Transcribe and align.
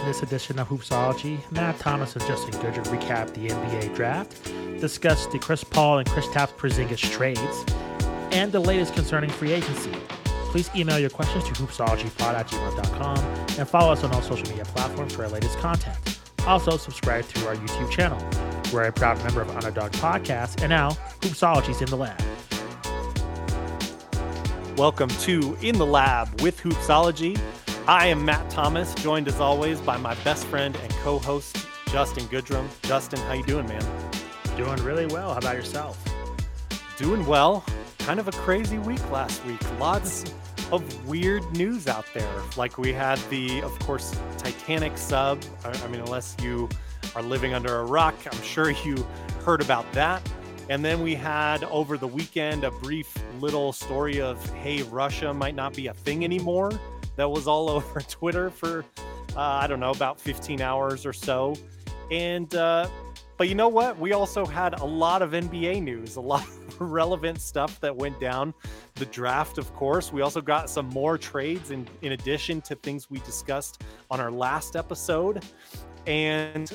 In 0.00 0.06
this 0.06 0.22
edition 0.22 0.58
of 0.58 0.66
Hoopsology, 0.66 1.38
Matt 1.52 1.78
Thomas 1.78 2.16
and 2.16 2.24
Justin 2.24 2.58
Goodrum 2.62 2.84
recap 2.84 3.34
the 3.34 3.48
NBA 3.48 3.94
draft, 3.94 4.42
discuss 4.80 5.26
the 5.26 5.38
Chris 5.38 5.62
Paul 5.62 5.98
and 5.98 6.08
Kristaps 6.08 6.56
Porzingis 6.56 7.10
trades, 7.10 7.64
and 8.32 8.50
the 8.50 8.60
latest 8.60 8.94
concerning 8.94 9.28
free 9.28 9.52
agency. 9.52 9.92
Please 10.24 10.70
email 10.74 10.98
your 10.98 11.10
questions 11.10 11.44
to 11.44 11.52
hoopsologypod 11.52 12.32
at 12.32 13.58
and 13.58 13.68
follow 13.68 13.92
us 13.92 14.02
on 14.02 14.10
all 14.14 14.22
social 14.22 14.48
media 14.48 14.64
platforms 14.64 15.14
for 15.14 15.24
our 15.24 15.28
latest 15.28 15.58
content. 15.58 16.18
Also, 16.46 16.78
subscribe 16.78 17.28
to 17.28 17.46
our 17.46 17.56
YouTube 17.56 17.90
channel. 17.90 18.18
We're 18.72 18.84
a 18.84 18.92
proud 18.92 19.22
member 19.22 19.42
of 19.42 19.50
Underdog 19.50 19.92
Podcast, 19.92 20.62
and 20.62 20.70
now 20.70 20.92
Hoopsology's 21.20 21.82
in 21.82 21.90
the 21.90 21.96
lab. 21.96 22.18
Welcome 24.78 25.10
to 25.10 25.58
In 25.60 25.76
the 25.76 25.84
Lab 25.84 26.40
with 26.40 26.58
Hoopsology. 26.58 27.38
I 27.86 28.06
am 28.06 28.24
Matt 28.24 28.48
Thomas, 28.50 28.94
joined 28.94 29.26
as 29.26 29.40
always 29.40 29.80
by 29.80 29.96
my 29.96 30.14
best 30.16 30.46
friend 30.46 30.76
and 30.76 30.92
co-host 30.96 31.66
Justin 31.86 32.24
Goodrum. 32.24 32.68
Justin, 32.82 33.18
how 33.20 33.32
you 33.32 33.42
doing, 33.42 33.66
man? 33.66 33.82
Doing 34.56 34.76
really 34.84 35.06
well. 35.06 35.32
How 35.32 35.38
about 35.38 35.56
yourself? 35.56 35.98
Doing 36.98 37.24
well. 37.26 37.64
Kind 37.98 38.20
of 38.20 38.28
a 38.28 38.32
crazy 38.32 38.78
week 38.78 39.10
last 39.10 39.44
week. 39.46 39.60
Lots 39.80 40.32
of 40.70 41.08
weird 41.08 41.50
news 41.56 41.88
out 41.88 42.04
there. 42.12 42.30
Like 42.56 42.76
we 42.76 42.92
had 42.92 43.18
the, 43.30 43.62
of 43.62 43.76
course, 43.80 44.16
Titanic 44.36 44.96
sub. 44.98 45.42
I, 45.64 45.70
I 45.70 45.88
mean, 45.88 46.00
unless 46.00 46.36
you 46.42 46.68
are 47.16 47.22
living 47.22 47.54
under 47.54 47.78
a 47.78 47.84
rock, 47.84 48.14
I'm 48.30 48.42
sure 48.42 48.70
you 48.84 49.04
heard 49.44 49.62
about 49.62 49.90
that. 49.94 50.22
And 50.68 50.84
then 50.84 51.02
we 51.02 51.14
had 51.14 51.64
over 51.64 51.96
the 51.96 52.06
weekend 52.06 52.62
a 52.62 52.70
brief 52.70 53.12
little 53.40 53.72
story 53.72 54.20
of, 54.20 54.48
hey, 54.50 54.82
Russia 54.82 55.34
might 55.34 55.56
not 55.56 55.74
be 55.74 55.88
a 55.88 55.94
thing 55.94 56.24
anymore. 56.24 56.78
That 57.20 57.30
was 57.30 57.46
all 57.46 57.68
over 57.76 58.00
Twitter 58.00 58.48
for, 58.48 58.82
uh, 59.36 59.40
I 59.40 59.66
don't 59.66 59.78
know, 59.78 59.90
about 59.90 60.18
15 60.18 60.62
hours 60.62 61.04
or 61.04 61.12
so. 61.12 61.54
And, 62.10 62.54
uh, 62.54 62.88
but 63.36 63.46
you 63.46 63.54
know 63.54 63.68
what? 63.68 63.98
We 63.98 64.14
also 64.14 64.46
had 64.46 64.80
a 64.80 64.84
lot 64.86 65.20
of 65.20 65.32
NBA 65.32 65.82
news, 65.82 66.16
a 66.16 66.20
lot 66.22 66.44
of 66.44 66.80
relevant 66.80 67.42
stuff 67.42 67.78
that 67.80 67.94
went 67.94 68.18
down. 68.20 68.54
The 68.94 69.04
draft, 69.04 69.58
of 69.58 69.70
course. 69.74 70.14
We 70.14 70.22
also 70.22 70.40
got 70.40 70.70
some 70.70 70.86
more 70.88 71.18
trades 71.18 71.72
in, 71.72 71.86
in 72.00 72.12
addition 72.12 72.62
to 72.62 72.74
things 72.76 73.10
we 73.10 73.18
discussed 73.20 73.82
on 74.10 74.18
our 74.18 74.30
last 74.30 74.74
episode. 74.74 75.44
And 76.06 76.72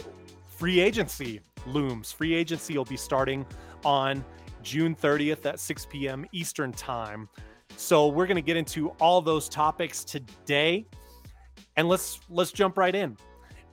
free 0.47 0.79
agency 0.79 1.41
looms. 1.65 2.11
Free 2.11 2.35
agency 2.35 2.77
will 2.77 2.85
be 2.85 2.97
starting 2.97 3.47
on 3.83 4.23
June 4.61 4.93
30th 4.93 5.43
at 5.47 5.59
6 5.59 5.87
p.m. 5.87 6.27
Eastern 6.33 6.71
Time. 6.71 7.29
So 7.77 8.07
we're 8.07 8.25
going 8.27 8.35
to 8.35 8.41
get 8.41 8.57
into 8.57 8.89
all 9.01 9.21
those 9.21 9.49
topics 9.49 10.03
today, 10.03 10.85
and 11.75 11.87
let's 11.87 12.19
let's 12.29 12.51
jump 12.51 12.77
right 12.77 12.95
in. 12.95 13.17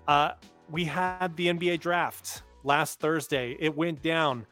Uh, 0.09 0.33
we 0.71 0.85
had 0.85 1.37
the 1.37 1.49
NBA 1.49 1.81
draft 1.81 2.43
last 2.65 3.01
Thursday. 3.01 3.57
It 3.61 3.75
went 3.77 4.03
down. 4.03 4.47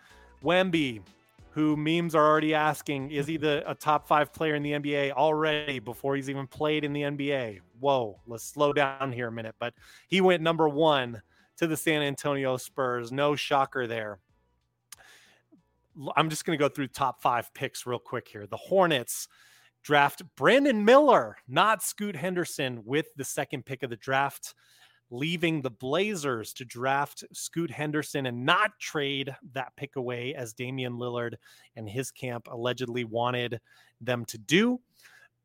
Wemby, 0.44 1.02
who 1.50 1.76
memes 1.76 2.14
are 2.14 2.26
already 2.26 2.54
asking, 2.54 3.10
is 3.10 3.26
he 3.26 3.36
the 3.36 3.68
a 3.68 3.74
top 3.74 4.06
five 4.06 4.32
player 4.32 4.54
in 4.54 4.62
the 4.62 4.72
NBA 4.72 5.12
already 5.12 5.78
before 5.78 6.16
he's 6.16 6.30
even 6.30 6.46
played 6.46 6.84
in 6.84 6.92
the 6.92 7.02
NBA? 7.02 7.60
Whoa, 7.80 8.18
let's 8.26 8.44
slow 8.44 8.72
down 8.72 9.12
here 9.12 9.28
a 9.28 9.32
minute. 9.32 9.56
But 9.58 9.74
he 10.08 10.20
went 10.20 10.42
number 10.42 10.68
one 10.68 11.20
to 11.56 11.66
the 11.66 11.76
San 11.76 12.02
Antonio 12.02 12.56
Spurs. 12.56 13.12
No 13.12 13.34
shocker 13.36 13.86
there. 13.86 14.18
I'm 16.16 16.30
just 16.30 16.44
going 16.44 16.58
to 16.58 16.62
go 16.62 16.68
through 16.68 16.88
top 16.88 17.20
five 17.20 17.52
picks 17.52 17.84
real 17.84 17.98
quick 17.98 18.28
here. 18.28 18.46
The 18.46 18.56
Hornets 18.56 19.28
draft 19.82 20.22
Brandon 20.36 20.84
Miller, 20.84 21.36
not 21.48 21.82
Scoot 21.82 22.16
Henderson, 22.16 22.82
with 22.84 23.06
the 23.16 23.24
second 23.24 23.66
pick 23.66 23.82
of 23.82 23.90
the 23.90 23.96
draft, 23.96 24.54
leaving 25.10 25.60
the 25.60 25.70
Blazers 25.70 26.52
to 26.54 26.64
draft 26.64 27.24
Scoot 27.32 27.70
Henderson 27.70 28.26
and 28.26 28.44
not 28.44 28.72
trade 28.78 29.34
that 29.52 29.74
pick 29.76 29.96
away 29.96 30.34
as 30.34 30.52
Damian 30.52 30.94
Lillard 30.94 31.34
and 31.76 31.88
his 31.88 32.10
camp 32.10 32.46
allegedly 32.50 33.04
wanted 33.04 33.60
them 34.00 34.24
to 34.26 34.38
do. 34.38 34.80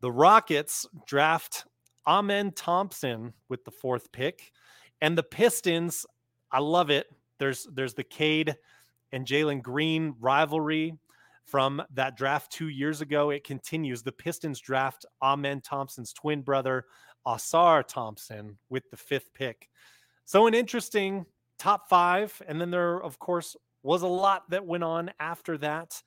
The 0.02 0.12
Rockets 0.12 0.86
draft 1.08 1.66
Amen 2.08 2.52
Thompson 2.52 3.34
with 3.50 3.64
the 3.66 3.72
fourth 3.72 4.12
pick, 4.12 4.52
and 5.02 5.18
the 5.18 5.24
Pistons. 5.24 6.06
I 6.52 6.60
love 6.60 6.90
it. 6.90 7.08
There's 7.40 7.68
there's 7.74 7.96
the 7.96 8.04
Cade 8.04 8.56
and 9.12 9.26
Jalen 9.26 9.62
Green 9.62 10.16
rivalry 10.20 10.94
from 11.46 11.82
that 11.94 12.18
draft 12.18 12.52
two 12.52 12.70
years 12.70 13.02
ago. 13.02 13.30
It 13.30 13.44
continues. 13.44 14.02
The 14.02 14.12
Pistons 14.12 14.60
draft 14.60 15.06
Amen 15.22 15.62
Thompson's 15.62 16.12
twin 16.12 16.42
brother, 16.42 16.86
Ausar 17.26 17.88
Thompson, 17.88 18.58
with 18.70 18.90
the 18.90 18.98
fifth 18.98 19.34
pick. 19.34 19.70
So, 20.26 20.48
an 20.48 20.54
interesting 20.54 21.26
top 21.60 21.88
five. 21.88 22.42
And 22.48 22.60
then 22.60 22.72
there, 22.72 23.02
of 23.02 23.20
course, 23.20 23.56
was 23.84 24.02
a 24.02 24.08
lot 24.08 24.50
that 24.50 24.66
went 24.66 24.84
on 24.84 25.12
after 25.20 25.58
that. 25.60 26.02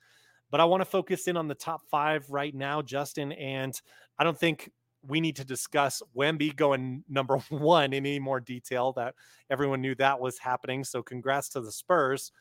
But 0.51 0.59
I 0.59 0.65
want 0.65 0.81
to 0.81 0.85
focus 0.85 1.27
in 1.27 1.37
on 1.37 1.47
the 1.47 1.55
top 1.55 1.81
five 1.89 2.29
right 2.29 2.53
now, 2.53 2.81
Justin. 2.81 3.31
And 3.33 3.79
I 4.17 4.23
don't 4.23 4.37
think 4.37 4.71
we 5.07 5.21
need 5.21 5.37
to 5.37 5.45
discuss 5.45 6.01
Wemby 6.17 6.55
going 6.55 7.03
number 7.07 7.37
one 7.49 7.93
in 7.93 8.05
any 8.05 8.19
more 8.19 8.41
detail. 8.41 8.91
That 8.93 9.15
everyone 9.49 9.81
knew 9.81 9.95
that 9.95 10.19
was 10.19 10.37
happening. 10.37 10.83
So, 10.83 11.01
congrats 11.01 11.49
to 11.49 11.61
the 11.61 11.71
Spurs. 11.71 12.33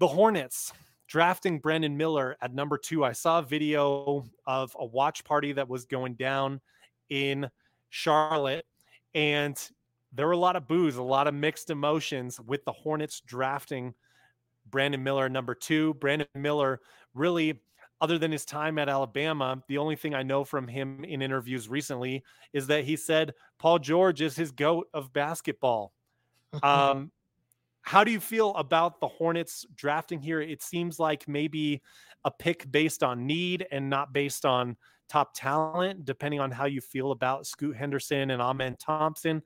The 0.00 0.08
Hornets 0.08 0.72
drafting 1.10 1.58
Brandon 1.58 1.96
Miller 1.96 2.36
at 2.40 2.54
number 2.54 2.78
two. 2.78 3.04
I 3.04 3.12
saw 3.12 3.40
a 3.40 3.42
video 3.42 4.24
of 4.46 4.74
a 4.78 4.86
watch 4.86 5.24
party 5.24 5.52
that 5.52 5.68
was 5.68 5.84
going 5.84 6.14
down 6.14 6.60
in 7.10 7.50
Charlotte, 7.90 8.64
and 9.14 9.60
there 10.12 10.26
were 10.26 10.32
a 10.32 10.38
lot 10.38 10.54
of 10.54 10.68
boos, 10.68 10.96
a 10.96 11.02
lot 11.02 11.26
of 11.26 11.34
mixed 11.34 11.68
emotions 11.68 12.40
with 12.40 12.64
the 12.64 12.72
Hornets 12.72 13.20
drafting 13.26 13.92
Brandon 14.70 15.02
Miller 15.02 15.28
number 15.28 15.54
two. 15.54 15.94
Brandon 15.94 16.28
Miller 16.34 16.80
really. 17.12 17.60
Other 18.02 18.16
than 18.16 18.32
his 18.32 18.46
time 18.46 18.78
at 18.78 18.88
Alabama, 18.88 19.62
the 19.68 19.76
only 19.76 19.94
thing 19.94 20.14
I 20.14 20.22
know 20.22 20.42
from 20.42 20.66
him 20.66 21.04
in 21.04 21.20
interviews 21.20 21.68
recently 21.68 22.24
is 22.54 22.66
that 22.68 22.84
he 22.84 22.96
said 22.96 23.34
Paul 23.58 23.78
George 23.78 24.22
is 24.22 24.34
his 24.34 24.52
goat 24.52 24.88
of 24.94 25.12
basketball. 25.12 25.92
Um, 26.64 27.12
how 27.82 28.04
do 28.04 28.10
you 28.10 28.20
feel 28.20 28.54
about 28.54 29.00
the 29.00 29.08
Hornets 29.08 29.66
drafting 29.74 30.20
here? 30.20 30.40
It 30.40 30.62
seems 30.62 30.98
like 30.98 31.26
maybe 31.26 31.82
a 32.24 32.30
pick 32.30 32.70
based 32.70 33.02
on 33.02 33.26
need 33.26 33.66
and 33.70 33.88
not 33.88 34.12
based 34.12 34.44
on 34.44 34.76
top 35.08 35.32
talent, 35.34 36.04
depending 36.04 36.40
on 36.40 36.50
how 36.50 36.66
you 36.66 36.80
feel 36.80 37.12
about 37.12 37.46
Scoot 37.46 37.76
Henderson 37.76 38.30
and 38.30 38.40
Amen 38.40 38.76
Thompson. 38.78 39.42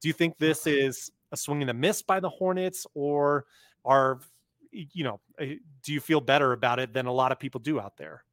Do 0.00 0.08
you 0.08 0.14
think 0.14 0.38
this 0.38 0.66
is 0.66 1.10
a 1.32 1.36
swing 1.36 1.60
and 1.60 1.70
a 1.70 1.74
miss 1.74 2.02
by 2.02 2.20
the 2.20 2.30
Hornets, 2.30 2.86
or 2.94 3.46
are 3.84 4.20
you 4.72 5.04
know, 5.04 5.20
eh, 5.38 5.56
do 5.82 5.92
you 5.92 6.00
feel 6.00 6.20
better 6.20 6.52
about 6.52 6.78
it 6.78 6.94
than 6.94 7.06
a 7.06 7.12
lot 7.12 7.30
of 7.30 7.38
people 7.38 7.60
do 7.60 7.78
out 7.78 7.96
there? 7.96 8.24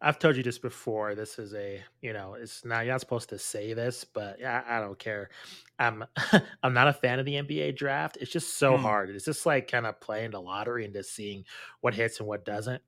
I've 0.00 0.18
told 0.18 0.36
you 0.36 0.42
this 0.42 0.58
before. 0.58 1.14
This 1.14 1.38
is 1.38 1.54
a, 1.54 1.82
you 2.02 2.12
know, 2.12 2.34
it's 2.34 2.64
not 2.64 2.84
you're 2.84 2.94
not 2.94 3.00
supposed 3.00 3.30
to 3.30 3.38
say 3.38 3.72
this, 3.72 4.04
but 4.04 4.38
yeah, 4.38 4.62
I, 4.66 4.76
I 4.76 4.80
don't 4.80 4.98
care. 4.98 5.30
I'm 5.78 6.04
I'm 6.62 6.74
not 6.74 6.88
a 6.88 6.92
fan 6.92 7.18
of 7.18 7.24
the 7.24 7.36
NBA 7.36 7.72
draft. 7.72 8.18
It's 8.20 8.30
just 8.30 8.58
so 8.58 8.76
Hmm. 8.76 8.76
hard. 8.76 9.10
It's 9.10 9.24
just 9.24 9.46
like 9.46 9.70
kind 9.70 9.86
of 9.86 10.00
playing 10.00 10.32
the 10.32 10.40
lottery 10.40 10.84
and 10.84 10.92
just 10.94 11.14
seeing 11.14 11.44
what 11.80 11.94
hits 11.94 12.18
and 12.20 12.28
what 12.28 12.44
doesn't. 12.44 12.82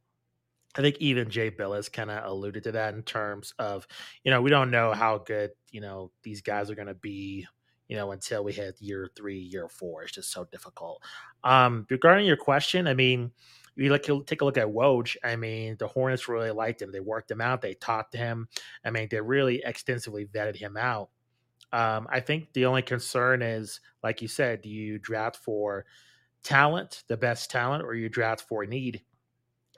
I 0.76 0.82
think 0.82 0.98
even 0.98 1.30
Jay 1.30 1.50
Bilas 1.50 1.92
kind 1.92 2.10
of 2.10 2.24
alluded 2.24 2.64
to 2.64 2.72
that 2.72 2.94
in 2.94 3.02
terms 3.02 3.54
of, 3.58 3.86
you 4.24 4.30
know, 4.30 4.42
we 4.42 4.50
don't 4.50 4.70
know 4.70 4.92
how 4.92 5.18
good, 5.18 5.52
you 5.70 5.80
know, 5.80 6.12
these 6.22 6.42
guys 6.42 6.70
are 6.70 6.74
going 6.76 6.88
to 6.88 6.94
be, 6.94 7.46
you 7.88 7.96
know, 7.96 8.12
until 8.12 8.44
we 8.44 8.52
hit 8.52 8.80
year 8.80 9.10
three, 9.16 9.38
year 9.38 9.68
four. 9.68 10.02
It's 10.04 10.12
just 10.12 10.30
so 10.30 10.44
difficult. 10.44 11.02
Um, 11.42 11.86
regarding 11.90 12.26
your 12.26 12.36
question, 12.36 12.86
I 12.86 12.94
mean, 12.94 13.32
you 13.78 13.90
look 13.90 14.26
take 14.26 14.40
a 14.40 14.44
look 14.44 14.58
at 14.58 14.66
Woj. 14.66 15.16
I 15.24 15.36
mean, 15.36 15.76
the 15.78 15.86
Hornets 15.86 16.28
really 16.28 16.50
liked 16.50 16.82
him. 16.82 16.92
They 16.92 17.00
worked 17.00 17.30
him 17.30 17.40
out. 17.40 17.60
They 17.60 17.74
talked 17.74 18.12
to 18.12 18.18
him. 18.18 18.48
I 18.84 18.90
mean, 18.90 19.08
they 19.10 19.20
really 19.20 19.62
extensively 19.64 20.26
vetted 20.26 20.56
him 20.56 20.76
out. 20.76 21.10
Um, 21.72 22.06
I 22.10 22.20
think 22.20 22.52
the 22.52 22.64
only 22.66 22.82
concern 22.82 23.42
is, 23.42 23.80
like 24.02 24.22
you 24.22 24.28
said, 24.28 24.62
do 24.62 24.68
you 24.68 24.98
draft 24.98 25.36
for 25.36 25.84
talent, 26.42 27.04
the 27.08 27.16
best 27.16 27.50
talent, 27.50 27.84
or 27.84 27.94
you 27.94 28.08
draft 28.08 28.42
for 28.48 28.64
need? 28.66 29.02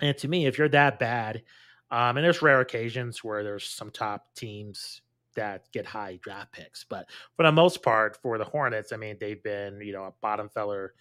And 0.01 0.17
to 0.19 0.29
me, 0.29 0.47
if 0.47 0.57
you're 0.57 0.69
that 0.69 0.99
bad, 0.99 1.43
um, 1.91 2.17
and 2.17 2.25
there's 2.25 2.43
rare 2.43 2.61
occasions 2.61 3.25
where 3.25 3.43
there's 3.43 3.67
some 3.67 3.91
top 3.91 4.33
teams, 4.35 5.03
that 5.35 5.71
get 5.73 5.87
high 5.87 6.19
draft 6.23 6.53
picks. 6.53 6.85
But 6.85 7.09
for 7.37 7.45
the 7.45 7.53
most 7.53 7.83
part, 7.83 8.19
for 8.23 8.39
the 8.39 8.45
Hornets, 8.45 8.93
I 8.93 8.97
mean, 8.97 9.17
they've 9.21 9.43
been 9.43 9.81
you 9.81 9.93
know 9.93 10.05
a 10.05 10.13
bottom 10.21 10.49
feller 10.49 10.95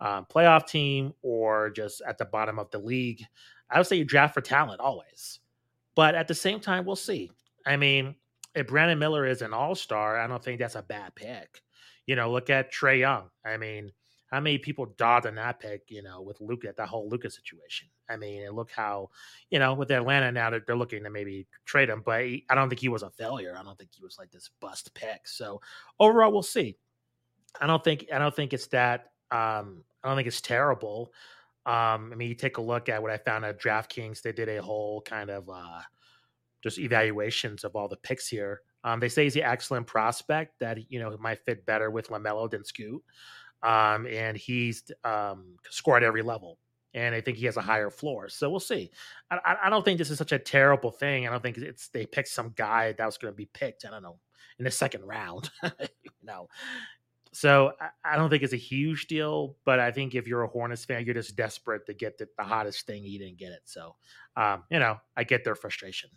um, 0.00 0.26
playoff 0.26 0.66
team 0.66 1.12
or 1.22 1.70
just 1.70 2.02
at 2.06 2.18
the 2.18 2.24
bottom 2.24 2.58
of 2.58 2.70
the 2.70 2.78
league. 2.78 3.22
I 3.70 3.78
would 3.78 3.86
say 3.86 3.96
you 3.96 4.04
draft 4.04 4.34
for 4.34 4.40
talent 4.40 4.80
always, 4.80 5.40
but 5.94 6.14
at 6.14 6.28
the 6.28 6.34
same 6.34 6.60
time, 6.60 6.84
we'll 6.84 6.96
see. 6.96 7.30
I 7.66 7.76
mean, 7.76 8.14
if 8.54 8.68
Brandon 8.68 8.98
Miller 8.98 9.26
is 9.26 9.42
an 9.42 9.52
All 9.52 9.74
Star, 9.74 10.18
I 10.18 10.26
don't 10.26 10.42
think 10.42 10.60
that's 10.60 10.76
a 10.76 10.82
bad 10.82 11.14
pick. 11.14 11.62
You 12.06 12.14
know, 12.14 12.30
look 12.30 12.50
at 12.50 12.72
Trae 12.72 13.00
Young. 13.00 13.28
I 13.44 13.56
mean, 13.56 13.92
how 14.30 14.40
many 14.40 14.58
people 14.58 14.86
dodged 14.96 15.26
on 15.26 15.36
that 15.36 15.60
pick, 15.60 15.82
you 15.88 16.02
know, 16.02 16.20
with 16.20 16.40
Luka, 16.40 16.72
that 16.76 16.88
whole 16.88 17.08
Luka 17.08 17.30
situation. 17.30 17.88
I 18.08 18.16
mean, 18.16 18.42
and 18.42 18.56
look 18.56 18.70
how, 18.70 19.10
you 19.50 19.58
know, 19.58 19.74
with 19.74 19.90
Atlanta 19.90 20.30
now 20.32 20.50
they're, 20.50 20.62
they're 20.66 20.76
looking 20.76 21.04
to 21.04 21.10
maybe 21.10 21.46
trade 21.64 21.88
him, 21.88 22.02
but 22.04 22.22
he, 22.22 22.44
I 22.48 22.54
don't 22.54 22.68
think 22.68 22.80
he 22.80 22.88
was 22.88 23.02
a 23.02 23.10
failure. 23.10 23.56
I 23.58 23.62
don't 23.62 23.78
think 23.78 23.90
he 23.94 24.02
was 24.02 24.16
like 24.18 24.30
this 24.30 24.50
bust 24.60 24.94
pick. 24.94 25.26
So 25.26 25.60
overall, 25.98 26.32
we'll 26.32 26.42
see. 26.42 26.76
I 27.60 27.66
don't 27.66 27.82
think 27.82 28.06
I 28.12 28.18
don't 28.18 28.34
think 28.34 28.52
it's 28.52 28.66
that. 28.68 29.12
Um, 29.30 29.82
I 30.02 30.08
don't 30.08 30.16
think 30.16 30.28
it's 30.28 30.40
terrible. 30.40 31.12
Um, 31.64 32.10
I 32.12 32.14
mean, 32.16 32.28
you 32.28 32.34
take 32.34 32.58
a 32.58 32.62
look 32.62 32.88
at 32.88 33.02
what 33.02 33.10
I 33.10 33.16
found 33.16 33.44
at 33.44 33.60
DraftKings. 33.60 34.22
They 34.22 34.32
did 34.32 34.48
a 34.48 34.62
whole 34.62 35.00
kind 35.02 35.30
of 35.30 35.48
uh, 35.48 35.80
just 36.62 36.78
evaluations 36.78 37.64
of 37.64 37.74
all 37.74 37.88
the 37.88 37.96
picks 37.96 38.28
here. 38.28 38.62
Um, 38.84 39.00
they 39.00 39.08
say 39.08 39.24
he's 39.24 39.36
an 39.36 39.42
excellent 39.42 39.86
prospect 39.86 40.60
that 40.60 40.78
you 40.90 41.00
know 41.00 41.16
might 41.18 41.44
fit 41.44 41.66
better 41.66 41.90
with 41.90 42.08
LaMelo 42.08 42.48
than 42.50 42.64
Scoot 42.64 43.02
um, 43.62 44.06
and 44.06 44.36
he's 44.36 44.84
um, 45.04 45.56
scored 45.70 46.02
every 46.02 46.22
level. 46.22 46.58
And 46.94 47.14
I 47.14 47.20
think 47.20 47.36
he 47.36 47.44
has 47.46 47.58
a 47.58 47.62
higher 47.62 47.90
floor. 47.90 48.28
So 48.28 48.48
we'll 48.48 48.60
see. 48.60 48.90
I, 49.30 49.56
I 49.64 49.70
don't 49.70 49.84
think 49.84 49.98
this 49.98 50.10
is 50.10 50.16
such 50.16 50.32
a 50.32 50.38
terrible 50.38 50.90
thing. 50.90 51.26
I 51.26 51.30
don't 51.30 51.42
think 51.42 51.58
it's 51.58 51.88
they 51.88 52.06
picked 52.06 52.28
some 52.28 52.54
guy 52.56 52.92
that 52.92 53.04
was 53.04 53.18
going 53.18 53.32
to 53.32 53.36
be 53.36 53.50
picked. 53.52 53.84
I 53.84 53.90
don't 53.90 54.02
know 54.02 54.18
in 54.58 54.64
the 54.64 54.70
second 54.70 55.04
round. 55.04 55.50
you 55.62 56.10
know, 56.22 56.48
so 57.36 57.72
I, 58.02 58.16
don't 58.16 58.30
think 58.30 58.42
it's 58.42 58.54
a 58.54 58.56
huge 58.56 59.08
deal. 59.08 59.56
But 59.66 59.78
I 59.78 59.90
think 59.92 60.14
if 60.14 60.26
you're 60.26 60.42
a 60.42 60.48
Hornets 60.48 60.86
fan, 60.86 61.04
you're 61.04 61.14
just 61.14 61.36
desperate 61.36 61.84
to 61.86 61.92
get 61.92 62.16
the, 62.16 62.26
the 62.38 62.44
hottest 62.44 62.86
thing. 62.86 63.04
You 63.04 63.18
didn't 63.18 63.36
get 63.36 63.52
it, 63.52 63.60
so 63.64 63.94
um, 64.36 64.64
you 64.70 64.78
know 64.78 64.96
I 65.16 65.24
get 65.24 65.44
their 65.44 65.54
frustration. 65.54 66.08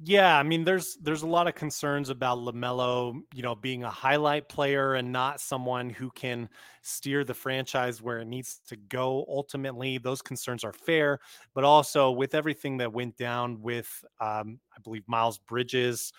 Yeah, 0.00 0.36
I 0.36 0.42
mean, 0.42 0.64
there's 0.64 0.96
there's 1.02 1.22
a 1.22 1.26
lot 1.26 1.48
of 1.48 1.54
concerns 1.54 2.08
about 2.08 2.38
LaMelo, 2.38 3.20
you 3.34 3.42
know, 3.42 3.54
being 3.54 3.84
a 3.84 3.90
highlight 3.90 4.48
player 4.48 4.94
and 4.94 5.12
not 5.12 5.38
someone 5.38 5.90
who 5.90 6.10
can 6.10 6.48
steer 6.82 7.22
the 7.22 7.34
franchise 7.34 8.00
where 8.00 8.18
it 8.20 8.26
needs 8.26 8.60
to 8.68 8.76
go. 8.76 9.24
Ultimately, 9.28 9.98
those 9.98 10.22
concerns 10.22 10.64
are 10.64 10.72
fair, 10.72 11.20
but 11.54 11.62
also 11.62 12.10
with 12.10 12.34
everything 12.34 12.78
that 12.78 12.92
went 12.92 13.16
down 13.16 13.60
with, 13.60 14.04
um, 14.18 14.58
I 14.76 14.80
believe 14.82 15.04
Miles 15.06 15.38
Bridges, 15.38 16.12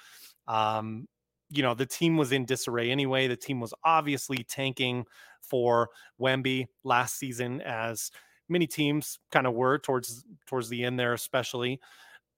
um, 0.48 1.08
you 1.50 1.64
know, 1.64 1.74
the 1.74 1.86
team 1.86 2.18
was 2.18 2.32
in 2.32 2.46
disarray 2.46 2.92
anyway. 2.92 3.28
The 3.28 3.36
team 3.36 3.60
was 3.60 3.74
obviously 3.84 4.44
tanking 4.44 5.06
for 5.42 5.90
Wemby 6.20 6.68
last 6.84 7.18
season, 7.18 7.62
as 7.62 8.12
many 8.50 8.68
teams 8.68 9.20
kind 9.32 9.48
of 9.48 9.54
were 9.54 9.78
towards 9.78 10.24
towards 10.48 10.70
the 10.70 10.84
end 10.84 11.00
there, 11.00 11.14
especially. 11.14 11.80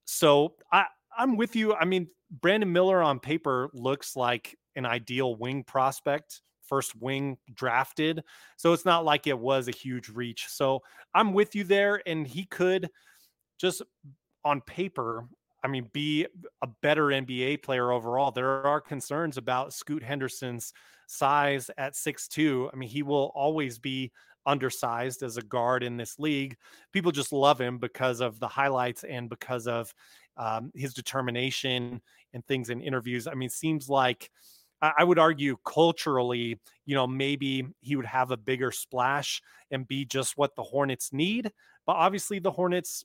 So 0.06 0.56
I 0.72 0.86
I'm 1.18 1.38
with 1.38 1.56
you. 1.56 1.74
I 1.74 1.86
mean, 1.86 2.08
Brandon 2.42 2.72
Miller 2.72 3.02
on 3.02 3.20
paper 3.20 3.70
looks 3.74 4.16
like 4.16 4.56
an 4.76 4.86
ideal 4.86 5.36
wing 5.36 5.64
prospect, 5.64 6.42
first 6.64 6.96
wing 6.96 7.38
drafted. 7.54 8.24
So 8.58 8.74
it's 8.74 8.86
not 8.86 9.06
like 9.06 9.26
it 9.28 9.38
was 9.38 9.68
a 9.68 9.72
huge 9.72 10.10
reach. 10.10 10.48
So 10.50 10.82
I'm 11.14 11.34
with 11.34 11.56
you 11.56 11.64
there. 11.64 12.02
And 12.06 12.28
he 12.28 12.46
could 12.46 12.90
just 13.58 13.82
on 14.46 14.62
paper, 14.62 15.28
I 15.64 15.68
mean, 15.68 15.90
be 15.92 16.28
a 16.62 16.68
better 16.82 17.12
NBA 17.12 17.58
player 17.58 17.92
overall. 17.92 18.32
There 18.32 18.66
are 18.66 18.80
concerns 18.82 19.38
about 19.38 19.74
Scoot 19.74 20.04
Henderson's 20.04 20.74
size 21.08 21.70
at 21.78 21.96
six 21.96 22.28
two. 22.28 22.70
I 22.72 22.76
mean, 22.76 22.90
he 22.90 23.04
will 23.04 23.32
always 23.36 23.80
be 23.80 24.12
undersized 24.46 25.24
as 25.24 25.38
a 25.38 25.42
guard 25.42 25.84
in 25.84 25.98
this 25.98 26.18
league. 26.20 26.56
People 26.94 27.12
just 27.12 27.34
love 27.34 27.60
him 27.60 27.80
because 27.80 28.22
of 28.22 28.40
the 28.40 28.48
highlights 28.48 29.04
and 29.04 29.30
because 29.30 29.68
of 29.68 29.94
um, 30.38 30.72
his 30.74 30.94
determination 30.94 32.02
and 32.34 32.46
things 32.46 32.70
in 32.70 32.82
interviews. 32.82 33.28
I 33.28 33.34
mean, 33.34 33.50
seems 33.50 33.90
like 33.90 34.32
I 34.82 35.04
would 35.04 35.18
argue 35.18 35.58
culturally, 35.66 36.60
you 36.86 36.94
know, 36.96 37.08
maybe 37.08 37.66
he 37.82 37.96
would 37.96 38.06
have 38.06 38.30
a 38.30 38.38
bigger 38.38 38.72
splash 38.72 39.42
and 39.72 39.88
be 39.88 40.06
just 40.06 40.38
what 40.38 40.56
the 40.56 40.62
Hornets 40.62 41.12
need. 41.12 41.52
But 41.88 41.94
obviously, 41.94 42.38
the 42.38 42.52
Hornets 42.52 43.04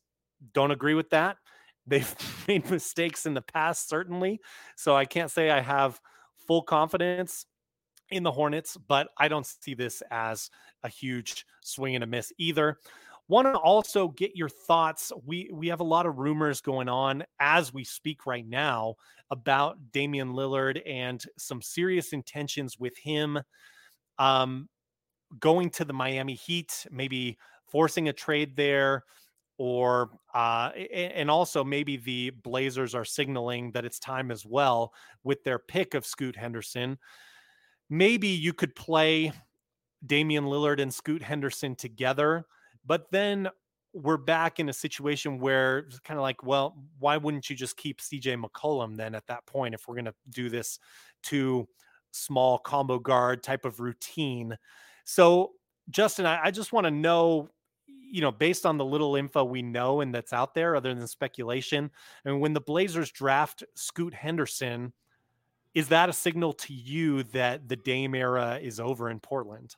don't 0.52 0.70
agree 0.70 0.94
with 0.94 1.10
that. 1.10 1.38
They've 1.86 2.14
made 2.48 2.70
mistakes 2.70 3.26
in 3.26 3.34
the 3.34 3.42
past, 3.42 3.88
certainly. 3.88 4.40
So 4.76 4.96
I 4.96 5.04
can't 5.04 5.30
say 5.30 5.50
I 5.50 5.60
have 5.60 6.00
full 6.46 6.62
confidence 6.62 7.46
in 8.10 8.22
the 8.22 8.30
Hornets, 8.30 8.76
but 8.76 9.08
I 9.18 9.28
don't 9.28 9.46
see 9.46 9.74
this 9.74 10.02
as 10.10 10.50
a 10.82 10.88
huge 10.88 11.46
swing 11.62 11.94
and 11.94 12.04
a 12.04 12.06
miss 12.06 12.32
either. 12.38 12.78
Want 13.28 13.46
to 13.46 13.54
also 13.54 14.08
get 14.08 14.36
your 14.36 14.48
thoughts. 14.48 15.12
We 15.24 15.48
we 15.52 15.68
have 15.68 15.80
a 15.80 15.84
lot 15.84 16.06
of 16.06 16.18
rumors 16.18 16.60
going 16.60 16.88
on 16.88 17.24
as 17.40 17.72
we 17.72 17.84
speak 17.84 18.26
right 18.26 18.46
now 18.46 18.96
about 19.30 19.78
Damian 19.92 20.32
Lillard 20.32 20.82
and 20.86 21.22
some 21.38 21.62
serious 21.62 22.12
intentions 22.12 22.78
with 22.78 22.96
him 22.98 23.40
um, 24.18 24.68
going 25.38 25.70
to 25.70 25.84
the 25.84 25.94
Miami 25.94 26.34
Heat, 26.34 26.86
maybe 26.90 27.38
forcing 27.64 28.08
a 28.08 28.12
trade 28.12 28.54
there 28.56 29.04
or 29.62 30.10
uh, 30.34 30.70
and 30.92 31.30
also 31.30 31.62
maybe 31.62 31.96
the 31.96 32.30
Blazers 32.30 32.94
are 32.94 33.04
signaling 33.04 33.70
that 33.72 33.84
it's 33.84 33.98
time 33.98 34.30
as 34.30 34.44
well 34.44 34.92
with 35.22 35.44
their 35.44 35.58
pick 35.58 35.94
of 35.94 36.04
Scoot 36.04 36.36
Henderson. 36.36 36.98
Maybe 37.88 38.28
you 38.28 38.52
could 38.52 38.74
play 38.74 39.32
Damian 40.04 40.44
Lillard 40.44 40.80
and 40.80 40.92
Scoot 40.92 41.22
Henderson 41.22 41.76
together 41.76 42.46
but 42.84 43.10
then 43.10 43.48
we're 43.94 44.16
back 44.16 44.58
in 44.58 44.68
a 44.68 44.72
situation 44.72 45.38
where 45.38 45.78
it's 45.78 45.98
kind 46.00 46.18
of 46.18 46.22
like, 46.22 46.42
well, 46.42 46.76
why 46.98 47.16
wouldn't 47.16 47.50
you 47.50 47.56
just 47.56 47.76
keep 47.76 48.00
CJ 48.00 48.42
McCollum 48.42 48.96
then 48.96 49.14
at 49.14 49.26
that 49.26 49.46
point 49.46 49.74
if 49.74 49.86
we're 49.86 49.94
going 49.94 50.06
to 50.06 50.14
do 50.30 50.48
this 50.48 50.78
two 51.22 51.68
small 52.10 52.58
combo 52.58 52.98
guard 52.98 53.42
type 53.42 53.64
of 53.64 53.80
routine? 53.80 54.56
So, 55.04 55.52
Justin, 55.90 56.26
I, 56.26 56.44
I 56.44 56.50
just 56.50 56.72
want 56.72 56.86
to 56.86 56.90
know, 56.90 57.48
you 58.12 58.20
know, 58.20 58.30
based 58.30 58.66
on 58.66 58.76
the 58.76 58.84
little 58.84 59.16
info 59.16 59.42
we 59.42 59.62
know 59.62 60.02
and 60.02 60.14
that's 60.14 60.34
out 60.34 60.54
there, 60.54 60.76
other 60.76 60.94
than 60.94 61.08
speculation, 61.08 61.90
and 62.26 62.40
when 62.40 62.52
the 62.52 62.60
Blazers 62.60 63.10
draft 63.10 63.64
Scoot 63.74 64.12
Henderson, 64.12 64.92
is 65.74 65.88
that 65.88 66.10
a 66.10 66.12
signal 66.12 66.52
to 66.52 66.74
you 66.74 67.22
that 67.24 67.70
the 67.70 67.76
Dame 67.76 68.14
era 68.14 68.58
is 68.62 68.78
over 68.78 69.08
in 69.08 69.18
Portland? 69.18 69.74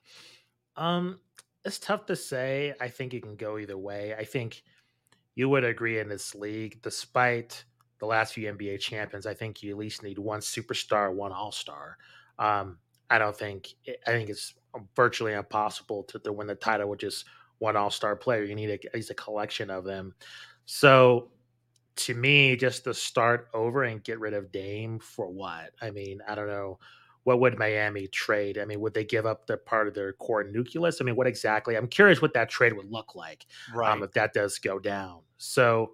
Um, 0.76 1.20
it's 1.64 1.78
tough 1.78 2.06
to 2.06 2.16
say. 2.16 2.74
I 2.80 2.88
think 2.88 3.14
it 3.14 3.22
can 3.22 3.36
go 3.36 3.56
either 3.56 3.78
way. 3.78 4.16
I 4.18 4.24
think 4.24 4.64
you 5.36 5.48
would 5.48 5.62
agree 5.62 6.00
in 6.00 6.08
this 6.08 6.34
league, 6.34 6.82
despite 6.82 7.64
the 8.00 8.06
last 8.06 8.34
few 8.34 8.52
NBA 8.52 8.80
champions, 8.80 9.26
I 9.26 9.34
think 9.34 9.62
you 9.62 9.70
at 9.70 9.78
least 9.78 10.02
need 10.02 10.18
one 10.18 10.40
superstar, 10.40 11.14
one 11.14 11.30
all 11.30 11.52
star. 11.52 11.98
Um, 12.40 12.78
I 13.10 13.18
don't 13.18 13.36
think 13.36 13.74
I 14.08 14.10
think 14.10 14.28
it's 14.28 14.54
virtually 14.96 15.34
impossible 15.34 16.02
to, 16.04 16.18
to 16.18 16.32
win 16.32 16.48
the 16.48 16.56
title 16.56 16.90
with 16.90 16.98
just 16.98 17.26
one 17.64 17.76
all 17.76 17.90
star 17.90 18.14
player. 18.14 18.44
You 18.44 18.54
need 18.54 18.70
a, 18.70 18.74
at 18.74 18.94
least 18.94 19.10
a 19.10 19.14
collection 19.14 19.70
of 19.70 19.84
them. 19.84 20.14
So 20.66 21.30
to 21.96 22.14
me, 22.14 22.56
just 22.56 22.84
to 22.84 22.94
start 22.94 23.48
over 23.54 23.84
and 23.84 24.04
get 24.04 24.20
rid 24.20 24.34
of 24.34 24.52
Dame 24.52 24.98
for 24.98 25.28
what? 25.28 25.70
I 25.80 25.90
mean, 25.90 26.20
I 26.28 26.34
don't 26.34 26.48
know 26.48 26.78
what 27.24 27.40
would 27.40 27.58
Miami 27.58 28.06
trade? 28.06 28.58
I 28.58 28.66
mean, 28.66 28.80
would 28.80 28.92
they 28.92 29.04
give 29.04 29.24
up 29.24 29.46
the 29.46 29.56
part 29.56 29.88
of 29.88 29.94
their 29.94 30.12
core 30.12 30.44
nucleus? 30.44 30.98
I 31.00 31.04
mean, 31.04 31.16
what 31.16 31.26
exactly? 31.26 31.74
I'm 31.74 31.88
curious 31.88 32.20
what 32.20 32.34
that 32.34 32.50
trade 32.50 32.74
would 32.74 32.90
look 32.90 33.14
like 33.14 33.46
um, 33.72 33.78
right. 33.78 33.92
um, 33.92 34.02
if 34.02 34.12
that 34.12 34.34
does 34.34 34.58
go 34.58 34.78
down. 34.78 35.20
So 35.38 35.92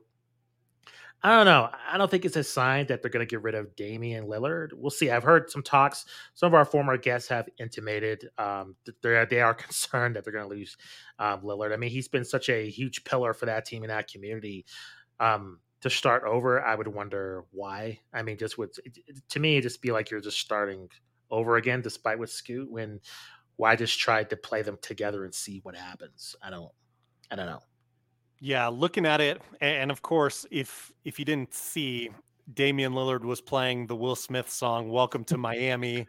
I 1.22 1.36
don't 1.36 1.44
know. 1.44 1.68
I 1.90 1.98
don't 1.98 2.10
think 2.10 2.24
it's 2.24 2.36
a 2.36 2.44
sign 2.44 2.86
that 2.86 3.02
they're 3.02 3.10
going 3.10 3.26
to 3.26 3.30
get 3.30 3.42
rid 3.42 3.54
of 3.54 3.76
Damian 3.76 4.24
Lillard. 4.24 4.70
We'll 4.72 4.90
see. 4.90 5.10
I've 5.10 5.22
heard 5.22 5.50
some 5.50 5.62
talks. 5.62 6.06
Some 6.32 6.46
of 6.46 6.54
our 6.54 6.64
former 6.64 6.96
guests 6.96 7.28
have 7.28 7.46
intimated 7.58 8.30
um, 8.38 8.74
that 8.86 9.02
they're, 9.02 9.54
concerned 9.54 10.16
that 10.16 10.24
they're 10.24 10.32
going 10.32 10.48
to 10.48 10.54
lose 10.54 10.78
um, 11.18 11.42
Lillard. 11.42 11.74
I 11.74 11.76
mean, 11.76 11.90
he's 11.90 12.08
been 12.08 12.24
such 12.24 12.48
a 12.48 12.70
huge 12.70 13.04
pillar 13.04 13.34
for 13.34 13.46
that 13.46 13.66
team 13.66 13.82
and 13.82 13.90
that 13.90 14.10
community. 14.10 14.64
Um, 15.18 15.60
to 15.82 15.90
start 15.90 16.24
over, 16.24 16.62
I 16.62 16.74
would 16.74 16.88
wonder 16.88 17.44
why. 17.50 18.00
I 18.12 18.22
mean, 18.22 18.38
just 18.38 18.58
would 18.58 18.70
to 19.30 19.40
me, 19.40 19.60
just 19.60 19.82
be 19.82 19.92
like 19.92 20.10
you're 20.10 20.20
just 20.20 20.38
starting 20.38 20.88
over 21.30 21.56
again, 21.56 21.80
despite 21.80 22.18
with 22.18 22.30
Scoot, 22.30 22.70
when 22.70 23.00
why 23.56 23.76
just 23.76 23.98
try 23.98 24.24
to 24.24 24.36
play 24.36 24.62
them 24.62 24.78
together 24.82 25.24
and 25.24 25.34
see 25.34 25.60
what 25.62 25.76
happens? 25.76 26.36
I 26.42 26.50
don't 26.50 26.70
I 27.30 27.36
don't 27.36 27.46
know. 27.46 27.60
Yeah, 28.40 28.68
looking 28.68 29.04
at 29.04 29.20
it, 29.20 29.42
and 29.60 29.90
of 29.90 30.00
course, 30.00 30.46
if 30.50 30.90
if 31.04 31.18
you 31.18 31.26
didn't 31.26 31.52
see, 31.52 32.08
Damian 32.54 32.94
Lillard 32.94 33.20
was 33.20 33.42
playing 33.42 33.86
the 33.86 33.94
Will 33.94 34.16
Smith 34.16 34.48
song 34.48 34.88
"Welcome 34.88 35.24
to 35.24 35.36
Miami" 35.36 36.08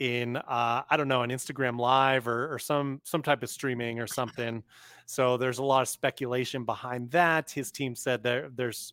in 0.00 0.36
uh, 0.36 0.82
I 0.90 0.96
don't 0.96 1.06
know 1.06 1.22
an 1.22 1.30
Instagram 1.30 1.78
Live 1.78 2.26
or, 2.26 2.52
or 2.52 2.58
some 2.58 3.00
some 3.04 3.22
type 3.22 3.44
of 3.44 3.48
streaming 3.48 4.00
or 4.00 4.08
something. 4.08 4.64
So 5.06 5.36
there's 5.36 5.58
a 5.58 5.62
lot 5.62 5.82
of 5.82 5.88
speculation 5.88 6.64
behind 6.64 7.12
that. 7.12 7.48
His 7.48 7.70
team 7.70 7.94
said 7.94 8.24
there 8.24 8.50
there's 8.56 8.92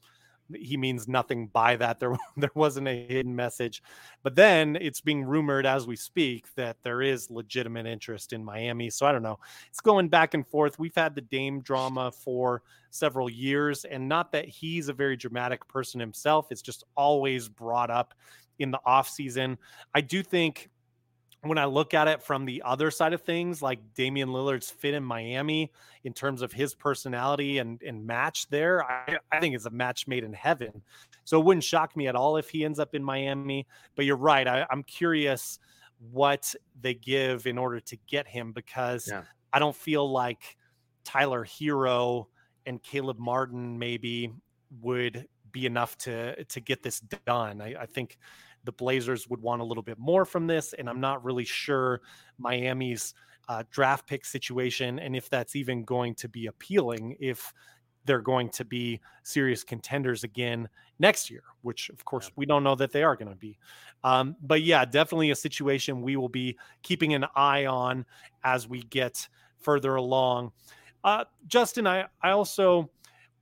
he 0.53 0.77
means 0.77 1.07
nothing 1.07 1.47
by 1.47 1.75
that. 1.77 1.99
There, 2.05 2.15
there 2.37 2.51
wasn't 2.53 2.87
a 2.87 3.07
hidden 3.07 3.35
message. 3.35 3.81
But 4.21 4.35
then 4.35 4.77
it's 4.79 5.01
being 5.01 5.23
rumored 5.23 5.65
as 5.65 5.87
we 5.87 5.95
speak 5.95 6.53
that 6.55 6.77
there 6.83 7.01
is 7.01 7.31
legitimate 7.31 7.85
interest 7.85 8.33
in 8.33 8.43
Miami. 8.43 8.89
So 8.89 9.05
I 9.05 9.11
don't 9.11 9.23
know. 9.23 9.39
It's 9.69 9.81
going 9.81 10.09
back 10.09 10.33
and 10.33 10.45
forth. 10.45 10.77
We've 10.77 10.95
had 10.95 11.15
the 11.15 11.21
Dame 11.21 11.61
drama 11.61 12.11
for 12.11 12.61
several 12.91 13.29
years, 13.29 13.85
and 13.85 14.07
not 14.07 14.31
that 14.33 14.45
he's 14.45 14.87
a 14.89 14.93
very 14.93 15.17
dramatic 15.17 15.67
person 15.67 15.99
himself. 15.99 16.47
It's 16.51 16.61
just 16.61 16.83
always 16.95 17.49
brought 17.49 17.89
up 17.89 18.13
in 18.59 18.71
the 18.71 18.79
offseason. 18.85 19.57
I 19.93 20.01
do 20.01 20.23
think 20.23 20.69
when 21.45 21.57
I 21.57 21.65
look 21.65 21.93
at 21.93 22.07
it 22.07 22.21
from 22.21 22.45
the 22.45 22.61
other 22.65 22.91
side 22.91 23.13
of 23.13 23.21
things, 23.21 23.61
like 23.61 23.79
Damian 23.93 24.29
Lillard's 24.29 24.69
fit 24.69 24.93
in 24.93 25.03
Miami 25.03 25.71
in 26.03 26.13
terms 26.13 26.41
of 26.41 26.51
his 26.51 26.73
personality 26.73 27.59
and, 27.59 27.81
and 27.83 28.05
match 28.05 28.47
there, 28.49 28.83
I, 28.83 29.17
I 29.31 29.39
think 29.39 29.55
it's 29.55 29.65
a 29.65 29.69
match 29.69 30.07
made 30.07 30.23
in 30.23 30.33
heaven. 30.33 30.81
So 31.23 31.39
it 31.39 31.45
wouldn't 31.45 31.63
shock 31.63 31.95
me 31.95 32.07
at 32.07 32.15
all 32.15 32.37
if 32.37 32.49
he 32.49 32.65
ends 32.65 32.79
up 32.79 32.95
in 32.95 33.03
Miami. 33.03 33.67
But 33.95 34.05
you're 34.05 34.17
right. 34.17 34.47
I, 34.47 34.65
am 34.71 34.83
curious 34.83 35.59
what 36.11 36.53
they 36.81 36.93
give 36.93 37.47
in 37.47 37.57
order 37.57 37.79
to 37.79 37.97
get 38.07 38.27
him 38.27 38.51
because 38.51 39.07
yeah. 39.07 39.23
I 39.53 39.59
don't 39.59 39.75
feel 39.75 40.11
like 40.11 40.57
Tyler 41.03 41.45
Herro 41.45 42.27
and 42.65 42.81
Caleb 42.81 43.19
Martin 43.19 43.79
maybe 43.79 44.31
would 44.81 45.27
be 45.51 45.65
enough 45.65 45.97
to 45.99 46.43
to 46.43 46.59
get 46.59 46.83
this 46.83 46.99
done. 47.25 47.61
I, 47.61 47.75
I 47.81 47.85
think 47.85 48.17
the 48.65 48.71
Blazers 48.71 49.29
would 49.29 49.41
want 49.41 49.61
a 49.61 49.65
little 49.65 49.83
bit 49.83 49.97
more 49.97 50.25
from 50.25 50.47
this, 50.47 50.73
and 50.73 50.89
I'm 50.89 50.99
not 50.99 51.23
really 51.23 51.45
sure 51.45 52.01
Miami's 52.37 53.13
uh, 53.47 53.63
draft 53.71 54.07
pick 54.07 54.25
situation 54.25 54.99
and 54.99 55.15
if 55.15 55.29
that's 55.29 55.55
even 55.55 55.83
going 55.83 56.15
to 56.15 56.27
be 56.27 56.47
appealing 56.47 57.15
if 57.19 57.53
they're 58.05 58.21
going 58.21 58.49
to 58.49 58.63
be 58.63 58.99
serious 59.23 59.63
contenders 59.63 60.23
again 60.23 60.69
next 60.99 61.29
year, 61.29 61.43
which 61.63 61.89
of 61.89 62.05
course 62.05 62.31
we 62.35 62.45
don't 62.45 62.63
know 62.63 62.75
that 62.75 62.91
they 62.91 63.03
are 63.03 63.15
going 63.15 63.29
to 63.29 63.35
be. 63.35 63.57
Um, 64.03 64.35
but 64.43 64.61
yeah, 64.61 64.85
definitely 64.85 65.31
a 65.31 65.35
situation 65.35 66.01
we 66.01 66.15
will 66.15 66.29
be 66.29 66.57
keeping 66.83 67.13
an 67.13 67.25
eye 67.35 67.65
on 67.65 68.05
as 68.43 68.67
we 68.67 68.83
get 68.83 69.27
further 69.57 69.95
along. 69.95 70.51
Uh, 71.03 71.25
Justin, 71.47 71.87
I, 71.87 72.05
I 72.21 72.31
also 72.31 72.89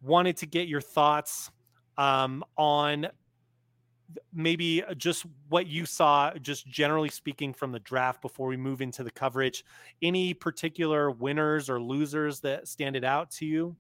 wanted 0.02 0.38
to 0.38 0.46
get 0.46 0.68
your 0.68 0.82
thoughts 0.82 1.52
um, 1.98 2.44
on 2.58 3.08
maybe 4.34 4.84
uh, 4.84 4.94
just 4.94 5.26
what 5.50 5.68
you 5.68 5.86
saw, 5.86 6.34
just 6.36 6.68
generally 6.68 7.10
speaking 7.10 7.54
from 7.54 7.72
the 7.72 7.80
draft 7.80 8.22
before 8.22 8.48
we 8.48 8.58
move 8.58 8.82
into 8.82 9.04
the 9.04 9.12
coverage. 9.12 9.64
Any 10.02 10.34
particular 10.34 11.12
winners 11.12 11.70
or 11.70 11.82
losers 11.82 12.40
that 12.42 12.68
standed 12.68 13.04
out 13.04 13.32
to 13.32 13.46
you? 13.46 13.76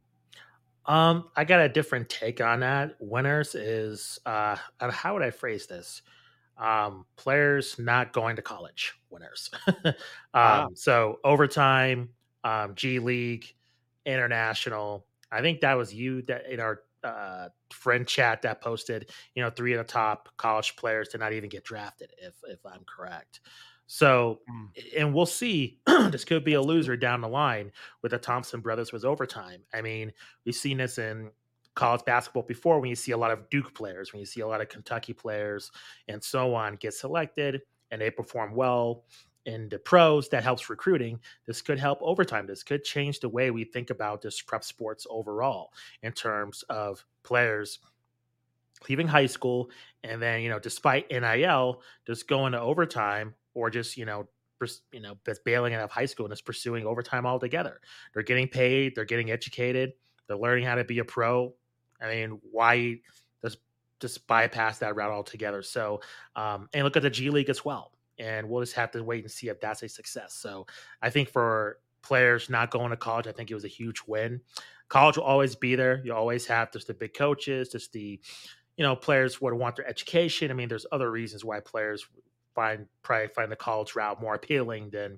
Um, 0.85 1.29
I 1.35 1.45
got 1.45 1.61
a 1.61 1.69
different 1.69 2.09
take 2.09 2.41
on 2.41 2.59
that. 2.59 2.95
Winners 2.99 3.55
is 3.55 4.19
uh, 4.25 4.57
how 4.79 5.13
would 5.13 5.23
I 5.23 5.31
phrase 5.31 5.67
this? 5.67 6.01
Um, 6.57 7.05
players 7.15 7.79
not 7.79 8.13
going 8.13 8.35
to 8.35 8.41
college. 8.41 8.93
Winners. 9.09 9.49
um, 9.85 9.93
wow. 10.33 10.69
so 10.75 11.19
overtime, 11.23 12.09
um, 12.43 12.75
G 12.75 12.99
League, 12.99 13.53
international. 14.05 15.05
I 15.31 15.41
think 15.41 15.61
that 15.61 15.73
was 15.73 15.93
you 15.93 16.21
that 16.23 16.51
in 16.51 16.59
our 16.59 16.81
uh, 17.03 17.50
friend 17.72 18.07
chat 18.07 18.41
that 18.43 18.62
posted, 18.62 19.10
you 19.36 19.43
know, 19.43 19.50
three 19.50 19.74
of 19.74 19.79
the 19.79 19.91
top 19.91 20.29
college 20.38 20.75
players 20.75 21.10
to 21.10 21.17
not 21.17 21.33
even 21.33 21.50
get 21.50 21.63
drafted, 21.63 22.12
if 22.17 22.36
if 22.48 22.65
I'm 22.65 22.83
correct. 22.86 23.41
So, 23.88 24.39
mm. 24.50 24.98
and 24.98 25.13
we'll 25.13 25.25
see. 25.25 25.79
this 25.86 26.25
could 26.25 26.43
be 26.43 26.53
a 26.53 26.62
loser 26.62 26.95
down 26.95 27.22
the 27.22 27.27
line 27.27 27.72
with 28.01 28.12
the 28.12 28.17
Thompson 28.17 28.62
brothers 28.62 28.91
was 28.91 29.05
overtime. 29.05 29.62
I 29.74 29.81
mean, 29.81 30.12
we've 30.45 30.55
seen 30.55 30.77
this 30.77 30.98
in 30.98 31.31
college 31.75 32.05
basketball 32.05 32.43
before 32.43 32.79
when 32.79 32.89
you 32.89 32.95
see 32.95 33.12
a 33.12 33.17
lot 33.17 33.31
of 33.31 33.50
Duke 33.50 33.74
players, 33.74 34.13
when 34.13 34.19
you 34.19 34.25
see 34.25 34.41
a 34.41 34.48
lot 34.48 34.62
of 34.62 34.69
Kentucky 34.69 35.13
players, 35.13 35.72
and 36.07 36.24
so 36.24 36.55
on 36.55 36.75
get 36.75 36.93
selected 36.93 37.62
and 37.91 38.01
they 38.01 38.10
perform 38.10 38.55
well 38.55 39.03
in 39.45 39.69
the 39.69 39.79
pros 39.79 40.29
that 40.29 40.43
helps 40.43 40.69
recruiting 40.69 41.19
this 41.45 41.62
could 41.62 41.79
help 41.79 42.00
overtime. 42.01 42.47
This 42.47 42.63
could 42.63 42.83
change 42.83 43.19
the 43.19 43.29
way 43.29 43.51
we 43.51 43.63
think 43.63 43.89
about 43.89 44.21
this 44.21 44.41
prep 44.41 44.63
sports 44.63 45.05
overall 45.09 45.73
in 46.01 46.12
terms 46.13 46.63
of 46.69 47.05
players 47.23 47.79
leaving 48.89 49.07
high 49.07 49.25
school 49.25 49.69
and 50.03 50.21
then 50.21 50.41
you 50.41 50.50
know 50.50 50.59
despite 50.59 51.09
nil 51.09 51.81
just 52.05 52.27
going 52.27 52.51
to 52.51 52.59
overtime 52.59 53.33
or 53.53 53.69
just 53.69 53.97
you 53.97 54.05
know 54.05 54.27
you 54.91 55.01
know 55.01 55.15
bailing 55.43 55.73
out 55.73 55.83
of 55.83 55.91
high 55.91 56.05
school 56.05 56.25
and 56.25 56.31
just 56.31 56.45
pursuing 56.45 56.85
overtime 56.85 57.25
altogether. 57.25 57.81
They're 58.13 58.23
getting 58.23 58.47
paid 58.47 58.95
they're 58.95 59.05
getting 59.05 59.31
educated 59.31 59.93
they're 60.27 60.38
learning 60.38 60.65
how 60.65 60.75
to 60.75 60.85
be 60.85 61.00
a 61.00 61.05
pro. 61.05 61.53
I 62.01 62.07
mean 62.07 62.39
why 62.51 63.00
just 63.43 63.57
just 64.00 64.25
bypass 64.27 64.79
that 64.79 64.95
route 64.95 65.12
altogether? 65.12 65.62
So 65.62 66.01
um 66.35 66.69
and 66.73 66.83
look 66.83 66.97
at 66.97 67.03
the 67.03 67.09
g 67.09 67.29
league 67.29 67.50
as 67.50 67.63
well 67.63 67.91
and 68.20 68.48
we'll 68.50 68.62
just 68.62 68.75
have 68.75 68.91
to 68.91 69.03
wait 69.03 69.24
and 69.24 69.32
see 69.32 69.48
if 69.48 69.60
that's 69.60 69.84
a 69.84 69.89
success. 69.89 70.34
So 70.34 70.65
I 71.01 71.10
think 71.10 71.29
for 71.29 71.79
players 72.01 72.50
not 72.50 72.72
going 72.72 72.91
to 72.91 72.98
college, 72.98 73.27
I 73.27 73.32
think 73.32 73.50
it 73.50 73.55
was 73.55 73.65
a 73.65 73.70
huge 73.70 74.01
win. 74.08 74.41
College 74.89 75.17
will 75.17 75.24
always 75.24 75.55
be 75.55 75.75
there. 75.75 76.01
You 76.03 76.13
always 76.13 76.46
have 76.48 76.72
just 76.72 76.88
the 76.88 76.93
big 76.93 77.13
coaches, 77.13 77.70
just 77.70 77.93
the 77.93 78.20
you 78.77 78.84
know 78.84 78.96
players 78.96 79.41
would 79.41 79.53
want 79.53 79.75
their 79.75 79.88
education. 79.88 80.51
I 80.51 80.53
mean, 80.53 80.70
there's 80.70 80.86
other 80.91 81.10
reasons 81.10 81.43
why 81.43 81.60
players 81.60 82.05
find 82.53 82.86
probably 83.01 83.27
find 83.29 83.51
the 83.51 83.55
college 83.55 83.96
route 83.96 84.22
more 84.22 84.36
appealing 84.36 84.89
than 84.91 85.17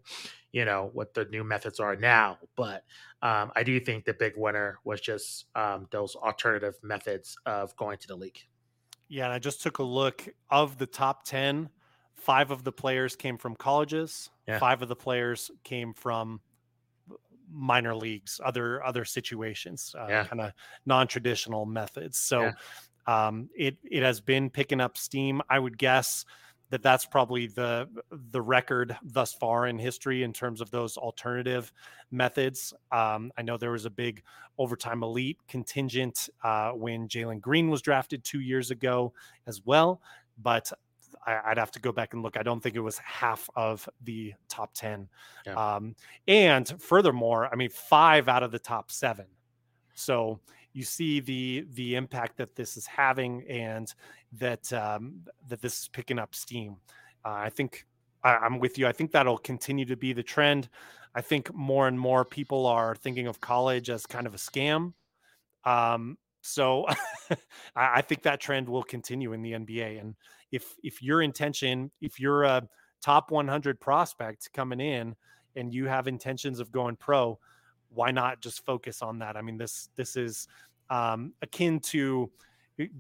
you 0.52 0.66
know 0.66 0.90
what 0.94 1.14
the 1.14 1.25
new 1.25 1.44
methods 1.44 1.80
are 1.80 1.96
now. 1.96 2.38
But 2.56 2.84
um, 3.22 3.52
I 3.56 3.64
do 3.64 3.80
think 3.80 4.06
the 4.06 4.14
big 4.14 4.34
winner 4.38 4.80
was 4.84 5.02
just 5.02 5.46
um, 5.56 5.88
those 5.92 6.16
alternative 6.16 6.75
methods 6.84 7.36
of 7.46 7.75
going 7.75 7.98
to 7.98 8.08
the 8.08 8.16
league. 8.16 8.40
Yeah, 9.08 9.25
and 9.25 9.34
I 9.34 9.40
just 9.40 9.62
took 9.62 9.80
a 9.80 9.84
look 9.84 10.28
of 10.50 10.78
the 10.78 10.88
top 10.88 11.25
ten 11.25 11.70
five 12.15 12.51
of 12.51 12.63
the 12.63 12.72
players 12.72 13.15
came 13.15 13.38
from 13.38 13.55
colleges. 13.55 14.29
Yeah. 14.48 14.60
Five 14.60 14.81
of 14.81 14.89
the 14.89 14.95
players 14.95 15.51
came 15.63 15.93
from 15.93 16.39
minor 17.51 17.95
leagues, 17.95 18.41
other 18.43 18.84
other 18.84 19.05
situations, 19.05 19.95
uh, 19.98 20.07
yeah. 20.10 20.25
kind 20.25 20.41
of 20.41 20.51
non-traditional 20.86 21.65
methods. 21.65 22.17
So 22.17 22.41
yeah. 22.41 23.27
um, 23.27 23.50
it 23.55 23.77
it 23.84 24.03
has 24.03 24.22
been 24.22 24.50
picking 24.50 24.81
up 24.81 24.98
steam. 24.98 25.41
I 25.50 25.60
would 25.60 25.77
guess 25.77 26.25
that 26.72 26.81
that's 26.81 27.05
probably 27.05 27.48
the 27.48 27.88
the 28.12 28.41
record 28.41 28.98
thus 29.03 29.34
far 29.34 29.67
in 29.67 29.77
history 29.77 30.24
in 30.24 30.34
terms 30.34 30.62
of 30.62 30.72
those 30.72 30.98
alternative 30.98 31.72
methods. 32.12 32.74
Um, 32.91 33.31
I 33.38 33.43
know 33.43 33.57
there 33.57 33.72
was 33.72 33.86
a 33.86 33.91
big 33.91 34.24
overtime 34.57 35.03
elite 35.03 35.38
contingent 35.48 36.29
uh, 36.43 36.72
when 36.72 37.07
Jalen 37.07 37.41
Green 37.41 37.69
was 37.69 37.81
drafted 37.81 38.24
two 38.24 38.39
years 38.39 38.72
ago 38.72 39.13
as 39.48 39.62
well. 39.65 40.01
But 40.41 40.72
I, 41.25 41.50
would 41.50 41.58
have 41.58 41.72
to 41.72 41.79
go 41.79 41.91
back 41.91 42.13
and 42.13 42.22
look. 42.22 42.38
I 42.38 42.44
don't 42.44 42.62
think 42.62 42.75
it 42.75 42.82
was 42.82 42.98
half 43.00 43.50
of 43.55 43.88
the 44.03 44.34
top 44.48 44.74
10. 44.74 45.08
Yeah. 45.46 45.53
Um, 45.53 45.96
and 46.27 46.82
furthermore, 46.82 47.50
I 47.51 47.55
mean, 47.55 47.70
five 47.70 48.27
out 48.27 48.44
of 48.44 48.51
the 48.51 48.60
top 48.60 48.91
seven. 48.91 49.25
So 49.96 50.39
you 50.74 50.84
see 50.84 51.22
the 51.22 51.65
the 51.74 51.96
impact 51.96 52.36
that 52.38 52.55
this 52.55 52.75
is 52.75 52.86
having 52.86 53.44
and 53.50 53.94
that 54.34 54.72
um, 54.74 55.22
that 55.48 55.62
this 55.62 55.84
is 55.84 55.88
picking 55.88 56.20
up 56.20 56.36
steam. 56.36 56.75
Uh, 57.24 57.29
I 57.29 57.50
think 57.50 57.86
I, 58.24 58.46
am 58.46 58.60
with 58.60 58.77
you. 58.77 58.86
I 58.86 58.91
think 58.91 59.12
that'll 59.12 59.38
continue 59.38 59.86
to 59.86 59.96
be 59.96 60.12
the 60.12 60.22
trend. 60.22 60.67
I 61.15 61.22
think 61.22 61.53
more 61.53 61.88
and 61.88 61.98
more 61.98 62.25
people 62.25 62.65
are 62.65 62.94
thinking 62.94 63.27
of 63.27 63.39
college 63.39 63.89
as 63.89 64.05
kind 64.05 64.27
of 64.27 64.34
a 64.34 64.38
scam. 64.38 64.94
Um, 65.63 66.17
so 66.46 66.86
I, 67.75 68.02
think 68.02 68.22
that 68.22 68.40
trend 68.40 68.70
will 68.70 68.84
continue 68.84 69.34
in 69.34 69.42
the 69.42 69.54
NBA. 69.54 70.00
And 70.00 70.16
if 70.52 70.75
if 70.84 71.02
your 71.02 71.24
intention, 71.24 71.90
if 72.02 72.20
you're 72.20 72.44
a 72.44 72.68
top 73.02 73.32
100 73.32 73.82
prospect 73.82 74.54
coming 74.54 74.80
in 74.80 75.16
and 75.56 75.74
you 75.74 75.88
have 75.88 76.08
intentions 76.08 76.60
of 76.60 76.72
going 76.72 76.98
pro, 76.98 77.40
why 77.90 78.12
not 78.12 78.42
just 78.42 78.64
focus 78.64 79.02
on 79.02 79.18
that? 79.20 79.36
I 79.36 79.42
mean, 79.42 79.58
this 79.58 79.90
this 79.96 80.16
is 80.16 80.48
um, 80.92 81.34
akin 81.42 81.80
to 81.80 82.30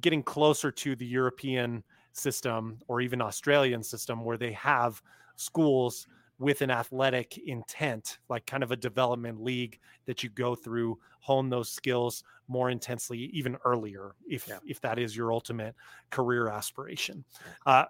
getting 0.01 0.23
closer 0.23 0.71
to 0.71 0.95
the 0.95 1.05
European 1.05 1.83
system 2.13 2.79
or 2.87 2.99
even 2.99 3.21
Australian 3.21 3.83
system 3.83 4.25
where 4.25 4.37
they 4.37 4.53
have 4.53 5.03
schools 5.35 6.07
with 6.39 6.61
an 6.61 6.69
athletic 6.69 7.37
intent, 7.37 8.19
like 8.29 8.45
kind 8.45 8.63
of 8.63 8.71
a 8.71 8.75
development 8.75 9.41
league 9.41 9.79
that 10.05 10.23
you 10.23 10.29
go 10.29 10.55
through, 10.55 10.99
hone 11.19 11.49
those 11.49 11.69
skills 11.69 12.23
more 12.47 12.69
intensely, 12.69 13.29
even 13.33 13.57
earlier, 13.63 14.15
if 14.29 14.47
yeah. 14.47 14.59
if 14.65 14.81
that 14.81 14.99
is 14.99 15.15
your 15.15 15.31
ultimate 15.31 15.75
career 16.09 16.47
aspiration. 16.49 17.23
Uh, 17.65 17.85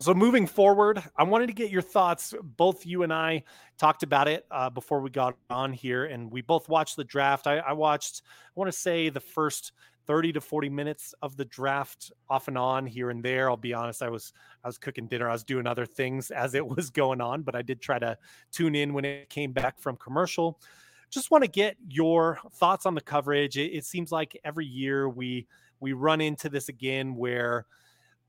so 0.00 0.14
moving 0.14 0.46
forward, 0.46 1.02
I 1.16 1.24
wanted 1.24 1.48
to 1.48 1.52
get 1.52 1.70
your 1.70 1.82
thoughts. 1.82 2.34
Both 2.42 2.86
you 2.86 3.02
and 3.02 3.12
I 3.12 3.44
talked 3.76 4.02
about 4.02 4.28
it 4.28 4.46
uh, 4.50 4.70
before 4.70 5.00
we 5.00 5.10
got 5.10 5.36
on 5.50 5.72
here, 5.72 6.06
and 6.06 6.30
we 6.30 6.40
both 6.40 6.68
watched 6.70 6.96
the 6.96 7.04
draft. 7.04 7.46
I, 7.46 7.58
I 7.58 7.72
watched, 7.72 8.22
I 8.24 8.52
want 8.54 8.72
to 8.72 8.78
say, 8.78 9.10
the 9.10 9.20
first 9.20 9.72
30 10.10 10.32
to 10.32 10.40
40 10.40 10.68
minutes 10.70 11.14
of 11.22 11.36
the 11.36 11.44
draft 11.44 12.10
off 12.28 12.48
and 12.48 12.58
on 12.58 12.84
here 12.84 13.10
and 13.10 13.22
there. 13.22 13.48
I'll 13.48 13.56
be 13.56 13.72
honest, 13.72 14.02
I 14.02 14.08
was 14.08 14.32
I 14.64 14.66
was 14.66 14.76
cooking 14.76 15.06
dinner. 15.06 15.28
I 15.28 15.32
was 15.32 15.44
doing 15.44 15.68
other 15.68 15.86
things 15.86 16.30
as 16.32 16.54
it 16.56 16.66
was 16.66 16.90
going 16.90 17.20
on, 17.20 17.42
but 17.42 17.54
I 17.54 17.62
did 17.62 17.80
try 17.80 18.00
to 18.00 18.18
tune 18.50 18.74
in 18.74 18.92
when 18.92 19.04
it 19.04 19.30
came 19.30 19.52
back 19.52 19.78
from 19.78 19.94
commercial. 19.94 20.58
Just 21.10 21.30
want 21.30 21.44
to 21.44 21.50
get 21.50 21.76
your 21.88 22.40
thoughts 22.54 22.86
on 22.86 22.96
the 22.96 23.00
coverage. 23.00 23.56
It, 23.56 23.72
it 23.72 23.84
seems 23.84 24.10
like 24.10 24.36
every 24.42 24.66
year 24.66 25.08
we 25.08 25.46
we 25.78 25.92
run 25.92 26.20
into 26.20 26.48
this 26.48 26.68
again 26.68 27.14
where 27.14 27.66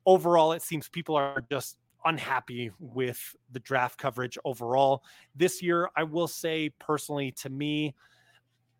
overall 0.05 0.51
it 0.51 0.61
seems 0.61 0.87
people 0.87 1.15
are 1.15 1.43
just 1.49 1.77
unhappy 2.05 2.69
with 2.77 3.35
the 3.53 3.59
draft 3.59 3.97
coverage 3.97 4.37
overall. 4.45 5.03
This 5.35 5.63
year, 5.63 5.89
I 5.95 6.03
will 6.03 6.27
say 6.27 6.69
personally, 6.77 7.31
to 7.37 7.49
me, 7.49 7.95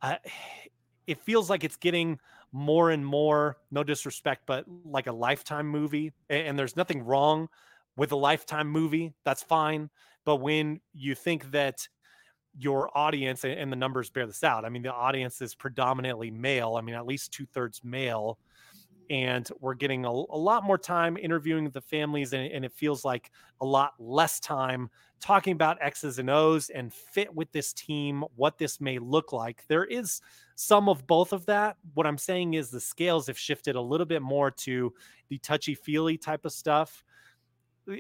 uh, 0.04 0.18
it 1.08 1.20
feels 1.20 1.50
like 1.50 1.64
it's 1.64 1.78
getting 1.78 2.20
more 2.52 2.92
and 2.92 3.06
more, 3.06 3.58
no 3.72 3.84
disrespect, 3.84 4.44
but 4.46 4.66
like 4.84 5.08
a 5.08 5.12
lifetime 5.12 5.68
movie. 5.68 6.12
And, 6.30 6.58
there's 6.58 6.76
nothing 6.76 7.04
wrong 7.04 7.48
with 7.96 8.12
a 8.12 8.16
lifetime 8.16 8.68
movie. 8.68 9.14
That's 9.24 9.44
fine. 9.44 9.90
But 10.26 10.38
when 10.38 10.82
you 10.94 11.16
think 11.16 11.52
that 11.52 11.88
your 12.58 12.96
audience 12.96 13.46
and 13.46 13.72
the 13.72 13.76
numbers 13.78 14.10
bear 14.10 14.28
this 14.28 14.44
out, 14.44 14.66
I 14.66 14.70
mean, 14.70 14.84
the 14.84 14.92
audience 14.92 15.42
is 15.42 15.56
predominantly 15.56 16.32
male. 16.32 16.76
I 16.78 16.82
mean, 16.82 16.96
at 16.96 17.06
least 17.06 17.32
two 17.32 17.46
thirds 17.46 17.82
male 17.84 18.38
and 19.12 19.50
we're 19.60 19.74
getting 19.74 20.06
a, 20.06 20.10
a, 20.10 20.40
lot 20.40 20.64
more 20.64 20.78
time 20.78 21.18
interviewing 21.18 21.70
the 21.70 21.82
families 21.82 22.32
and, 22.32 22.50
and, 22.50 22.64
it 22.64 22.72
feels 22.72 23.04
like 23.04 23.30
a 23.60 23.66
lot 23.66 23.92
less 24.00 24.40
time 24.40 24.90
talking 25.20 25.52
about 25.52 25.78
x's 25.82 26.18
and 26.18 26.30
o's 26.30 26.70
and 26.70 26.94
fit 26.94 27.34
with 27.36 27.52
this 27.52 27.74
team 27.74 28.24
what 28.38 28.58
this 28.58 28.80
may 28.80 28.98
look 29.00 29.34
like. 29.34 29.66
There 29.68 29.84
is 29.84 30.22
some 30.56 30.88
of 30.88 31.06
both 31.08 31.34
of 31.34 31.46
that. 31.48 31.76
What 31.94 32.08
i'm 32.08 32.18
saying 32.18 32.54
is 32.54 32.70
the 32.70 32.80
scales 32.80 33.28
have 33.28 33.38
shifted 33.38 33.76
a 33.76 33.82
little 33.82 34.06
bit 34.06 34.22
more 34.22 34.50
to 34.50 34.94
the 35.28 35.38
touchy 35.40 35.76
feely 35.76 36.18
type 36.18 36.46
of 36.46 36.54
stuff. 36.54 37.04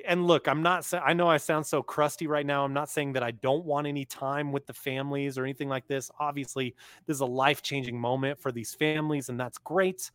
And 0.05 0.25
look 0.25 0.47
i'm 0.47 0.63
not 0.63 0.89
i 0.93 1.11
know 1.11 1.27
i 1.27 1.37
sound 1.37 1.65
so 1.65 1.83
crusty 1.83 2.27
right 2.27 2.45
now. 2.45 2.63
I'm 2.63 2.73
not 2.73 2.89
saying 2.89 3.13
that 3.13 3.23
i 3.23 3.31
don't 3.31 3.65
want 3.65 3.85
any 3.85 4.05
time 4.05 4.53
with 4.53 4.65
the 4.65 4.73
families 4.73 5.37
or 5.37 5.43
anything 5.43 5.67
like 5.67 5.87
this. 5.87 6.09
Obviously 6.21 6.73
this 7.05 7.15
is 7.15 7.21
a 7.21 7.25
life 7.25 7.61
changing 7.61 7.99
moment 7.99 8.39
for 8.39 8.53
these 8.53 8.73
families 8.73 9.27
and 9.27 9.37
that's 9.37 9.57
great 9.57 10.09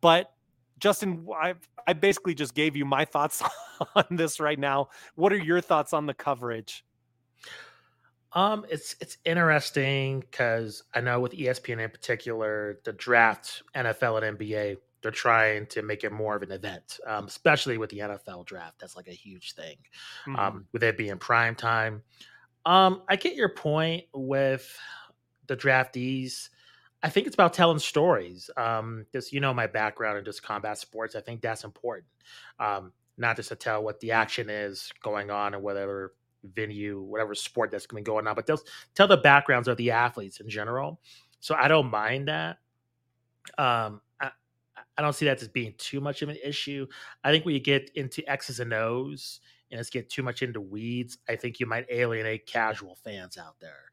but 0.00 0.32
Justin, 0.78 1.26
I 1.34 1.54
I 1.86 1.92
basically 1.92 2.34
just 2.34 2.54
gave 2.54 2.76
you 2.76 2.84
my 2.84 3.04
thoughts 3.04 3.42
on 3.94 4.04
this 4.10 4.40
right 4.40 4.58
now. 4.58 4.88
What 5.14 5.32
are 5.32 5.38
your 5.38 5.60
thoughts 5.60 5.92
on 5.92 6.06
the 6.06 6.14
coverage? 6.14 6.84
Um, 8.32 8.66
it's 8.68 8.96
it's 9.00 9.18
interesting 9.24 10.20
because 10.20 10.82
I 10.94 11.00
know 11.00 11.20
with 11.20 11.32
ESPN 11.32 11.82
in 11.82 11.90
particular, 11.90 12.80
the 12.84 12.92
draft, 12.92 13.62
NFL 13.74 14.22
and 14.22 14.38
NBA, 14.38 14.76
they're 15.00 15.10
trying 15.10 15.66
to 15.66 15.82
make 15.82 16.04
it 16.04 16.12
more 16.12 16.36
of 16.36 16.42
an 16.42 16.52
event, 16.52 17.00
um, 17.06 17.26
especially 17.26 17.78
with 17.78 17.90
the 17.90 18.00
NFL 18.00 18.44
draft. 18.44 18.78
That's 18.78 18.96
like 18.96 19.08
a 19.08 19.12
huge 19.12 19.54
thing, 19.54 19.76
mm-hmm. 20.26 20.36
um, 20.36 20.66
with 20.72 20.82
it 20.82 20.98
being 20.98 21.16
prime 21.16 21.54
time. 21.54 22.02
Um, 22.66 23.02
I 23.08 23.16
get 23.16 23.36
your 23.36 23.48
point 23.48 24.04
with 24.12 24.76
the 25.46 25.56
draftees. 25.56 26.50
I 27.02 27.08
think 27.08 27.26
it's 27.26 27.34
about 27.34 27.52
telling 27.52 27.78
stories. 27.78 28.50
Um, 28.56 29.06
just 29.12 29.32
you 29.32 29.40
know 29.40 29.54
my 29.54 29.66
background 29.66 30.18
in 30.18 30.24
just 30.24 30.42
combat 30.42 30.78
sports. 30.78 31.14
I 31.14 31.20
think 31.20 31.40
that's 31.40 31.64
important. 31.64 32.06
Um, 32.58 32.92
not 33.18 33.36
just 33.36 33.48
to 33.50 33.56
tell 33.56 33.82
what 33.82 34.00
the 34.00 34.12
action 34.12 34.50
is 34.50 34.92
going 35.02 35.30
on 35.30 35.54
and 35.54 35.62
whatever 35.62 36.14
venue, 36.44 37.00
whatever 37.00 37.34
sport 37.34 37.70
that's 37.70 37.86
going 37.86 38.04
going 38.04 38.26
on, 38.26 38.34
but 38.34 38.46
just 38.46 38.68
tell 38.94 39.08
the 39.08 39.16
backgrounds 39.16 39.68
of 39.68 39.76
the 39.76 39.90
athletes 39.90 40.40
in 40.40 40.48
general. 40.48 41.00
So 41.40 41.54
I 41.54 41.68
don't 41.68 41.90
mind 41.90 42.28
that. 42.28 42.58
Um, 43.58 44.00
I, 44.20 44.30
I 44.98 45.02
don't 45.02 45.14
see 45.14 45.26
that 45.26 45.40
as 45.40 45.48
being 45.48 45.74
too 45.78 46.00
much 46.00 46.22
of 46.22 46.28
an 46.28 46.36
issue. 46.44 46.86
I 47.24 47.30
think 47.30 47.44
when 47.44 47.54
you 47.54 47.60
get 47.60 47.90
into 47.94 48.28
X's 48.30 48.60
and 48.60 48.72
O's 48.72 49.40
and 49.70 49.80
it's 49.80 49.90
get 49.90 50.08
too 50.08 50.22
much 50.22 50.42
into 50.42 50.60
weeds, 50.60 51.18
I 51.28 51.36
think 51.36 51.60
you 51.60 51.66
might 51.66 51.86
alienate 51.90 52.46
casual 52.46 52.96
fans 52.96 53.36
out 53.38 53.58
there. 53.60 53.90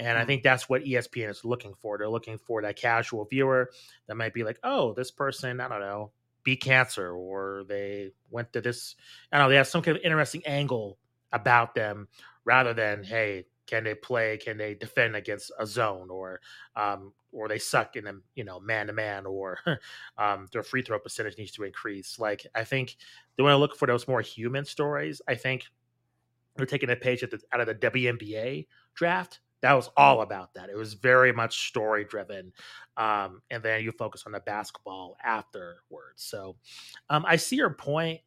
And 0.00 0.16
I 0.16 0.24
mm. 0.24 0.26
think 0.26 0.42
that's 0.42 0.68
what 0.68 0.82
ESPN 0.82 1.28
is 1.28 1.44
looking 1.44 1.74
for. 1.74 1.98
They're 1.98 2.08
looking 2.08 2.38
for 2.38 2.62
that 2.62 2.76
casual 2.76 3.26
viewer 3.26 3.70
that 4.06 4.16
might 4.16 4.32
be 4.32 4.44
like, 4.44 4.58
oh, 4.64 4.94
this 4.94 5.10
person, 5.10 5.60
I 5.60 5.68
don't 5.68 5.80
know, 5.80 6.10
beat 6.42 6.62
cancer, 6.62 7.12
or 7.12 7.64
they 7.68 8.12
went 8.30 8.50
to 8.54 8.62
this, 8.62 8.96
I 9.30 9.36
don't 9.36 9.46
know, 9.46 9.50
they 9.50 9.56
have 9.56 9.68
some 9.68 9.82
kind 9.82 9.98
of 9.98 10.02
interesting 10.02 10.42
angle 10.46 10.98
about 11.32 11.74
them 11.74 12.08
rather 12.46 12.72
than, 12.72 13.04
hey, 13.04 13.44
can 13.66 13.84
they 13.84 13.94
play? 13.94 14.38
Can 14.38 14.56
they 14.56 14.74
defend 14.74 15.14
against 15.14 15.52
a 15.60 15.64
zone, 15.64 16.10
or 16.10 16.40
um, 16.74 17.12
or 17.30 17.46
they 17.46 17.58
suck 17.58 17.94
in 17.94 18.02
them, 18.02 18.24
you 18.34 18.42
know, 18.42 18.58
man 18.58 18.88
to 18.88 18.92
man, 18.92 19.26
or 19.26 19.60
um, 20.18 20.48
their 20.52 20.64
free 20.64 20.82
throw 20.82 20.98
percentage 20.98 21.38
needs 21.38 21.52
to 21.52 21.62
increase. 21.62 22.18
Like 22.18 22.44
I 22.56 22.64
think 22.64 22.96
they 23.36 23.44
want 23.44 23.52
to 23.52 23.58
look 23.58 23.76
for 23.76 23.86
those 23.86 24.08
more 24.08 24.22
human 24.22 24.64
stories. 24.64 25.22
I 25.28 25.36
think 25.36 25.66
they're 26.56 26.66
taking 26.66 26.90
a 26.90 26.96
page 26.96 27.20
the, 27.20 27.40
out 27.52 27.60
of 27.60 27.68
the 27.68 27.76
WNBA 27.76 28.66
draft 28.94 29.38
that 29.62 29.74
was 29.74 29.90
all 29.96 30.22
about 30.22 30.54
that. 30.54 30.70
It 30.70 30.76
was 30.76 30.94
very 30.94 31.32
much 31.32 31.68
story 31.68 32.04
driven, 32.04 32.52
um, 32.96 33.42
and 33.50 33.62
then 33.62 33.82
you 33.82 33.92
focus 33.92 34.24
on 34.26 34.32
the 34.32 34.40
basketball 34.40 35.16
afterwards. 35.22 36.22
So 36.22 36.56
um, 37.08 37.24
I 37.26 37.36
see 37.36 37.56
your 37.56 37.70
point. 37.70 38.20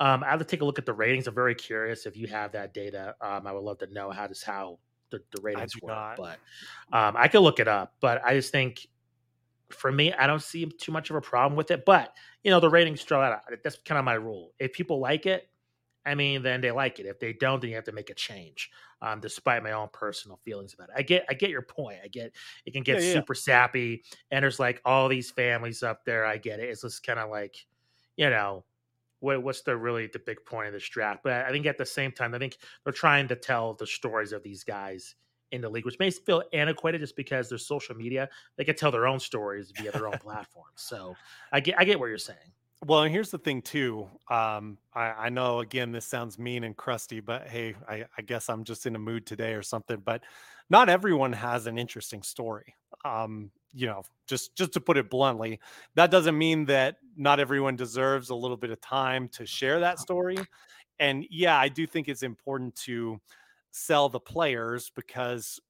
Um, 0.00 0.24
I 0.24 0.30
have 0.30 0.38
to 0.38 0.44
take 0.44 0.62
a 0.62 0.64
look 0.64 0.78
at 0.78 0.86
the 0.86 0.94
ratings. 0.94 1.26
I'm 1.26 1.34
very 1.34 1.54
curious 1.54 2.06
if 2.06 2.16
you 2.16 2.26
have 2.28 2.52
that 2.52 2.72
data. 2.72 3.14
Um, 3.20 3.46
I 3.46 3.52
would 3.52 3.62
love 3.62 3.78
to 3.78 3.92
know 3.92 4.10
how 4.10 4.26
does 4.26 4.42
how 4.42 4.78
the, 5.10 5.20
the 5.34 5.42
ratings 5.42 5.74
work. 5.82 5.94
Not. 5.94 6.16
But 6.16 6.38
um, 6.96 7.16
I 7.16 7.28
could 7.28 7.40
look 7.40 7.60
it 7.60 7.68
up. 7.68 7.94
But 8.00 8.24
I 8.24 8.34
just 8.34 8.50
think 8.50 8.86
for 9.68 9.92
me, 9.92 10.12
I 10.12 10.26
don't 10.26 10.42
see 10.42 10.66
too 10.66 10.92
much 10.92 11.10
of 11.10 11.16
a 11.16 11.20
problem 11.20 11.56
with 11.56 11.70
it. 11.70 11.84
But 11.84 12.14
you 12.42 12.50
know, 12.50 12.60
the 12.60 12.70
ratings 12.70 13.04
draw 13.04 13.22
out. 13.22 13.40
That's 13.62 13.76
kind 13.84 13.98
of 13.98 14.04
my 14.04 14.14
rule. 14.14 14.52
If 14.58 14.72
people 14.72 15.00
like 15.00 15.26
it, 15.26 15.48
I 16.04 16.14
mean, 16.14 16.42
then 16.42 16.60
they 16.60 16.70
like 16.70 16.98
it. 16.98 17.06
If 17.06 17.20
they 17.20 17.34
don't, 17.34 17.60
then 17.60 17.70
you 17.70 17.76
have 17.76 17.84
to 17.84 17.92
make 17.92 18.10
a 18.10 18.14
change. 18.14 18.70
Um, 19.02 19.20
despite 19.20 19.62
my 19.62 19.72
own 19.72 19.88
personal 19.92 20.38
feelings 20.44 20.74
about 20.74 20.90
it, 20.90 20.94
I 20.96 21.02
get, 21.02 21.24
I 21.30 21.34
get 21.34 21.48
your 21.48 21.62
point. 21.62 21.98
I 22.04 22.08
get 22.08 22.32
it 22.66 22.72
can 22.72 22.82
get 22.82 23.02
yeah, 23.02 23.12
super 23.14 23.34
yeah. 23.34 23.40
sappy, 23.40 24.04
and 24.30 24.42
there's 24.42 24.60
like 24.60 24.80
all 24.84 25.08
these 25.08 25.30
families 25.30 25.82
up 25.82 26.04
there. 26.04 26.26
I 26.26 26.36
get 26.36 26.60
it. 26.60 26.68
It's 26.68 26.82
just 26.82 27.02
kind 27.02 27.18
of 27.18 27.30
like, 27.30 27.56
you 28.16 28.28
know, 28.28 28.64
what, 29.20 29.42
what's 29.42 29.62
the 29.62 29.76
really 29.76 30.06
the 30.06 30.18
big 30.18 30.44
point 30.44 30.66
of 30.66 30.72
this 30.72 30.88
draft? 30.88 31.20
But 31.22 31.46
I 31.46 31.50
think 31.50 31.66
at 31.66 31.78
the 31.78 31.86
same 31.86 32.12
time, 32.12 32.34
I 32.34 32.38
think 32.38 32.58
they're 32.84 32.92
trying 32.92 33.28
to 33.28 33.36
tell 33.36 33.74
the 33.74 33.86
stories 33.86 34.32
of 34.32 34.42
these 34.42 34.64
guys 34.64 35.14
in 35.52 35.60
the 35.60 35.68
league, 35.68 35.84
which 35.84 35.98
may 35.98 36.10
feel 36.10 36.42
antiquated 36.52 37.00
just 37.00 37.16
because 37.16 37.48
there's 37.48 37.66
social 37.66 37.94
media. 37.94 38.28
They 38.56 38.64
can 38.64 38.76
tell 38.76 38.90
their 38.90 39.06
own 39.06 39.20
stories 39.20 39.72
via 39.76 39.92
their 39.92 40.06
own 40.06 40.18
platforms. 40.18 40.76
So 40.76 41.14
I 41.52 41.60
get, 41.60 41.78
I 41.78 41.84
get 41.84 41.98
what 41.98 42.06
you're 42.06 42.18
saying. 42.18 42.38
Well, 42.86 43.02
and 43.02 43.12
here's 43.12 43.30
the 43.30 43.38
thing 43.38 43.60
too. 43.60 44.08
Um, 44.30 44.78
I, 44.94 45.10
I 45.12 45.28
know 45.28 45.60
again 45.60 45.92
this 45.92 46.06
sounds 46.06 46.38
mean 46.38 46.64
and 46.64 46.74
crusty, 46.76 47.20
but 47.20 47.46
hey, 47.46 47.74
I, 47.86 48.06
I 48.16 48.22
guess 48.22 48.48
I'm 48.48 48.64
just 48.64 48.86
in 48.86 48.96
a 48.96 48.98
mood 48.98 49.26
today 49.26 49.52
or 49.52 49.62
something. 49.62 49.98
But 49.98 50.22
not 50.70 50.88
everyone 50.88 51.32
has 51.34 51.66
an 51.66 51.76
interesting 51.78 52.22
story. 52.22 52.74
Um, 53.04 53.50
you 53.72 53.86
know, 53.86 54.02
just 54.26 54.56
just 54.56 54.72
to 54.72 54.80
put 54.80 54.96
it 54.96 55.10
bluntly, 55.10 55.60
that 55.94 56.10
doesn't 56.10 56.36
mean 56.38 56.64
that 56.66 56.96
not 57.16 57.38
everyone 57.38 57.76
deserves 57.76 58.30
a 58.30 58.34
little 58.34 58.56
bit 58.56 58.70
of 58.70 58.80
time 58.80 59.28
to 59.30 59.44
share 59.46 59.80
that 59.80 59.98
story. 59.98 60.38
And 60.98 61.26
yeah, 61.30 61.58
I 61.58 61.68
do 61.68 61.86
think 61.86 62.08
it's 62.08 62.22
important 62.22 62.74
to 62.76 63.20
sell 63.72 64.08
the 64.08 64.20
players 64.20 64.90
because 64.96 65.60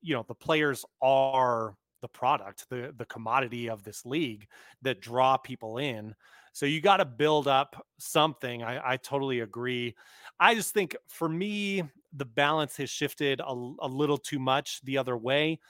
you 0.00 0.14
know 0.14 0.24
the 0.26 0.34
players 0.34 0.84
are 1.02 1.74
the 2.02 2.08
product, 2.08 2.68
the 2.70 2.92
the 2.96 3.06
commodity 3.06 3.68
of 3.68 3.82
this 3.82 4.04
league 4.04 4.46
that 4.82 5.00
draw 5.00 5.36
people 5.36 5.78
in. 5.78 6.14
So 6.56 6.64
you 6.64 6.80
got 6.80 6.96
to 6.96 7.04
build 7.04 7.48
up 7.48 7.86
something. 7.98 8.62
I, 8.62 8.92
I, 8.92 8.96
totally 8.96 9.40
agree. 9.40 9.94
I 10.40 10.54
just 10.54 10.72
think 10.72 10.96
for 11.06 11.28
me, 11.28 11.82
the 12.14 12.24
balance 12.24 12.78
has 12.78 12.88
shifted 12.88 13.40
a, 13.40 13.52
a 13.80 13.86
little 13.86 14.16
too 14.16 14.38
much 14.38 14.80
the 14.84 14.96
other 14.96 15.18
way. 15.18 15.60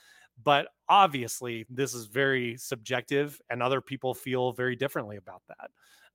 But 0.44 0.68
obviously, 0.88 1.66
this 1.68 1.92
is 1.92 2.06
very 2.06 2.56
subjective, 2.56 3.40
and 3.50 3.64
other 3.64 3.80
people 3.80 4.14
feel 4.14 4.52
very 4.52 4.76
differently 4.76 5.16
about 5.16 5.42
that. 5.48 5.70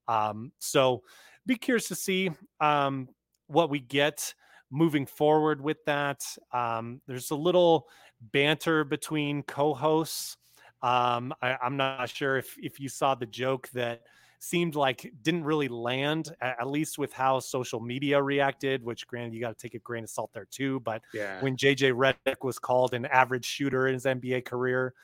Um, 0.08 0.54
so 0.60 1.04
be 1.46 1.56
curious 1.56 1.90
to 1.90 1.96
see 1.96 2.32
um, 2.62 3.10
what 3.48 3.70
we 3.70 3.82
get 3.82 4.34
moving 4.70 5.06
forward 5.06 5.60
with 5.60 5.84
that. 5.84 6.24
Um, 6.54 7.02
there's 7.08 7.32
a 7.32 7.36
little 7.36 7.90
banter 8.22 8.86
between 8.86 9.44
co-hosts. 9.44 10.38
Um, 10.82 11.34
I, 11.42 11.58
am 11.62 11.76
not 11.76 12.10
sure 12.10 12.38
if 12.38 12.56
if 12.58 12.80
you 12.80 12.88
saw 12.88 13.16
the 13.16 13.26
joke 13.26 13.68
that 13.74 14.04
seemed 14.44 14.74
like 14.74 15.12
didn't 15.22 15.44
really 15.44 15.68
land, 15.68 16.36
at 16.42 16.68
least 16.68 16.98
with 16.98 17.14
how 17.14 17.40
social 17.40 17.80
media 17.80 18.22
reacted, 18.22 18.84
which 18.84 19.06
granted, 19.06 19.36
you 19.36 19.40
got 19.40 19.56
to 19.56 19.62
take 19.62 19.76
a 19.76 19.80
grain 19.80 20.04
of 20.04 20.10
salt 20.10 20.32
there 20.34 20.48
too. 20.50 20.80
But 20.80 21.04
yeah. 21.14 21.40
when 21.42 21.56
JJ 21.56 21.94
Redick 21.94 22.44
was 22.44 22.58
called 22.58 22.96
an 22.96 23.06
average 23.06 23.46
shooter 23.46 23.88
in 23.88 23.94
his 23.94 24.06
NBA 24.06 24.46
career, 24.46 24.96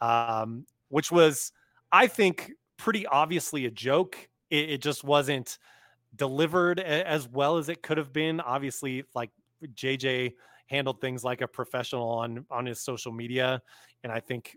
um, 0.00 0.64
which 0.88 1.12
was, 1.12 1.52
I 1.92 2.06
think, 2.06 2.52
pretty 2.78 3.06
obviously 3.06 3.66
a 3.66 3.70
joke, 3.70 4.16
it, 4.48 4.70
it 4.70 4.82
just 4.82 5.04
wasn't 5.04 5.58
delivered 6.14 6.80
as 6.80 7.28
well 7.28 7.58
as 7.58 7.68
it 7.68 7.82
could 7.82 7.98
have 7.98 8.14
been. 8.14 8.40
Obviously, 8.40 9.04
like 9.14 9.30
JJ 9.74 10.32
handled 10.68 11.02
things 11.02 11.22
like 11.22 11.42
a 11.42 11.48
professional 11.48 12.08
on 12.08 12.46
on 12.50 12.66
his 12.66 12.80
social 12.80 13.12
media 13.12 13.62
and 14.02 14.12
i 14.12 14.18
think 14.18 14.56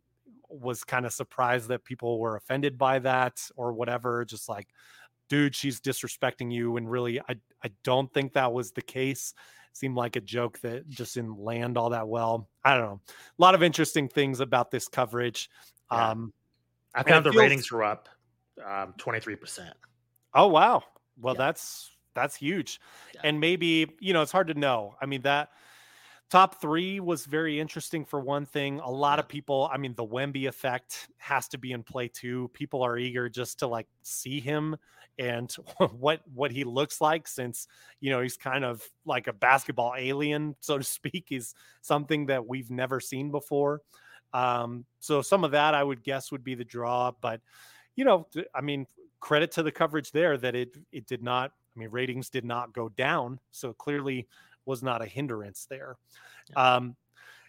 was 0.49 0.83
kind 0.83 1.05
of 1.05 1.13
surprised 1.13 1.67
that 1.69 1.83
people 1.83 2.19
were 2.19 2.35
offended 2.35 2.77
by 2.77 2.99
that 2.99 3.41
or 3.55 3.73
whatever. 3.73 4.25
Just 4.25 4.49
like, 4.49 4.67
dude, 5.29 5.55
she's 5.55 5.79
disrespecting 5.79 6.51
you. 6.51 6.77
And 6.77 6.89
really, 6.89 7.19
I, 7.21 7.35
I 7.63 7.71
don't 7.83 8.11
think 8.13 8.33
that 8.33 8.51
was 8.51 8.71
the 8.71 8.81
case. 8.81 9.33
seemed 9.73 9.95
like 9.95 10.15
a 10.15 10.21
joke 10.21 10.59
that 10.61 10.89
just 10.89 11.15
didn't 11.15 11.39
land 11.39 11.77
all 11.77 11.91
that 11.91 12.07
well. 12.07 12.49
I 12.63 12.75
don't 12.75 12.85
know. 12.85 13.01
A 13.07 13.41
lot 13.41 13.55
of 13.55 13.63
interesting 13.63 14.09
things 14.09 14.39
about 14.39 14.71
this 14.71 14.87
coverage. 14.87 15.49
Yeah. 15.91 16.09
Um, 16.09 16.33
I 16.95 17.03
found 17.03 17.25
the 17.25 17.31
feels, 17.31 17.41
ratings 17.41 17.71
were 17.71 17.83
up 17.83 18.09
um, 18.65 18.93
23%. 18.97 19.71
Oh 20.33 20.47
wow. 20.47 20.83
Well, 21.19 21.35
yeah. 21.35 21.45
that's 21.45 21.91
that's 22.15 22.35
huge. 22.35 22.79
Yeah. 23.13 23.21
And 23.23 23.39
maybe, 23.39 23.87
you 23.99 24.13
know, 24.13 24.21
it's 24.21 24.31
hard 24.31 24.47
to 24.47 24.53
know. 24.53 24.95
I 25.01 25.05
mean, 25.05 25.21
that 25.21 25.49
top 26.29 26.61
three 26.61 26.99
was 26.99 27.25
very 27.25 27.59
interesting 27.59 28.05
for 28.05 28.19
one 28.19 28.45
thing. 28.45 28.79
A 28.79 28.89
lot 28.89 29.19
of 29.19 29.27
people, 29.27 29.69
I 29.71 29.77
mean, 29.77 29.95
the 29.95 30.05
Wemby 30.05 30.47
effect 30.47 31.09
has 31.17 31.47
to 31.49 31.57
be 31.57 31.71
in 31.71 31.83
play 31.83 32.07
too. 32.07 32.49
People 32.53 32.83
are 32.83 32.97
eager 32.97 33.29
just 33.29 33.59
to 33.59 33.67
like 33.67 33.87
see 34.03 34.39
him 34.39 34.77
and 35.19 35.51
what 35.99 36.21
what 36.33 36.51
he 36.51 36.63
looks 36.63 37.01
like 37.01 37.27
since 37.27 37.67
you 37.99 38.09
know 38.09 38.21
he's 38.21 38.37
kind 38.37 38.63
of 38.63 38.81
like 39.05 39.27
a 39.27 39.33
basketball 39.33 39.93
alien 39.97 40.55
so 40.61 40.77
to 40.77 40.83
speak 40.83 41.27
is 41.29 41.53
something 41.81 42.25
that 42.25 42.47
we've 42.47 42.71
never 42.71 42.99
seen 42.99 43.29
before 43.29 43.81
um 44.33 44.85
so 44.99 45.21
some 45.21 45.43
of 45.43 45.51
that 45.51 45.73
i 45.73 45.83
would 45.83 46.03
guess 46.03 46.31
would 46.31 46.43
be 46.43 46.55
the 46.55 46.63
draw 46.63 47.11
but 47.21 47.41
you 47.95 48.05
know 48.05 48.27
i 48.55 48.61
mean 48.61 48.85
credit 49.19 49.51
to 49.51 49.63
the 49.63 49.71
coverage 49.71 50.11
there 50.11 50.37
that 50.37 50.55
it 50.55 50.77
it 50.91 51.05
did 51.05 51.21
not 51.21 51.51
I 51.79 51.83
mean, 51.83 51.91
ratings 51.91 52.29
did 52.29 52.43
not 52.43 52.73
go 52.73 52.89
down, 52.89 53.39
so 53.51 53.71
clearly 53.71 54.27
was 54.65 54.83
not 54.83 55.01
a 55.01 55.05
hindrance 55.05 55.65
there. 55.69 55.95
Yeah. 56.51 56.75
Um, 56.75 56.97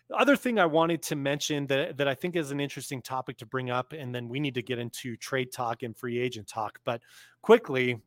the 0.09 0.17
other 0.17 0.37
thing 0.37 0.59
I 0.59 0.67
wanted 0.67 1.03
to 1.05 1.17
mention 1.17 1.67
that, 1.67 1.97
that 1.97 2.07
I 2.07 2.15
think 2.15 2.37
is 2.37 2.53
an 2.53 2.61
interesting 2.61 3.03
topic 3.03 3.39
to 3.39 3.47
bring 3.47 3.71
up, 3.71 3.93
and 3.93 4.15
then 4.15 4.29
we 4.29 4.39
need 4.39 4.55
to 4.55 4.63
get 4.63 4.79
into 4.79 5.17
trade 5.17 5.51
talk 5.53 5.83
and 5.83 5.97
free 5.97 6.19
agent 6.19 6.47
talk. 6.47 6.79
But 6.85 7.01
quickly, 7.43 7.99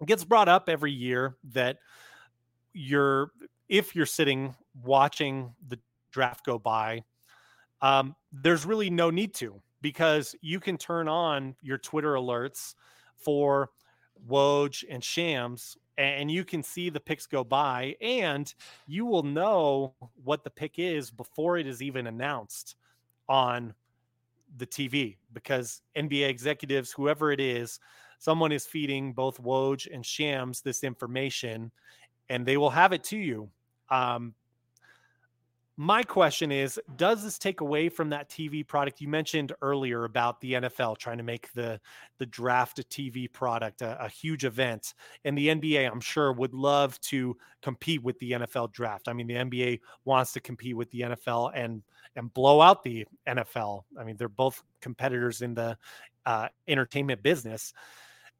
it 0.00 0.06
gets 0.06 0.24
brought 0.24 0.48
up 0.48 0.68
every 0.68 0.92
year 0.92 1.36
that 1.52 1.78
you're 2.72 3.30
if 3.68 3.94
you're 3.94 4.06
sitting 4.06 4.54
watching 4.82 5.54
the 5.68 5.78
draft 6.12 6.46
go 6.46 6.58
by, 6.58 7.02
um, 7.82 8.16
there's 8.32 8.64
really 8.64 8.90
no 8.90 9.10
need 9.10 9.34
to 9.34 9.60
because 9.82 10.34
you 10.40 10.60
can 10.60 10.78
turn 10.78 11.08
on 11.08 11.56
your 11.60 11.78
Twitter 11.78 12.14
alerts 12.14 12.74
for 13.16 13.70
Woj, 14.28 14.84
and 14.88 15.02
Shams, 15.02 15.76
and 15.98 16.30
you 16.30 16.44
can 16.44 16.62
see 16.62 16.90
the 16.90 17.00
picks 17.00 17.26
go 17.26 17.44
by, 17.44 17.96
and 18.00 18.52
you 18.86 19.04
will 19.06 19.22
know 19.22 19.94
what 20.22 20.44
the 20.44 20.50
pick 20.50 20.78
is 20.78 21.10
before 21.10 21.58
it 21.58 21.66
is 21.66 21.82
even 21.82 22.06
announced 22.06 22.76
on 23.28 23.74
the 24.56 24.66
TV 24.66 25.16
because 25.32 25.82
NBA 25.96 26.28
executives, 26.28 26.92
whoever 26.92 27.32
it 27.32 27.40
is, 27.40 27.80
someone 28.18 28.52
is 28.52 28.66
feeding 28.66 29.12
both 29.12 29.42
Woj 29.42 29.92
and 29.92 30.04
Shams 30.04 30.60
this 30.60 30.84
information, 30.84 31.70
and 32.28 32.46
they 32.46 32.56
will 32.56 32.70
have 32.70 32.92
it 32.92 33.04
to 33.04 33.16
you. 33.16 33.48
Um, 33.90 34.34
my 35.76 36.02
question 36.02 36.52
is 36.52 36.78
does 36.96 37.24
this 37.24 37.38
take 37.38 37.60
away 37.60 37.88
from 37.88 38.10
that 38.10 38.28
tv 38.28 38.66
product? 38.66 39.00
You 39.00 39.08
mentioned 39.08 39.52
earlier 39.62 40.04
about 40.04 40.40
the 40.40 40.52
nfl 40.52 40.96
trying 40.98 41.18
to 41.18 41.24
make 41.24 41.50
the 41.52 41.80
the 42.18 42.26
draft 42.26 42.78
a 42.78 42.82
tv 42.82 43.32
product 43.32 43.82
a, 43.82 44.02
a, 44.04 44.08
huge 44.08 44.44
event 44.44 44.94
and 45.24 45.36
the 45.36 45.48
nba 45.48 45.90
i'm 45.90 46.00
sure 46.00 46.32
would 46.32 46.52
love 46.52 47.00
to 47.00 47.36
compete 47.62 48.02
with 48.02 48.18
the 48.18 48.32
nfl 48.32 48.70
draft. 48.70 49.08
I 49.08 49.12
mean 49.12 49.26
the 49.26 49.34
nba 49.34 49.80
wants 50.04 50.32
to 50.34 50.40
compete 50.40 50.76
with 50.76 50.90
the 50.90 51.00
nfl 51.00 51.50
and 51.54 51.82
and 52.16 52.32
blow 52.34 52.60
out 52.60 52.82
the 52.82 53.06
nfl 53.26 53.84
i 53.98 54.04
mean 54.04 54.16
they're 54.16 54.28
both 54.28 54.62
competitors 54.80 55.40
in 55.40 55.54
the 55.54 55.76
uh, 56.26 56.48
entertainment 56.68 57.22
business. 57.22 57.72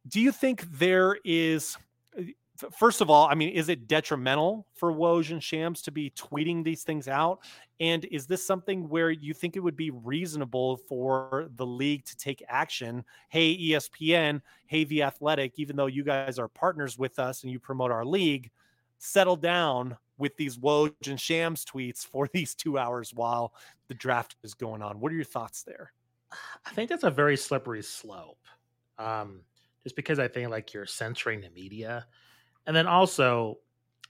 Do 0.09 0.21
you 0.21 0.33
think 0.33 0.63
there 0.71 1.19
is 1.25 1.77
first 2.73 3.01
of 3.01 3.11
all, 3.11 3.27
I 3.27 3.35
mean, 3.35 3.51
is 3.51 3.69
it 3.69 3.89
detrimental 3.89 4.67
for 4.75 4.93
Woj 4.93 5.31
and 5.31 5.43
Shams 5.43 5.83
to 5.83 5.91
be 5.91 6.11
tweeting 6.11 6.63
these 6.65 6.83
things 6.83 7.09
out? 7.09 7.41
And 7.81 8.05
is 8.07 8.27
this 8.27 8.47
something 8.47 8.89
where 8.89 9.11
you 9.11 9.35
think 9.35 9.57
it 9.57 9.61
would 9.61 9.77
be 9.77 9.91
reasonable 9.91 10.77
for 10.77 11.49
the 11.57 11.67
league 11.67 12.05
to 12.07 12.17
take 12.17 12.43
action? 12.49 13.05
Hey, 13.29 13.57
ESPN, 13.57 14.43
hey, 14.67 14.85
The 14.85 15.03
Athletic, 15.03 15.55
even 15.57 15.77
though 15.77 15.87
you 15.87 16.05
guys 16.05 16.39
are 16.39 16.49
partners 16.49 16.99
with 16.99 17.19
us 17.19 17.43
and 17.43 17.51
you 17.51 17.59
promote 17.59 17.91
our 17.91 18.05
league, 18.05 18.51
settle 18.99 19.37
down 19.37 19.97
with 20.19 20.37
these 20.37 20.59
Woj 20.59 20.93
and 21.07 21.21
Shams 21.21 21.65
tweets 21.65 22.07
for 22.07 22.29
these 22.33 22.55
two 22.55 22.79
hours 22.79 23.13
while 23.15 23.55
the 23.89 23.95
draft 23.95 24.37
is 24.43 24.55
going 24.55 24.83
on. 24.83 25.01
What 25.01 25.11
are 25.11 25.17
your 25.17 25.25
thoughts 25.25 25.63
there? 25.63 25.93
I 26.65 26.71
think 26.71 26.89
that's 26.89 27.05
a 27.05 27.11
very 27.11 27.37
slippery 27.37 27.83
slope. 27.83 28.39
Um, 28.99 29.41
just 29.83 29.97
because 29.97 30.19
I 30.19 30.29
think 30.29 30.51
like 30.51 30.73
you're 30.73 30.87
censoring 30.87 31.41
the 31.41 31.51
media 31.51 32.07
and 32.67 32.75
then 32.75 32.87
also, 32.87 33.59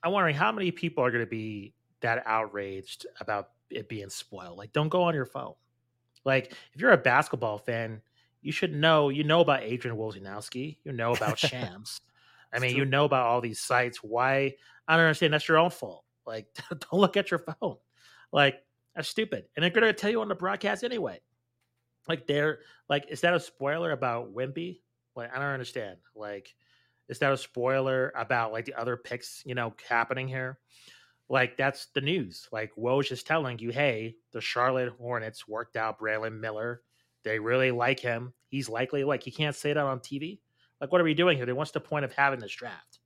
I'm 0.03 0.13
wondering 0.13 0.35
how 0.35 0.53
many 0.53 0.71
people 0.71 1.05
are 1.05 1.11
going 1.11 1.25
to 1.25 1.31
be 1.31 1.75
that 2.01 2.23
outraged 2.27 3.07
about 3.21 3.51
it 3.71 3.89
being 3.89 4.11
spoiled. 4.11 4.59
Like, 4.59 4.73
don't 4.73 4.89
go 4.89 5.03
on 5.03 5.15
your 5.15 5.27
phone. 5.27 5.55
Like, 6.25 6.53
if 6.73 6.81
you're 6.81 6.93
a 6.93 6.99
basketball 6.99 7.59
fan, 7.59 8.01
you 8.43 8.53
should 8.53 8.75
know. 8.75 9.09
You 9.09 9.25
know 9.25 9.41
about 9.41 9.63
Adrian 9.63 9.97
Wojnarowski. 9.97 10.79
You 10.85 10.93
know 10.93 11.13
about 11.13 11.39
Shams. 11.39 12.01
I 12.53 12.59
mean, 12.59 12.77
you 12.77 12.85
know 12.85 13.05
about 13.05 13.27
all 13.27 13.41
these 13.41 13.61
sites. 13.61 14.03
Why? 14.03 14.55
I 14.87 14.97
don't 14.97 15.07
understand. 15.07 15.33
That's 15.33 15.49
your 15.49 15.59
own 15.59 15.71
fault. 15.71 16.05
Like, 16.27 16.47
don't 16.71 16.93
look 17.01 17.17
at 17.17 17.31
your 17.31 17.41
phone. 17.41 17.77
Like, 18.33 18.63
that's 18.95 19.09
stupid. 19.09 19.45
And 19.57 19.63
they're 19.63 19.71
going 19.71 19.87
to 19.87 19.93
tell 19.93 20.11
you 20.11 20.21
on 20.21 20.29
the 20.29 20.35
broadcast 20.35 20.85
anyway. 20.85 21.21
Like, 22.09 22.27
they're 22.27 22.61
like, 22.89 23.07
is 23.09 23.21
that 23.23 23.35
a 23.35 23.41
spoiler 23.41 23.93
about 23.93 24.35
Wemby? 24.35 24.81
Like, 25.15 25.31
I 25.33 25.39
don't 25.39 25.49
understand. 25.49 25.97
Like, 26.15 26.55
is 27.09 27.19
that 27.19 27.33
a 27.33 27.37
spoiler 27.37 28.13
about 28.17 28.53
like 28.53 28.65
the 28.65 28.75
other 28.75 28.97
picks, 28.97 29.43
you 29.45 29.55
know, 29.55 29.75
happening 29.89 30.29
here? 30.29 30.59
Like 31.29 31.57
that's 31.57 31.87
the 31.95 32.01
news. 32.01 32.49
Like 32.53 32.73
Woj 32.77 33.11
is 33.13 33.23
telling 33.23 33.59
you, 33.59 33.71
hey, 33.71 34.17
the 34.33 34.41
Charlotte 34.41 34.93
Hornets 34.99 35.49
worked 35.49 35.77
out 35.77 35.99
Brandon 35.99 36.41
Miller. 36.41 36.83
They 37.25 37.39
really 37.39 37.71
like 37.71 38.01
him. 38.01 38.33
He's 38.49 38.69
likely 38.69 39.05
like 39.05 39.23
he 39.23 39.31
can't 39.31 39.57
say 39.57 39.73
that 39.73 39.85
on 39.85 40.01
TV. 40.01 40.39
Like, 40.81 40.91
what 40.91 41.01
are 41.01 41.05
we 41.05 41.15
doing 41.15 41.37
here? 41.37 41.47
Then 41.47 41.57
What's 41.57 41.71
the 41.71 41.81
point 41.81 42.05
of 42.05 42.13
having 42.13 42.41
this 42.41 42.53
draft? 42.53 42.99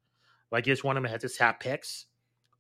Like, 0.51 0.67
you 0.67 0.73
just 0.73 0.83
want 0.83 0.97
him 0.97 1.05
to 1.05 1.19
just 1.19 1.39
have 1.39 1.61
picks. 1.61 2.07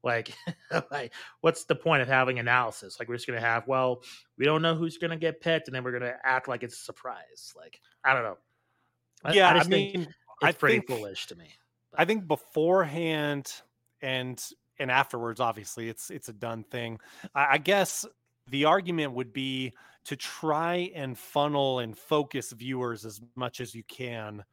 Like, 0.02 0.36
like, 0.90 1.14
what's 1.40 1.64
the 1.64 1.74
point 1.74 2.02
of 2.02 2.08
having 2.08 2.38
analysis? 2.38 2.98
Like, 2.98 3.08
we're 3.08 3.16
just 3.16 3.26
gonna 3.26 3.40
have, 3.40 3.66
well, 3.66 4.02
we 4.36 4.44
don't 4.44 4.60
know 4.60 4.74
who's 4.74 4.98
gonna 4.98 5.16
get 5.16 5.40
picked, 5.40 5.68
and 5.68 5.74
then 5.74 5.82
we're 5.84 5.98
gonna 5.98 6.16
act 6.22 6.48
like 6.48 6.62
it's 6.62 6.74
a 6.74 6.84
surprise. 6.84 7.54
Like, 7.56 7.80
I 8.04 8.12
don't 8.12 8.24
know. 8.24 8.36
Yeah, 9.32 9.48
I, 9.48 9.52
I 9.52 9.64
mean, 9.64 9.92
think, 9.92 9.94
it's 10.06 10.14
I 10.42 10.52
pretty 10.52 10.80
think, 10.80 10.88
foolish 10.88 11.26
to 11.28 11.36
me. 11.36 11.48
But. 11.90 12.00
I 12.00 12.04
think 12.04 12.26
beforehand 12.26 13.52
and 14.02 14.42
and 14.78 14.90
afterwards, 14.90 15.40
obviously, 15.40 15.88
it's 15.88 16.10
it's 16.10 16.28
a 16.28 16.32
done 16.32 16.64
thing. 16.64 16.98
I, 17.34 17.46
I 17.52 17.58
guess 17.58 18.04
the 18.48 18.64
argument 18.64 19.12
would 19.12 19.32
be 19.32 19.72
to 20.04 20.16
try 20.16 20.90
and 20.94 21.18
funnel 21.18 21.80
and 21.80 21.96
focus 21.96 22.52
viewers 22.52 23.04
as 23.04 23.20
much 23.34 23.60
as 23.60 23.74
you 23.74 23.82
can 23.84 24.44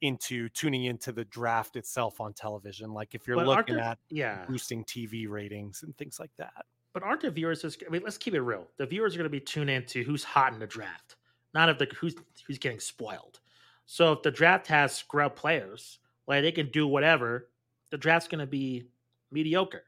into 0.00 0.48
tuning 0.50 0.84
into 0.84 1.12
the 1.12 1.24
draft 1.26 1.76
itself 1.76 2.20
on 2.20 2.32
television. 2.32 2.92
Like 2.92 3.14
if 3.14 3.26
you're 3.26 3.36
but 3.36 3.46
looking 3.46 3.78
at 3.78 3.98
yeah 4.10 4.44
boosting 4.48 4.84
TV 4.84 5.28
ratings 5.28 5.82
and 5.82 5.96
things 5.96 6.18
like 6.18 6.32
that. 6.38 6.64
But 6.92 7.02
aren't 7.02 7.22
the 7.22 7.30
viewers 7.30 7.62
just 7.62 7.82
I 7.86 7.90
mean, 7.90 8.02
let's 8.04 8.18
keep 8.18 8.34
it 8.34 8.40
real. 8.40 8.66
The 8.76 8.86
viewers 8.86 9.14
are 9.14 9.18
gonna 9.18 9.28
be 9.28 9.40
tuned 9.40 9.70
into 9.70 10.04
who's 10.04 10.22
hot 10.24 10.52
in 10.52 10.58
the 10.58 10.66
draft, 10.66 11.16
not 11.52 11.68
if 11.68 11.78
the 11.78 11.88
who's 11.96 12.14
who's 12.46 12.58
getting 12.58 12.80
spoiled. 12.80 13.40
So 13.86 14.12
if 14.12 14.22
the 14.22 14.30
draft 14.30 14.66
has 14.68 14.94
scrub 14.94 15.36
players, 15.36 15.98
like 16.26 16.42
they 16.42 16.52
can 16.52 16.70
do 16.70 16.86
whatever, 16.86 17.48
the 17.90 17.98
draft's 17.98 18.28
going 18.28 18.40
to 18.40 18.46
be 18.46 18.84
mediocre. 19.30 19.84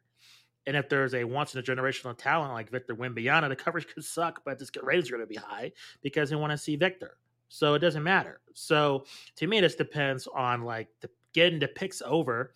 And 0.66 0.76
if 0.76 0.88
there's 0.88 1.14
a 1.14 1.24
once 1.24 1.54
in 1.54 1.60
a 1.60 1.62
generational 1.62 2.16
talent 2.16 2.52
like 2.52 2.70
Victor 2.70 2.94
Wembanyama, 2.94 3.48
the 3.48 3.56
coverage 3.56 3.86
could 3.86 4.04
suck, 4.04 4.42
but 4.44 4.58
the 4.58 4.68
ratings 4.82 5.08
are 5.08 5.16
going 5.16 5.26
to 5.26 5.26
be 5.26 5.36
high 5.36 5.72
because 6.02 6.30
they 6.30 6.36
want 6.36 6.52
to 6.52 6.58
see 6.58 6.76
Victor. 6.76 7.16
So 7.48 7.74
it 7.74 7.78
doesn't 7.78 8.02
matter. 8.02 8.40
So 8.54 9.04
to 9.36 9.46
me, 9.46 9.60
this 9.60 9.76
depends 9.76 10.26
on 10.26 10.62
like 10.62 10.88
the, 11.00 11.08
getting 11.32 11.60
the 11.60 11.68
picks 11.68 12.02
over. 12.02 12.52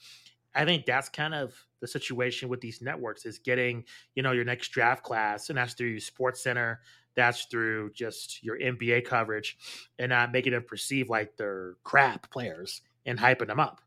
I 0.55 0.65
think 0.65 0.85
that's 0.85 1.09
kind 1.09 1.35
of 1.35 1.55
the 1.81 1.87
situation 1.87 2.49
with 2.49 2.61
these 2.61 2.83
networks 2.83 3.25
is 3.25 3.39
getting, 3.39 3.85
you 4.15 4.23
know, 4.23 4.33
your 4.33 4.45
next 4.45 4.69
draft 4.71 5.05
class, 5.05 5.49
and 5.49 5.57
that's 5.57 5.75
through 5.75 6.01
Sports 6.01 6.43
Center, 6.43 6.81
that's 7.17 7.45
through 7.45 7.93
just 7.93 8.43
your 8.43 8.59
NBA 8.59 9.05
coverage 9.05 9.59
and 9.99 10.11
not 10.11 10.33
making 10.33 10.53
them 10.53 10.65
perceive 10.67 11.09
like 11.09 11.37
they're 11.37 11.75
crap 11.85 12.31
players 12.31 12.83
and 13.07 13.19
hyping 13.19 13.49
them 13.49 13.61
up. 13.61 13.81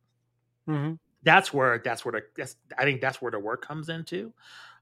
Mm-hmm. 0.67 0.95
That's 1.23 1.53
where 1.53 1.81
that's 1.83 2.03
where 2.03 2.11
the 2.11 2.21
that's, 2.35 2.55
I 2.77 2.83
think 2.83 3.01
that's 3.01 3.21
where 3.21 3.31
the 3.31 3.39
work 3.39 3.65
comes 3.65 3.89
into. 3.89 4.33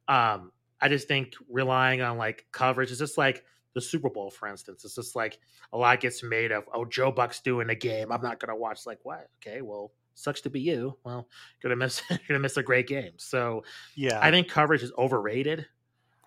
Um, 0.07 0.51
I 0.81 0.89
just 0.89 1.07
think 1.07 1.35
relying 1.49 2.01
on 2.01 2.17
like 2.17 2.45
coverage 2.51 2.91
is 2.91 2.97
just 2.97 3.17
like 3.17 3.45
the 3.73 3.81
Super 3.81 4.09
Bowl, 4.09 4.31
for 4.31 4.47
instance. 4.47 4.83
It's 4.83 4.95
just 4.95 5.15
like 5.15 5.39
a 5.71 5.77
lot 5.77 5.99
gets 5.99 6.23
made 6.23 6.51
of, 6.51 6.63
oh, 6.73 6.85
Joe 6.85 7.11
Buck's 7.11 7.39
doing 7.39 7.69
a 7.69 7.75
game. 7.75 8.11
I'm 8.11 8.21
not 8.21 8.39
gonna 8.39 8.55
watch. 8.57 8.85
Like, 8.85 8.99
what? 9.03 9.29
Okay, 9.39 9.61
well, 9.61 9.91
sucks 10.15 10.41
to 10.41 10.49
be 10.49 10.59
you. 10.59 10.97
Well, 11.03 11.27
gonna 11.61 11.75
miss 11.75 12.01
gonna 12.27 12.39
miss 12.39 12.57
a 12.57 12.63
great 12.63 12.87
game. 12.87 13.13
So 13.17 13.63
yeah, 13.95 14.19
I 14.21 14.31
think 14.31 14.49
coverage 14.49 14.83
is 14.83 14.91
overrated. 14.97 15.67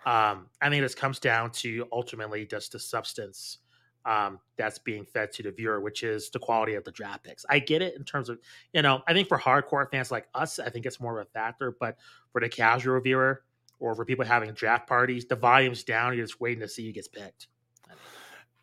Um, 0.07 0.49
I 0.61 0.69
think 0.69 0.83
this 0.83 0.95
comes 0.95 1.19
down 1.19 1.51
to 1.53 1.87
ultimately 1.93 2.45
just 2.47 2.73
the 2.73 2.79
substance 2.79 3.59
um, 4.05 4.39
that's 4.59 4.79
being 4.79 5.05
fed 5.07 5.33
to 5.33 5.43
the 5.43 5.51
viewer, 5.51 5.81
which 5.81 6.03
is 6.03 6.29
the 6.31 6.39
quality 6.39 6.75
of 6.75 6.85
the 6.85 6.93
draft 6.93 7.25
picks. 7.25 7.47
I 7.49 7.59
get 7.59 7.81
it 7.81 7.97
in 7.97 8.05
terms 8.05 8.29
of, 8.29 8.39
you 8.73 8.83
know, 8.83 9.03
I 9.07 9.15
think 9.15 9.29
for 9.29 9.39
hardcore 9.39 9.91
fans 9.91 10.11
like 10.11 10.29
us, 10.35 10.59
I 10.59 10.69
think 10.69 10.85
it's 10.85 11.01
more 11.01 11.19
of 11.19 11.27
a 11.27 11.31
factor, 11.31 11.75
but 11.81 11.97
for 12.33 12.41
the 12.41 12.49
casual 12.49 13.01
viewer 13.01 13.45
or 13.81 13.95
for 13.95 14.05
people 14.05 14.25
having 14.25 14.53
draft 14.53 14.87
parties, 14.87 15.25
the 15.25 15.37
volume's 15.37 15.85
down. 15.85 16.15
You're 16.15 16.27
just 16.27 16.41
waiting 16.41 16.61
to 16.61 16.69
see 16.69 16.87
who 16.87 16.93
gets 16.93 17.09
picked. 17.09 17.49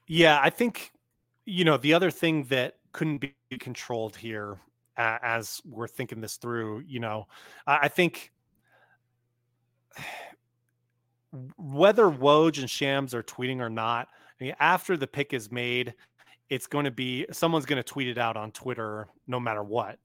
Yeah, 0.08 0.40
I 0.42 0.52
think, 0.52 0.92
you 1.46 1.66
know, 1.66 1.78
the 1.78 1.94
other 1.94 2.12
thing 2.12 2.44
that 2.46 2.76
couldn't 2.92 3.18
be 3.18 3.34
controlled 3.60 4.16
here 4.16 4.60
uh, 4.98 5.18
as 5.24 5.62
we're 5.66 5.88
thinking 5.88 6.22
this 6.22 6.36
through. 6.36 6.84
You 6.86 7.00
know, 7.00 7.28
I 7.66 7.88
think 7.88 8.32
whether 11.58 12.06
Woj 12.06 12.60
and 12.60 12.70
Shams 12.70 13.14
are 13.14 13.24
tweeting 13.24 13.60
or 13.60 13.70
not, 13.70 14.08
I 14.40 14.44
mean, 14.44 14.56
after 14.60 14.98
the 14.98 15.08
pick 15.08 15.34
is 15.34 15.52
made, 15.52 15.94
it's 16.50 16.68
going 16.68 16.86
to 16.86 16.92
be 16.92 17.26
someone's 17.32 17.66
going 17.66 17.82
to 17.82 17.84
tweet 17.84 18.10
it 18.10 18.18
out 18.18 18.36
on 18.36 18.52
Twitter 18.52 19.08
no 19.28 19.40
matter 19.40 19.64
what. 19.64 19.98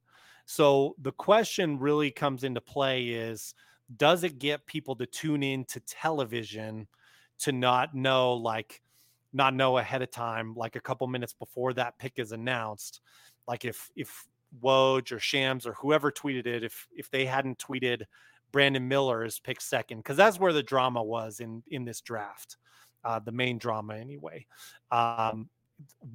So 0.45 0.95
the 1.01 1.11
question 1.11 1.77
really 1.77 2.09
comes 2.09 2.45
into 2.45 2.61
play 2.61 3.07
is 3.09 3.53
does 3.97 4.23
it 4.23 4.39
get 4.39 4.65
people 4.65 4.95
to 4.95 5.05
tune 5.05 5.43
in 5.43 5.65
to 5.65 5.79
television 5.81 6.87
to 7.39 7.51
not 7.51 7.93
know 7.93 8.33
like 8.33 8.81
not 9.33 9.53
know 9.53 9.77
ahead 9.77 10.01
of 10.01 10.09
time 10.09 10.53
like 10.55 10.75
a 10.75 10.81
couple 10.81 11.05
minutes 11.07 11.33
before 11.33 11.73
that 11.73 11.97
pick 11.99 12.13
is 12.15 12.31
announced 12.31 13.01
like 13.47 13.65
if 13.65 13.89
if 13.95 14.25
Woj 14.63 15.11
or 15.11 15.19
Shams 15.19 15.67
or 15.67 15.73
whoever 15.73 16.11
tweeted 16.11 16.47
it 16.47 16.63
if 16.63 16.87
if 16.95 17.11
they 17.11 17.25
hadn't 17.25 17.57
tweeted 17.59 18.03
Brandon 18.51 18.87
Miller 18.87 19.23
is 19.23 19.39
picked 19.39 19.61
second 19.61 19.99
because 19.99 20.17
that's 20.17 20.39
where 20.39 20.53
the 20.53 20.63
drama 20.63 21.03
was 21.03 21.39
in 21.39 21.63
in 21.67 21.85
this 21.85 22.01
draft, 22.01 22.57
uh, 23.03 23.19
the 23.19 23.31
main 23.31 23.57
drama 23.57 23.95
anyway. 23.95 24.45
Um, 24.91 25.49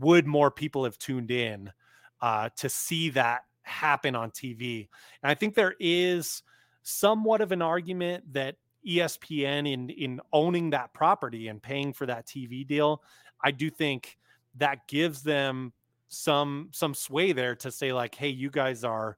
would 0.01 0.27
more 0.27 0.51
people 0.51 0.85
have 0.85 0.99
tuned 0.99 1.31
in 1.31 1.71
uh, 2.21 2.49
to 2.57 2.69
see 2.69 3.11
that 3.11 3.43
happen 3.63 4.17
on 4.17 4.31
TV? 4.31 4.89
And 5.23 5.31
I 5.31 5.35
think 5.35 5.55
there 5.55 5.75
is 5.79 6.43
somewhat 6.83 7.41
of 7.41 7.53
an 7.53 7.63
argument 7.63 8.33
that 8.33 8.57
ESPN 8.87 9.73
in 9.73 9.91
in 9.91 10.21
owning 10.33 10.71
that 10.71 10.93
property 10.93 11.49
and 11.49 11.63
paying 11.63 11.93
for 11.93 12.07
that 12.07 12.27
TV 12.27 12.67
deal, 12.67 13.03
I 13.43 13.51
do 13.51 13.71
think 13.71 14.19
that 14.57 14.87
gives 14.89 15.23
them 15.23 15.73
some 16.09 16.69
some 16.73 16.95
sway 16.95 17.33
there 17.33 17.55
to 17.57 17.71
say 17.71 17.93
like, 17.93 18.15
hey, 18.15 18.29
you 18.29 18.51
guys 18.51 18.85
are 18.85 19.17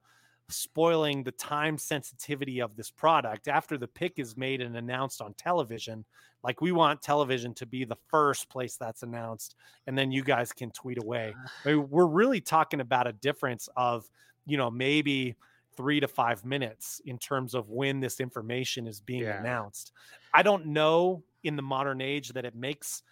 spoiling 0.51 1.23
the 1.23 1.33
time 1.33 1.79
sensitivity 1.79 2.61
of 2.61 2.77
this 2.77 2.91
product 2.91 3.49
after 3.49 3.79
the 3.79 3.89
pick 3.89 4.19
is 4.19 4.37
made 4.37 4.61
and 4.61 4.77
announced 4.77 5.23
on 5.23 5.35
television. 5.35 6.05
Like 6.43 6.61
we 6.61 6.73
want 6.73 7.01
television 7.01 7.55
to 7.55 7.67
be 7.67 7.85
the 7.85 7.97
first 8.09 8.51
place 8.51 8.77
that's 8.77 9.03
announced, 9.03 9.57
and 9.87 9.97
then 9.97 10.13
you 10.13 10.23
guys 10.23 10.53
can 10.53 10.71
tweet 10.71 11.03
away. 11.03 11.35
Uh. 11.37 11.49
I 11.65 11.73
mean, 11.73 11.89
we're 11.89 12.07
really 12.07 12.41
talking 12.41 12.81
about 12.81 13.07
a 13.07 13.13
difference 13.13 13.69
of, 13.77 14.09
you 14.47 14.59
know, 14.59 14.71
maybe 14.71 15.35
three 15.77 16.01
to 16.01 16.07
five 16.07 16.45
minutes 16.45 17.01
in 17.07 17.19
terms 17.19 17.55
of 17.55 17.71
when 17.71 18.01
this 18.01 18.21
information 18.21 18.87
is 18.87 19.01
being 19.01 19.23
yeah. 19.23 19.41
announced. 19.41 19.93
I 20.33 20.43
don't 20.43 20.67
know 20.67 21.23
in 21.43 21.57
the 21.57 21.63
modern 21.63 22.01
age 22.01 22.29
that 22.31 22.45
it 22.45 22.55
makes 22.55 23.03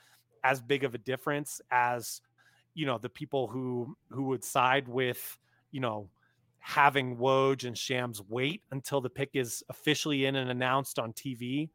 as 0.45 0.61
big 0.61 0.85
of 0.85 0.95
a 0.95 0.99
difference 0.99 1.61
as, 1.71 2.21
you 2.75 2.85
know, 2.85 2.99
the 2.99 3.09
people 3.09 3.47
who 3.47 3.97
who 4.11 4.25
would 4.25 4.45
side 4.45 4.87
with, 4.87 5.38
you 5.71 5.81
know, 5.81 6.09
having 6.62 7.16
Woj 7.16 7.64
and 7.64 7.77
Shams 7.77 8.22
wait 8.29 8.62
until 8.70 9.01
the 9.01 9.11
pick 9.11 9.31
is 9.35 9.64
officially 9.68 10.27
in 10.27 10.37
and 10.37 10.48
announced 10.48 10.98
on 10.98 11.12
TV. 11.12 11.68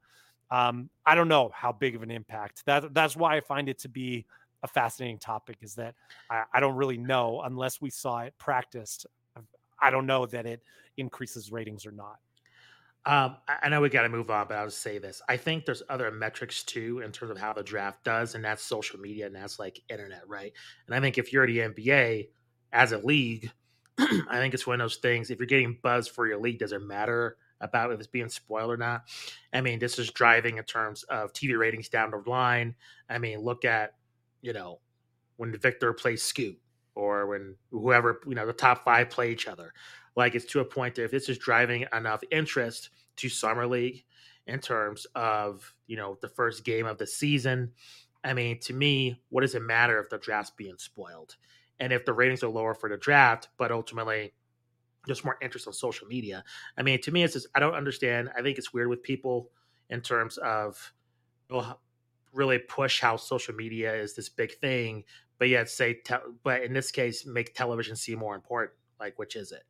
Um, 0.49 0.89
I 1.05 1.13
don't 1.13 1.27
know 1.27 1.51
how 1.53 1.73
big 1.73 1.95
of 1.95 2.03
an 2.03 2.09
impact 2.09 2.63
that 2.65 2.93
that's 2.93 3.17
why 3.17 3.35
I 3.35 3.41
find 3.41 3.67
it 3.67 3.79
to 3.79 3.89
be 3.89 4.25
a 4.63 4.67
fascinating 4.67 5.19
topic 5.19 5.57
is 5.61 5.75
that 5.75 5.93
I, 6.31 6.43
I 6.53 6.59
don't 6.61 6.75
really 6.75 6.97
know 6.97 7.41
unless 7.43 7.81
we 7.81 7.89
saw 7.89 8.19
it 8.19 8.33
practiced. 8.37 9.05
I 9.79 9.91
don't 9.91 10.07
know 10.07 10.25
that 10.25 10.45
it 10.45 10.63
increases 10.95 11.51
ratings 11.51 11.85
or 11.85 11.91
not. 11.91 12.17
Um, 13.05 13.37
I 13.47 13.69
know 13.69 13.81
we 13.81 13.89
got 13.89 14.01
to 14.01 14.09
move 14.09 14.29
on, 14.29 14.47
but 14.47 14.57
I'll 14.57 14.67
just 14.67 14.81
say 14.81 14.97
this. 14.97 15.21
I 15.29 15.37
think 15.37 15.65
there's 15.65 15.83
other 15.89 16.11
metrics 16.11 16.63
too 16.63 16.99
in 16.99 17.11
terms 17.11 17.31
of 17.31 17.37
how 17.37 17.53
the 17.53 17.63
draft 17.63 18.03
does, 18.03 18.35
and 18.35 18.43
that's 18.43 18.63
social 18.63 18.99
media 18.99 19.27
and 19.27 19.35
that's 19.35 19.59
like 19.59 19.81
internet, 19.89 20.27
right? 20.27 20.51
And 20.87 20.95
I 20.95 20.99
think 20.99 21.17
if 21.17 21.31
you're 21.31 21.45
the 21.45 21.59
NBA 21.59 22.29
as 22.73 22.93
a 22.93 22.97
league, 22.97 23.51
I 24.29 24.37
think 24.37 24.53
it's 24.53 24.67
one 24.67 24.79
of 24.79 24.85
those 24.85 24.97
things. 24.97 25.29
If 25.29 25.39
you're 25.39 25.47
getting 25.47 25.77
buzz 25.81 26.07
for 26.07 26.27
your 26.27 26.37
league, 26.39 26.59
does 26.59 26.71
it 26.71 26.81
matter 26.81 27.37
about 27.61 27.91
if 27.91 27.99
it's 27.99 28.07
being 28.07 28.29
spoiled 28.29 28.71
or 28.71 28.77
not? 28.77 29.03
I 29.53 29.61
mean, 29.61 29.79
this 29.79 29.97
is 29.97 30.11
driving 30.11 30.57
in 30.57 30.63
terms 30.63 31.03
of 31.03 31.33
TV 31.33 31.57
ratings 31.57 31.89
down 31.89 32.11
the 32.11 32.29
line. 32.29 32.75
I 33.09 33.17
mean, 33.17 33.39
look 33.39 33.65
at 33.65 33.95
you 34.41 34.53
know 34.53 34.79
when 35.37 35.57
Victor 35.57 35.93
plays 35.93 36.21
Scoot 36.21 36.59
or 36.95 37.27
when 37.27 37.55
whoever 37.71 38.21
you 38.27 38.35
know 38.35 38.45
the 38.45 38.53
top 38.53 38.85
five 38.85 39.09
play 39.09 39.31
each 39.31 39.47
other. 39.47 39.73
Like 40.15 40.35
it's 40.35 40.45
to 40.45 40.59
a 40.59 40.65
point 40.65 40.95
that 40.95 41.05
if 41.05 41.11
this 41.11 41.29
is 41.29 41.37
driving 41.37 41.85
enough 41.93 42.23
interest 42.31 42.89
to 43.17 43.29
summer 43.29 43.67
league 43.67 44.03
in 44.47 44.59
terms 44.59 45.05
of 45.15 45.73
you 45.87 45.97
know 45.97 46.17
the 46.21 46.29
first 46.29 46.63
game 46.63 46.85
of 46.85 46.97
the 46.97 47.07
season. 47.07 47.71
I 48.23 48.33
mean, 48.33 48.59
to 48.61 48.73
me, 48.73 49.21
what 49.29 49.41
does 49.41 49.55
it 49.55 49.61
matter 49.61 49.99
if 49.99 50.09
the 50.09 50.17
draft's 50.17 50.51
being 50.51 50.77
spoiled? 50.77 51.35
And 51.79 51.93
if 51.93 52.05
the 52.05 52.13
ratings 52.13 52.43
are 52.43 52.49
lower 52.49 52.73
for 52.73 52.89
the 52.89 52.97
draft, 52.97 53.49
but 53.57 53.71
ultimately 53.71 54.33
there's 55.05 55.23
more 55.23 55.37
interest 55.41 55.67
on 55.67 55.73
social 55.73 56.07
media. 56.07 56.43
I 56.77 56.83
mean, 56.83 57.01
to 57.01 57.11
me, 57.11 57.23
it's 57.23 57.33
just 57.33 57.47
I 57.55 57.59
don't 57.59 57.75
understand. 57.75 58.29
I 58.37 58.41
think 58.41 58.57
it's 58.57 58.73
weird 58.73 58.89
with 58.89 59.03
people 59.03 59.49
in 59.89 60.01
terms 60.01 60.37
of 60.37 60.93
well, 61.49 61.79
really 62.33 62.59
push 62.59 62.99
how 62.99 63.15
social 63.15 63.55
media 63.55 63.93
is 63.95 64.15
this 64.15 64.29
big 64.29 64.53
thing, 64.59 65.03
but 65.39 65.49
yet 65.49 65.69
say, 65.69 65.95
te- 65.95 66.15
but 66.43 66.63
in 66.63 66.73
this 66.73 66.91
case, 66.91 67.25
make 67.25 67.53
television 67.53 67.95
seem 67.95 68.19
more 68.19 68.35
important. 68.35 68.73
Like, 68.99 69.17
which 69.19 69.35
is 69.35 69.51
it? 69.51 69.63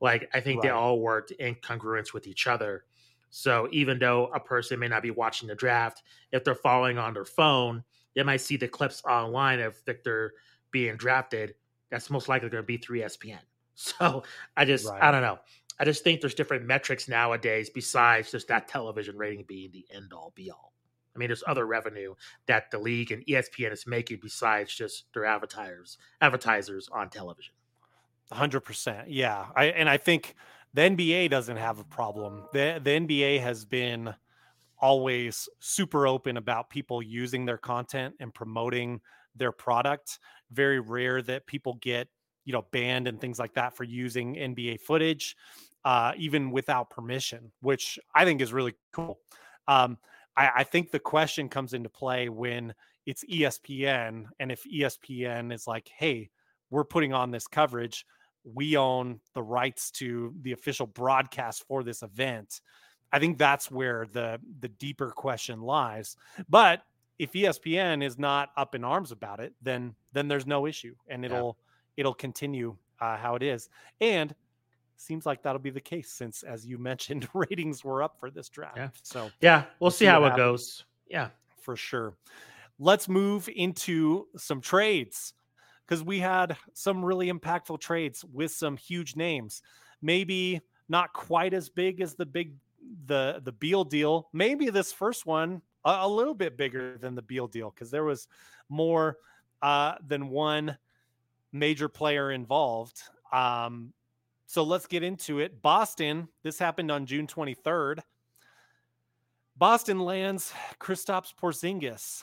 Like, 0.00 0.28
I 0.34 0.40
think 0.40 0.62
right. 0.62 0.68
they 0.68 0.74
all 0.74 1.00
worked 1.00 1.30
in 1.30 1.54
congruence 1.56 2.12
with 2.12 2.26
each 2.26 2.46
other. 2.46 2.84
So 3.30 3.68
even 3.70 3.98
though 3.98 4.26
a 4.34 4.40
person 4.40 4.78
may 4.78 4.88
not 4.88 5.02
be 5.02 5.10
watching 5.10 5.48
the 5.48 5.54
draft, 5.54 6.02
if 6.32 6.44
they're 6.44 6.54
following 6.54 6.98
on 6.98 7.14
their 7.14 7.24
phone, 7.24 7.84
they 8.14 8.22
might 8.22 8.40
see 8.40 8.56
the 8.56 8.68
clips 8.68 9.02
online 9.04 9.60
of 9.60 9.80
Victor 9.86 10.34
being 10.72 10.96
drafted, 10.96 11.54
that's 11.90 12.10
most 12.10 12.28
likely 12.28 12.48
going 12.48 12.62
to 12.62 12.66
be 12.66 12.78
through 12.78 13.00
ESPN. 13.00 13.38
So 13.74 14.22
I 14.54 14.66
just, 14.66 14.86
right. 14.86 15.02
I 15.02 15.10
don't 15.10 15.22
know. 15.22 15.38
I 15.80 15.84
just 15.84 16.04
think 16.04 16.20
there's 16.20 16.34
different 16.34 16.66
metrics 16.66 17.08
nowadays 17.08 17.70
besides 17.70 18.30
just 18.30 18.48
that 18.48 18.68
television 18.68 19.16
rating 19.16 19.44
being 19.48 19.70
the 19.72 19.86
end 19.90 20.12
all 20.12 20.30
be 20.36 20.50
all. 20.50 20.72
I 21.14 21.18
mean, 21.18 21.28
there's 21.28 21.42
other 21.46 21.66
revenue 21.66 22.14
that 22.46 22.70
the 22.70 22.78
league 22.78 23.12
and 23.12 23.24
ESPN 23.26 23.72
is 23.72 23.86
making 23.86 24.18
besides 24.22 24.74
just 24.74 25.04
their 25.12 25.24
advertisers 25.24 25.98
advertisers 26.20 26.88
on 26.92 27.10
television. 27.10 27.54
Hundred 28.30 28.60
percent, 28.60 29.10
yeah. 29.10 29.46
I 29.54 29.66
and 29.66 29.88
I 29.88 29.98
think 29.98 30.34
the 30.72 30.82
NBA 30.82 31.30
doesn't 31.30 31.58
have 31.58 31.78
a 31.78 31.84
problem. 31.84 32.44
the 32.52 32.80
The 32.82 32.90
NBA 32.90 33.40
has 33.40 33.64
been 33.64 34.14
always 34.78 35.48
super 35.60 36.06
open 36.06 36.36
about 36.36 36.70
people 36.70 37.02
using 37.02 37.44
their 37.44 37.58
content 37.58 38.14
and 38.20 38.32
promoting 38.32 39.00
their 39.36 39.52
product. 39.52 40.18
Very 40.52 40.80
rare 40.80 41.22
that 41.22 41.46
people 41.46 41.74
get, 41.80 42.08
you 42.44 42.52
know, 42.52 42.66
banned 42.72 43.08
and 43.08 43.20
things 43.20 43.38
like 43.38 43.54
that 43.54 43.76
for 43.76 43.84
using 43.84 44.36
NBA 44.36 44.80
footage, 44.80 45.36
uh, 45.84 46.12
even 46.16 46.50
without 46.50 46.90
permission, 46.90 47.52
which 47.60 47.98
I 48.14 48.24
think 48.24 48.40
is 48.40 48.52
really 48.52 48.74
cool. 48.92 49.18
Um, 49.68 49.98
I, 50.36 50.50
I 50.56 50.64
think 50.64 50.90
the 50.90 50.98
question 50.98 51.48
comes 51.48 51.74
into 51.74 51.88
play 51.88 52.28
when 52.28 52.74
it's 53.06 53.24
ESPN, 53.24 54.26
and 54.38 54.52
if 54.52 54.64
ESPN 54.64 55.52
is 55.52 55.66
like, 55.66 55.90
hey, 55.96 56.30
we're 56.70 56.84
putting 56.84 57.12
on 57.12 57.30
this 57.30 57.46
coverage, 57.46 58.06
we 58.44 58.76
own 58.76 59.20
the 59.34 59.42
rights 59.42 59.90
to 59.92 60.34
the 60.42 60.52
official 60.52 60.86
broadcast 60.86 61.64
for 61.66 61.82
this 61.82 62.02
event. 62.02 62.60
I 63.12 63.18
think 63.18 63.38
that's 63.38 63.70
where 63.70 64.06
the 64.10 64.40
the 64.60 64.68
deeper 64.68 65.10
question 65.10 65.60
lies. 65.60 66.16
But 66.48 66.82
if 67.18 67.32
ESPN 67.32 68.02
is 68.02 68.18
not 68.18 68.50
up 68.56 68.74
in 68.74 68.84
arms 68.84 69.12
about 69.12 69.40
it, 69.40 69.54
then 69.62 69.94
then 70.12 70.28
there's 70.28 70.46
no 70.46 70.66
issue, 70.66 70.94
and 71.08 71.24
it'll 71.24 71.56
yeah. 71.96 72.00
it'll 72.00 72.14
continue 72.14 72.76
uh, 73.00 73.16
how 73.16 73.34
it 73.34 73.42
is. 73.42 73.68
And 74.00 74.34
seems 74.96 75.26
like 75.26 75.42
that'll 75.42 75.60
be 75.60 75.70
the 75.70 75.80
case 75.80 76.10
since, 76.10 76.42
as 76.42 76.66
you 76.66 76.78
mentioned, 76.90 77.28
ratings 77.34 77.84
were 77.84 78.02
up 78.02 78.18
for 78.18 78.30
this 78.30 78.48
draft. 78.48 78.76
Yeah. 78.76 78.88
So 79.02 79.30
yeah, 79.40 79.56
we'll, 79.58 79.66
we'll 79.80 79.90
see, 79.90 79.98
see 79.98 80.06
how 80.06 80.24
it 80.24 80.36
goes. 80.36 80.84
Yeah, 81.08 81.28
for 81.60 81.76
sure. 81.76 82.14
Let's 82.78 83.08
move 83.08 83.48
into 83.54 84.26
some 84.36 84.60
trades 84.60 85.34
because 85.86 86.02
we 86.02 86.18
had 86.18 86.56
some 86.72 87.04
really 87.04 87.30
impactful 87.30 87.80
trades 87.80 88.24
with 88.32 88.50
some 88.50 88.76
huge 88.76 89.14
names. 89.14 89.62
Maybe 90.00 90.60
not 90.88 91.12
quite 91.12 91.54
as 91.54 91.68
big 91.68 92.00
as 92.00 92.14
the 92.14 92.26
big 92.26 92.54
the 93.06 93.40
the 93.44 93.52
Beal 93.52 93.84
deal. 93.84 94.28
Maybe 94.32 94.70
this 94.70 94.92
first 94.92 95.26
one 95.26 95.62
a, 95.84 95.98
a 96.02 96.08
little 96.08 96.34
bit 96.34 96.56
bigger 96.56 96.98
than 96.98 97.14
the 97.14 97.22
Beal 97.22 97.46
deal 97.46 97.70
because 97.70 97.90
there 97.90 98.04
was 98.04 98.28
more 98.68 99.18
uh, 99.60 99.94
than 100.06 100.28
one 100.28 100.76
major 101.52 101.88
player 101.88 102.30
involved. 102.32 103.02
Um, 103.32 103.92
so 104.46 104.62
let's 104.62 104.86
get 104.86 105.02
into 105.02 105.38
it. 105.38 105.62
Boston, 105.62 106.28
this 106.42 106.58
happened 106.58 106.90
on 106.90 107.06
June 107.06 107.26
23rd. 107.26 108.00
Boston 109.56 110.00
lands 110.00 110.52
Kristaps 110.80 111.32
Porzingis. 111.34 112.22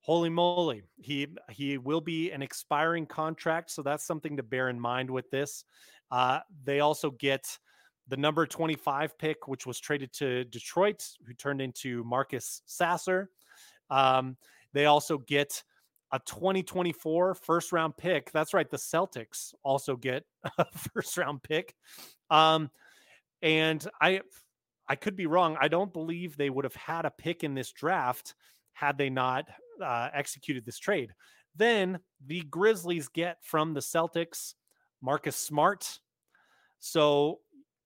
Holy 0.00 0.28
moly. 0.28 0.84
He 1.00 1.26
he 1.50 1.78
will 1.78 2.00
be 2.00 2.30
an 2.30 2.40
expiring 2.40 3.06
contract, 3.06 3.72
so 3.72 3.82
that's 3.82 4.04
something 4.04 4.36
to 4.36 4.42
bear 4.44 4.68
in 4.68 4.78
mind 4.78 5.10
with 5.10 5.28
this. 5.30 5.64
Uh, 6.12 6.40
they 6.64 6.78
also 6.78 7.10
get 7.10 7.58
the 8.08 8.16
number 8.16 8.46
25 8.46 9.18
pick, 9.18 9.48
which 9.48 9.66
was 9.66 9.80
traded 9.80 10.12
to 10.14 10.44
Detroit, 10.44 11.04
who 11.26 11.34
turned 11.34 11.60
into 11.60 12.04
Marcus 12.04 12.62
Sasser. 12.66 13.30
Um, 13.90 14.36
they 14.72 14.86
also 14.86 15.18
get 15.18 15.62
a 16.12 16.20
2024 16.20 17.34
first 17.34 17.72
round 17.72 17.96
pick. 17.96 18.30
That's 18.32 18.54
right. 18.54 18.70
The 18.70 18.76
Celtics 18.76 19.54
also 19.62 19.96
get 19.96 20.24
a 20.58 20.66
first 20.92 21.16
round 21.18 21.42
pick. 21.42 21.74
Um, 22.30 22.70
and 23.42 23.86
I, 24.00 24.20
I 24.88 24.94
could 24.94 25.16
be 25.16 25.26
wrong. 25.26 25.56
I 25.60 25.68
don't 25.68 25.92
believe 25.92 26.36
they 26.36 26.50
would 26.50 26.64
have 26.64 26.76
had 26.76 27.04
a 27.04 27.10
pick 27.10 27.42
in 27.42 27.54
this 27.54 27.72
draft 27.72 28.34
had 28.72 28.98
they 28.98 29.10
not 29.10 29.46
uh, 29.82 30.08
executed 30.12 30.64
this 30.64 30.78
trade. 30.78 31.12
Then 31.56 31.98
the 32.24 32.42
Grizzlies 32.42 33.08
get 33.08 33.38
from 33.42 33.74
the 33.74 33.80
Celtics 33.80 34.54
Marcus 35.02 35.36
Smart. 35.36 35.98
So 36.78 37.40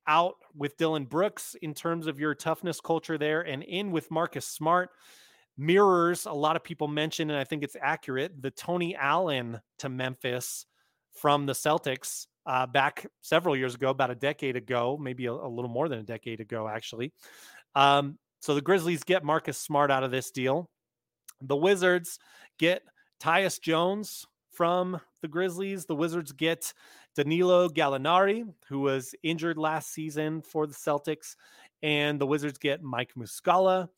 out 0.07 0.37
with 0.57 0.77
Dillon 0.77 1.05
Brooks 1.05 1.57
in 1.63 1.75
terms 1.75 2.07
of 2.07 2.19
your 2.19 2.35
toughness 2.35 2.81
culture 2.81 3.19
there, 3.19 3.43
and 3.43 3.63
in 3.63 3.91
with 3.91 4.11
Marcus 4.11 4.47
Smart 4.47 4.91
mirrors 5.57 6.27
a 6.27 6.33
lot 6.33 6.57
of 6.57 6.65
people 6.65 6.89
mention, 6.89 7.31
and 7.31 7.39
I 7.39 7.45
think 7.45 7.63
it's 7.63 7.77
accurate, 7.81 8.41
the 8.41 8.51
Tony 8.51 8.97
Allen 8.97 9.61
to 9.79 9.89
Memphis 9.89 10.67
from 11.13 11.47
the 11.47 11.53
Celtics 11.53 12.27
uh, 12.47 12.67
back 12.67 13.07
several 13.21 13.57
years 13.57 13.75
ago, 13.75 13.91
about 13.91 14.11
a 14.11 14.15
decade 14.15 14.57
ago, 14.57 14.99
maybe 15.01 15.27
a, 15.27 15.33
a 15.33 15.49
little 15.49 15.71
more 15.71 15.89
than 15.89 15.99
a 15.99 16.05
decade 16.05 16.41
ago, 16.41 16.67
actually. 16.67 17.13
Um, 17.75 18.19
so 18.41 18.55
the 18.55 18.63
Grizzlies 18.63 19.05
get 19.05 19.23
Marcus 19.23 19.59
Smart 19.59 19.91
out 19.91 20.03
of 20.03 20.11
this 20.11 20.31
deal. 20.31 20.71
The 21.43 21.57
Wizards 21.57 22.19
get 22.59 22.83
Tyus 23.21 23.61
Jones 23.61 24.25
from 24.51 25.01
the 25.21 25.29
Grizzlies. 25.29 25.85
The 25.85 25.95
Wizards 25.95 26.33
get 26.33 26.73
Danilo 27.17 27.69
Gallinari, 27.69 28.53
who 28.69 28.81
was 28.81 29.15
injured 29.23 29.59
last 29.59 29.93
season 29.93 30.43
for 30.43 30.67
the 30.67 30.75
Celtics. 30.75 31.37
And 31.83 32.21
the 32.21 32.27
Wizards 32.27 32.59
get 32.59 32.83
Mike 32.83 33.13
Muscala. 33.17 33.89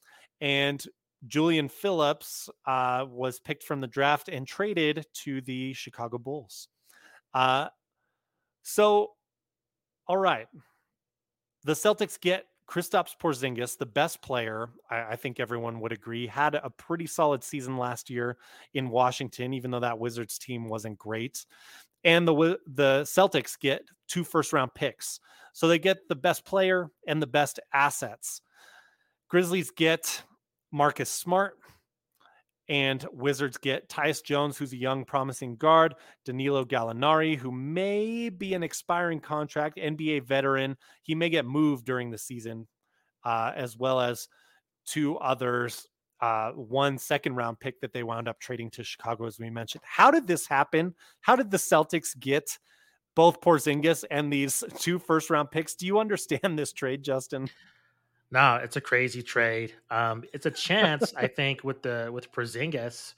And 0.41 0.85
Julian 1.27 1.69
Phillips 1.69 2.49
uh, 2.67 3.07
was 3.09 3.39
picked 3.39 3.63
from 3.63 3.81
the 3.81 3.87
draft 3.87 4.29
and 4.29 4.47
traded 4.47 5.07
to 5.25 5.41
the 5.43 5.73
Chicago 5.73 6.19
Bulls. 6.19 6.69
Uh, 7.33 7.69
so, 8.63 9.13
all 10.07 10.17
right. 10.17 10.49
The 11.65 11.75
Celtics 11.75 12.21
get 12.21 12.47
Kristaps 12.69 13.15
Porzingis, 13.21 13.77
the 13.77 13.87
best 13.87 14.23
player, 14.23 14.71
I, 14.91 15.03
I, 15.11 15.17
think 15.17 15.39
everyone 15.39 15.81
would 15.81 15.93
agree, 15.93 16.27
had 16.27 16.55
a 16.55 16.71
pretty 16.71 17.07
solid 17.07 17.45
season 17.45 17.77
last 17.77 18.09
year 18.09 18.39
in 18.73 18.89
Washington, 18.89 19.53
even 19.53 19.71
though 19.71 19.81
that 19.81 19.99
Wizards 19.99 20.39
team 20.39 20.69
wasn't 20.69 20.99
great. 20.99 21.45
And 22.05 22.27
the 22.27 22.59
the 22.67 23.03
Celtics 23.03 23.59
get 23.59 23.83
two 24.09 24.25
first 24.25 24.53
round 24.53 24.75
picks, 24.75 25.21
so 25.53 25.69
they 25.69 25.79
get 25.79 26.09
the 26.09 26.17
best 26.17 26.45
player 26.45 26.89
and 27.07 27.23
the 27.23 27.27
best 27.27 27.61
assets. 27.73 28.41
Grizzlies 29.29 29.71
get 29.71 30.23
Marcus 30.73 31.11
Smart, 31.11 31.55
and 32.69 33.07
Wizards 33.13 33.59
get 33.59 33.89
Tyus 33.89 34.25
Jones, 34.25 34.57
who's 34.57 34.73
a 34.73 34.79
young, 34.79 35.05
promising 35.05 35.57
guard, 35.57 35.95
Danilo 36.25 36.65
Gallinari, 36.65 37.37
who 37.37 37.53
may 37.53 38.29
be 38.29 38.55
an 38.55 38.63
expiring 38.63 39.21
contract, 39.21 39.79
NBA 39.79 40.25
veteran. 40.25 40.77
He 41.03 41.15
may 41.15 41.29
get 41.29 41.45
moved 41.45 41.85
during 41.85 42.11
the 42.11 42.19
season, 42.19 42.69
uh, 43.25 43.53
as 43.55 43.77
well 43.77 44.01
as 44.01 44.29
two 44.87 45.19
others, 45.19 45.87
uh, 46.23 46.53
one 46.53 46.97
second 46.97 47.35
round 47.35 47.59
pick 47.59 47.81
that 47.81 47.93
they 47.93 48.05
wound 48.05 48.29
up 48.29 48.39
trading 48.39 48.71
to 48.71 48.85
Chicago, 48.85 49.27
as 49.27 49.41
we 49.41 49.51
mentioned. 49.51 49.83
How 49.85 50.11
did 50.11 50.29
this 50.29 50.47
happen? 50.47 50.95
How 51.21 51.35
did 51.35 51.51
the 51.51 51.57
Celtics 51.57 52.19
get 52.19 52.59
both 53.17 53.41
Porzingis 53.41 54.05
and 54.09 54.33
these 54.33 54.63
two 54.79 55.01
first 55.01 55.31
round 55.31 55.51
picks? 55.51 55.75
Do 55.75 55.85
you 55.85 55.99
understand 55.99 56.57
this 56.57 56.73
trade, 56.73 57.03
Justin? 57.03 57.51
No, 58.31 58.55
it's 58.63 58.77
a 58.77 58.81
crazy 58.81 59.23
trade. 59.23 59.75
Um, 59.91 60.23
it's 60.33 60.47
a 60.47 60.51
chance, 60.51 61.13
I 61.17 61.27
think, 61.37 61.65
with 61.65 61.83
the 61.83 62.09
with 62.13 62.31
Porzingis. 62.31 63.15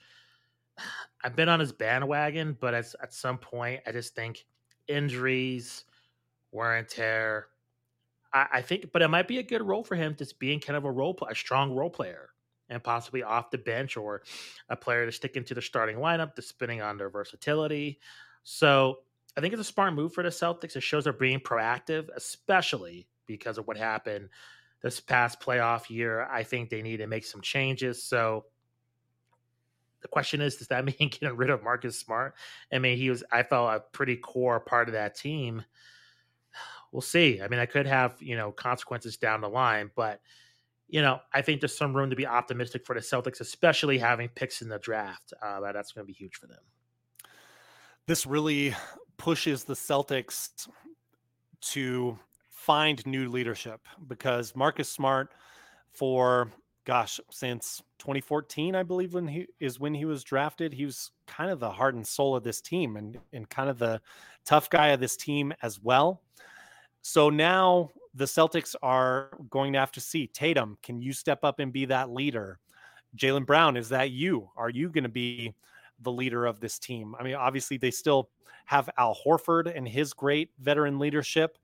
I've 1.23 1.35
been 1.35 1.47
on 1.47 1.59
his 1.59 1.71
bandwagon, 1.71 2.57
but 2.59 2.73
at, 2.73 2.85
at 3.01 3.13
some 3.13 3.37
point, 3.37 3.81
I 3.87 3.91
just 3.91 4.15
think 4.15 4.45
injuries, 4.87 5.85
wear 6.51 6.75
and 6.75 6.87
tear. 6.87 7.47
I, 8.33 8.47
I 8.53 8.61
think, 8.61 8.91
but 8.91 9.03
it 9.03 9.07
might 9.09 9.27
be 9.27 9.37
a 9.37 9.43
good 9.43 9.61
role 9.61 9.83
for 9.83 9.95
him, 9.95 10.15
just 10.17 10.39
being 10.39 10.59
kind 10.59 10.75
of 10.75 10.85
a 10.85 10.91
role, 10.91 11.17
a 11.29 11.35
strong 11.35 11.71
role 11.73 11.89
player, 11.89 12.31
and 12.69 12.83
possibly 12.83 13.23
off 13.23 13.51
the 13.51 13.57
bench 13.57 13.97
or 13.97 14.23
a 14.69 14.75
player 14.75 15.05
to 15.05 15.11
stick 15.11 15.35
into 15.35 15.53
the 15.53 15.61
starting 15.61 15.97
lineup, 15.97 16.35
depending 16.35 16.81
on 16.81 16.97
their 16.97 17.09
versatility. 17.09 17.99
So 18.43 18.99
I 19.37 19.41
think 19.41 19.53
it's 19.53 19.61
a 19.61 19.65
smart 19.65 19.93
move 19.93 20.13
for 20.13 20.23
the 20.23 20.29
Celtics. 20.29 20.75
It 20.75 20.81
shows 20.81 21.03
they're 21.03 21.13
being 21.13 21.39
proactive, 21.39 22.09
especially 22.15 23.07
because 23.27 23.57
of 23.57 23.67
what 23.67 23.77
happened 23.77 24.29
this 24.81 24.99
past 24.99 25.39
playoff 25.39 25.89
year. 25.89 26.23
I 26.23 26.43
think 26.43 26.69
they 26.69 26.81
need 26.81 26.97
to 26.97 27.07
make 27.07 27.25
some 27.25 27.41
changes. 27.41 28.03
So 28.03 28.45
the 30.01 30.07
question 30.07 30.41
is, 30.41 30.55
does 30.57 30.67
that 30.67 30.85
mean 30.99 31.09
getting 31.09 31.35
rid 31.35 31.49
of 31.49 31.63
Marcus 31.63 31.99
Smart? 31.99 32.35
I 32.71 32.79
mean, 32.79 32.97
he 32.97 33.09
was, 33.09 33.23
I 33.31 33.43
felt, 33.43 33.73
a 33.73 33.79
pretty 33.79 34.15
core 34.15 34.59
part 34.59 34.87
of 34.87 34.93
that 34.93 35.15
team. 35.15 35.63
We'll 36.91 37.01
see. 37.01 37.41
I 37.41 37.49
mean, 37.49 37.59
I 37.59 37.65
could 37.65 37.87
have, 37.87 38.21
you 38.21 38.37
know, 38.37 38.53
consequences 38.53 39.17
down 39.17 39.41
the 39.41 39.49
line, 39.49 39.91
but, 39.97 40.21
you 40.87 41.01
know, 41.01 41.19
I 41.33 41.41
think 41.41 41.61
there's 41.61 41.77
some 41.77 41.95
room 41.95 42.09
to 42.09 42.15
be 42.15 42.27
optimistic 42.27 42.85
for 42.85 42.93
the 42.93 43.01
Celtics, 43.01 43.39
especially 43.39 43.97
having 43.97 44.29
picks 44.29 44.61
in 44.61 44.69
the 44.69 44.79
draft. 44.79 45.33
Uh, 45.41 45.59
that's 45.71 45.91
going 45.91 46.05
to 46.05 46.07
be 46.07 46.13
huge 46.13 46.35
for 46.35 46.47
them. 46.47 46.59
This 48.07 48.25
really 48.25 48.75
pushes 49.17 49.63
the 49.63 49.73
Celtics 49.73 50.67
to 51.61 52.19
find 52.51 53.05
new 53.05 53.29
leadership 53.29 53.81
because 54.07 54.55
Marcus 54.55 54.89
Smart, 54.89 55.33
for 55.93 56.51
gosh, 56.85 57.19
since 57.31 57.81
2014, 57.99 58.75
I 58.75 58.83
believe 58.83 59.13
when 59.15 59.27
he 59.27 59.47
is 59.59 59.79
when 59.79 59.93
he 59.93 60.05
was 60.05 60.23
drafted, 60.23 60.73
he 60.73 60.85
was 60.85 61.11
kind 61.25 61.49
of 61.49 61.59
the 61.59 61.71
heart 61.71 61.95
and 61.95 62.05
soul 62.05 62.35
of 62.35 62.43
this 62.43 62.61
team 62.61 62.95
and 62.95 63.17
and 63.33 63.49
kind 63.49 63.69
of 63.69 63.79
the 63.79 64.01
tough 64.45 64.69
guy 64.69 64.89
of 64.89 64.99
this 64.99 65.17
team 65.17 65.53
as 65.63 65.79
well. 65.81 66.21
So 67.01 67.29
now 67.29 67.89
the 68.15 68.25
Celtics 68.25 68.75
are 68.81 69.29
going 69.49 69.73
to 69.73 69.79
have 69.79 69.91
to 69.91 70.01
see 70.01 70.27
Tatum. 70.27 70.77
Can 70.81 71.01
you 71.01 71.13
step 71.13 71.43
up 71.43 71.59
and 71.59 71.71
be 71.71 71.85
that 71.85 72.09
leader? 72.09 72.59
Jaylen 73.17 73.45
Brown, 73.45 73.77
is 73.77 73.89
that 73.89 74.11
you? 74.11 74.49
Are 74.57 74.69
you 74.69 74.89
going 74.89 75.03
to 75.03 75.09
be 75.09 75.53
the 76.01 76.11
leader 76.11 76.45
of 76.45 76.59
this 76.59 76.79
team? 76.79 77.15
I 77.19 77.23
mean, 77.23 77.35
obviously 77.35 77.77
they 77.77 77.91
still 77.91 78.29
have 78.65 78.89
Al 78.97 79.17
Horford 79.25 79.71
and 79.75 79.87
his 79.87 80.13
great 80.13 80.49
veteran 80.59 80.97
leadership 80.97 81.57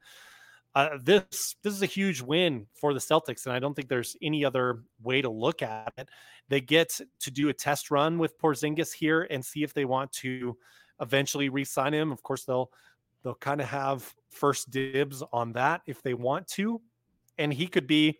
uh, 0.73 0.97
this 1.03 1.55
this 1.63 1.73
is 1.73 1.81
a 1.81 1.87
huge 1.87 2.21
win 2.21 2.65
for 2.73 2.93
the 2.93 2.99
Celtics, 2.99 3.45
and 3.45 3.53
I 3.53 3.59
don't 3.59 3.73
think 3.73 3.89
there's 3.89 4.15
any 4.21 4.45
other 4.45 4.83
way 5.03 5.21
to 5.21 5.29
look 5.29 5.61
at 5.61 5.93
it. 5.97 6.09
They 6.47 6.61
get 6.61 6.97
to 7.19 7.31
do 7.31 7.49
a 7.49 7.53
test 7.53 7.91
run 7.91 8.17
with 8.17 8.37
Porzingis 8.37 8.93
here 8.93 9.27
and 9.29 9.43
see 9.43 9.63
if 9.63 9.73
they 9.73 9.85
want 9.85 10.11
to 10.13 10.57
eventually 11.01 11.49
re-sign 11.49 11.93
him. 11.93 12.11
Of 12.11 12.23
course, 12.23 12.45
they'll 12.45 12.71
they'll 13.23 13.35
kind 13.35 13.61
of 13.61 13.67
have 13.67 14.13
first 14.29 14.71
dibs 14.71 15.23
on 15.33 15.53
that 15.53 15.81
if 15.85 16.01
they 16.01 16.13
want 16.13 16.47
to, 16.47 16.81
and 17.37 17.53
he 17.53 17.67
could 17.67 17.87
be 17.87 18.19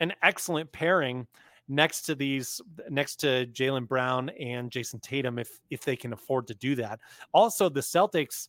an 0.00 0.12
excellent 0.22 0.70
pairing 0.72 1.26
next 1.68 2.02
to 2.02 2.14
these 2.14 2.60
next 2.90 3.16
to 3.16 3.46
Jaylen 3.46 3.86
Brown 3.86 4.30
and 4.30 4.70
Jayson 4.70 5.00
Tatum 5.00 5.38
if 5.38 5.60
if 5.70 5.82
they 5.82 5.96
can 5.96 6.12
afford 6.12 6.46
to 6.48 6.54
do 6.54 6.74
that. 6.76 7.00
Also, 7.32 7.68
the 7.68 7.80
Celtics 7.80 8.48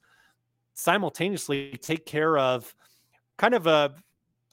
simultaneously 0.74 1.78
take 1.82 2.06
care 2.06 2.38
of 2.38 2.76
kind 3.38 3.54
of 3.54 3.68
a 3.68 3.94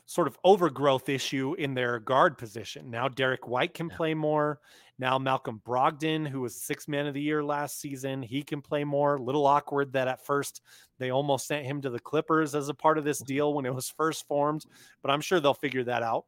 sort 0.06 0.26
of 0.26 0.36
overgrowth 0.44 1.08
issue 1.08 1.54
in 1.54 1.72
their 1.72 2.00
guard 2.00 2.36
position. 2.36 2.90
Now 2.90 3.08
Derrick 3.08 3.46
White 3.46 3.74
can 3.74 3.88
yeah. 3.88 3.96
play 3.96 4.14
more. 4.14 4.60
Now 5.00 5.18
Malcolm 5.18 5.62
Brogdon, 5.66 6.28
who 6.28 6.42
was 6.42 6.54
six 6.54 6.86
man 6.86 7.06
of 7.06 7.14
the 7.14 7.22
year 7.22 7.42
last 7.42 7.80
season, 7.80 8.22
he 8.22 8.42
can 8.42 8.60
play 8.60 8.84
more. 8.84 9.18
Little 9.18 9.46
awkward 9.46 9.94
that 9.94 10.08
at 10.08 10.26
first 10.26 10.60
they 10.98 11.08
almost 11.08 11.46
sent 11.46 11.64
him 11.64 11.80
to 11.80 11.88
the 11.88 11.98
Clippers 11.98 12.54
as 12.54 12.68
a 12.68 12.74
part 12.74 12.98
of 12.98 13.04
this 13.04 13.20
deal 13.20 13.54
when 13.54 13.64
it 13.64 13.74
was 13.74 13.88
first 13.88 14.28
formed, 14.28 14.66
but 15.00 15.10
I'm 15.10 15.22
sure 15.22 15.40
they'll 15.40 15.54
figure 15.54 15.84
that 15.84 16.02
out. 16.02 16.26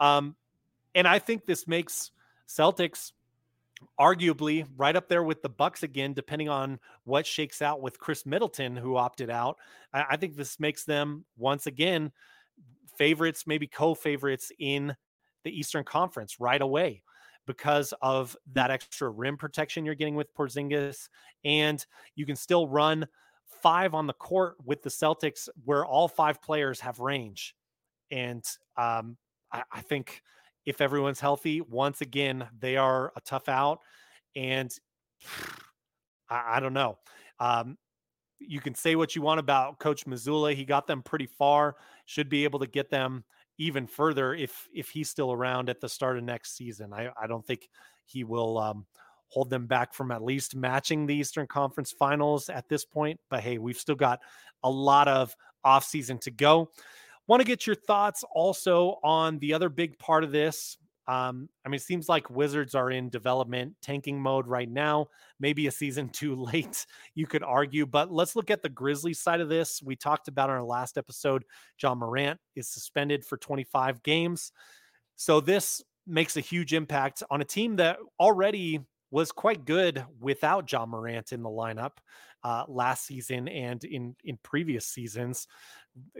Um, 0.00 0.34
and 0.96 1.06
I 1.06 1.20
think 1.20 1.46
this 1.46 1.68
makes 1.68 2.10
Celtics 2.48 3.12
arguably 4.00 4.66
right 4.76 4.96
up 4.96 5.08
there 5.08 5.22
with 5.22 5.40
the 5.40 5.48
Bucks 5.48 5.84
again, 5.84 6.12
depending 6.12 6.48
on 6.48 6.80
what 7.04 7.24
shakes 7.24 7.62
out 7.62 7.80
with 7.80 8.00
Khris 8.00 8.26
Middleton, 8.26 8.74
who 8.74 8.96
opted 8.96 9.30
out. 9.30 9.58
I, 9.94 10.04
I 10.10 10.16
think 10.16 10.34
this 10.34 10.58
makes 10.58 10.84
them 10.84 11.24
once 11.36 11.68
again 11.68 12.10
favorites, 12.96 13.46
maybe 13.46 13.68
co-favorites 13.68 14.50
in 14.58 14.96
the 15.44 15.56
Eastern 15.56 15.84
Conference 15.84 16.40
right 16.40 16.60
away 16.60 17.04
because 17.48 17.92
of 18.00 18.36
that 18.52 18.70
extra 18.70 19.10
rim 19.10 19.36
protection 19.36 19.84
you're 19.84 19.96
getting 19.96 20.14
with 20.14 20.32
Porzingis, 20.36 21.08
and 21.44 21.84
you 22.14 22.24
can 22.24 22.36
still 22.36 22.68
run 22.68 23.08
five 23.60 23.94
on 23.94 24.06
the 24.06 24.12
court 24.12 24.54
with 24.64 24.82
the 24.82 24.90
Celtics, 24.90 25.48
where 25.64 25.84
all 25.84 26.06
five 26.06 26.40
players 26.40 26.78
have 26.78 27.00
range, 27.00 27.56
and 28.12 28.44
um, 28.76 29.16
I, 29.52 29.64
I 29.72 29.80
think 29.80 30.22
if 30.68 30.82
everyone's 30.82 31.18
healthy. 31.18 31.62
Once 31.62 32.02
again, 32.02 32.46
they 32.60 32.76
are 32.76 33.10
a 33.16 33.20
tough 33.22 33.48
out. 33.48 33.80
And 34.36 34.70
I, 36.30 36.56
I 36.56 36.60
don't 36.60 36.74
know. 36.74 36.98
Um, 37.40 37.78
you 38.38 38.60
can 38.60 38.74
say 38.74 38.94
what 38.94 39.16
you 39.16 39.22
want 39.22 39.40
about 39.40 39.78
Coach 39.78 40.04
Mazzulla. 40.04 40.54
He 40.54 40.66
got 40.66 40.86
them 40.86 41.02
pretty 41.02 41.26
far. 41.26 41.76
Should 42.04 42.28
be 42.28 42.44
able 42.44 42.58
to 42.60 42.66
get 42.66 42.90
them 42.90 43.24
even 43.58 43.86
further 43.86 44.34
if 44.34 44.68
if 44.72 44.88
he's 44.88 45.10
still 45.10 45.32
around 45.32 45.68
at 45.68 45.80
the 45.80 45.88
start 45.88 46.16
of 46.16 46.24
next 46.24 46.56
season. 46.56 46.92
I, 46.92 47.10
I 47.20 47.26
don't 47.26 47.46
think 47.46 47.68
he 48.04 48.24
will 48.24 48.58
um, 48.58 48.86
hold 49.28 49.50
them 49.50 49.66
back 49.66 49.92
from 49.92 50.10
at 50.10 50.22
least 50.22 50.56
matching 50.56 51.06
the 51.06 51.14
Eastern 51.14 51.46
Conference 51.46 51.92
Finals 51.92 52.48
at 52.48 52.68
this 52.68 52.84
point. 52.84 53.20
But 53.28 53.40
hey, 53.40 53.58
we've 53.58 53.76
still 53.76 53.94
got 53.94 54.20
a 54.62 54.70
lot 54.70 55.08
of 55.08 55.34
offseason 55.66 56.20
to 56.22 56.30
go. 56.30 56.70
Want 57.26 57.40
to 57.40 57.46
get 57.46 57.66
your 57.66 57.76
thoughts 57.76 58.24
also 58.32 58.98
on 59.02 59.38
the 59.38 59.52
other 59.52 59.68
big 59.68 59.98
part 59.98 60.24
of 60.24 60.32
this. 60.32 60.78
Um, 61.08 61.48
I 61.64 61.70
mean, 61.70 61.76
it 61.76 61.82
seems 61.82 62.06
like 62.06 62.28
Wizards 62.28 62.74
are 62.74 62.90
in 62.90 63.08
development 63.08 63.74
tanking 63.80 64.20
mode 64.20 64.46
right 64.46 64.70
now. 64.70 65.08
Maybe 65.40 65.66
a 65.66 65.70
season 65.70 66.08
too 66.12 66.36
late, 66.36 66.86
you 67.14 67.26
could 67.26 67.42
argue. 67.42 67.86
But 67.86 68.12
let's 68.12 68.36
look 68.36 68.50
at 68.50 68.62
the 68.62 68.68
Grizzlies 68.68 69.18
side 69.18 69.40
of 69.40 69.48
this. 69.48 69.82
We 69.82 69.96
talked 69.96 70.28
about 70.28 70.50
in 70.50 70.56
our 70.56 70.62
last 70.62 70.98
episode, 70.98 71.44
Ja 71.82 71.94
Morant 71.94 72.38
is 72.54 72.68
suspended 72.68 73.24
for 73.24 73.38
25 73.38 74.02
games. 74.02 74.52
So 75.16 75.40
this 75.40 75.82
makes 76.06 76.36
a 76.36 76.40
huge 76.40 76.74
impact 76.74 77.22
on 77.30 77.40
a 77.40 77.44
team 77.44 77.76
that 77.76 77.98
already 78.20 78.80
was 79.10 79.32
quite 79.32 79.64
good 79.64 80.04
without 80.20 80.70
Ja 80.70 80.84
Morant 80.84 81.32
in 81.32 81.42
the 81.42 81.48
lineup 81.48 81.92
uh, 82.44 82.64
last 82.68 83.06
season 83.06 83.48
and 83.48 83.82
in 83.84 84.14
in 84.24 84.38
previous 84.42 84.86
seasons 84.86 85.48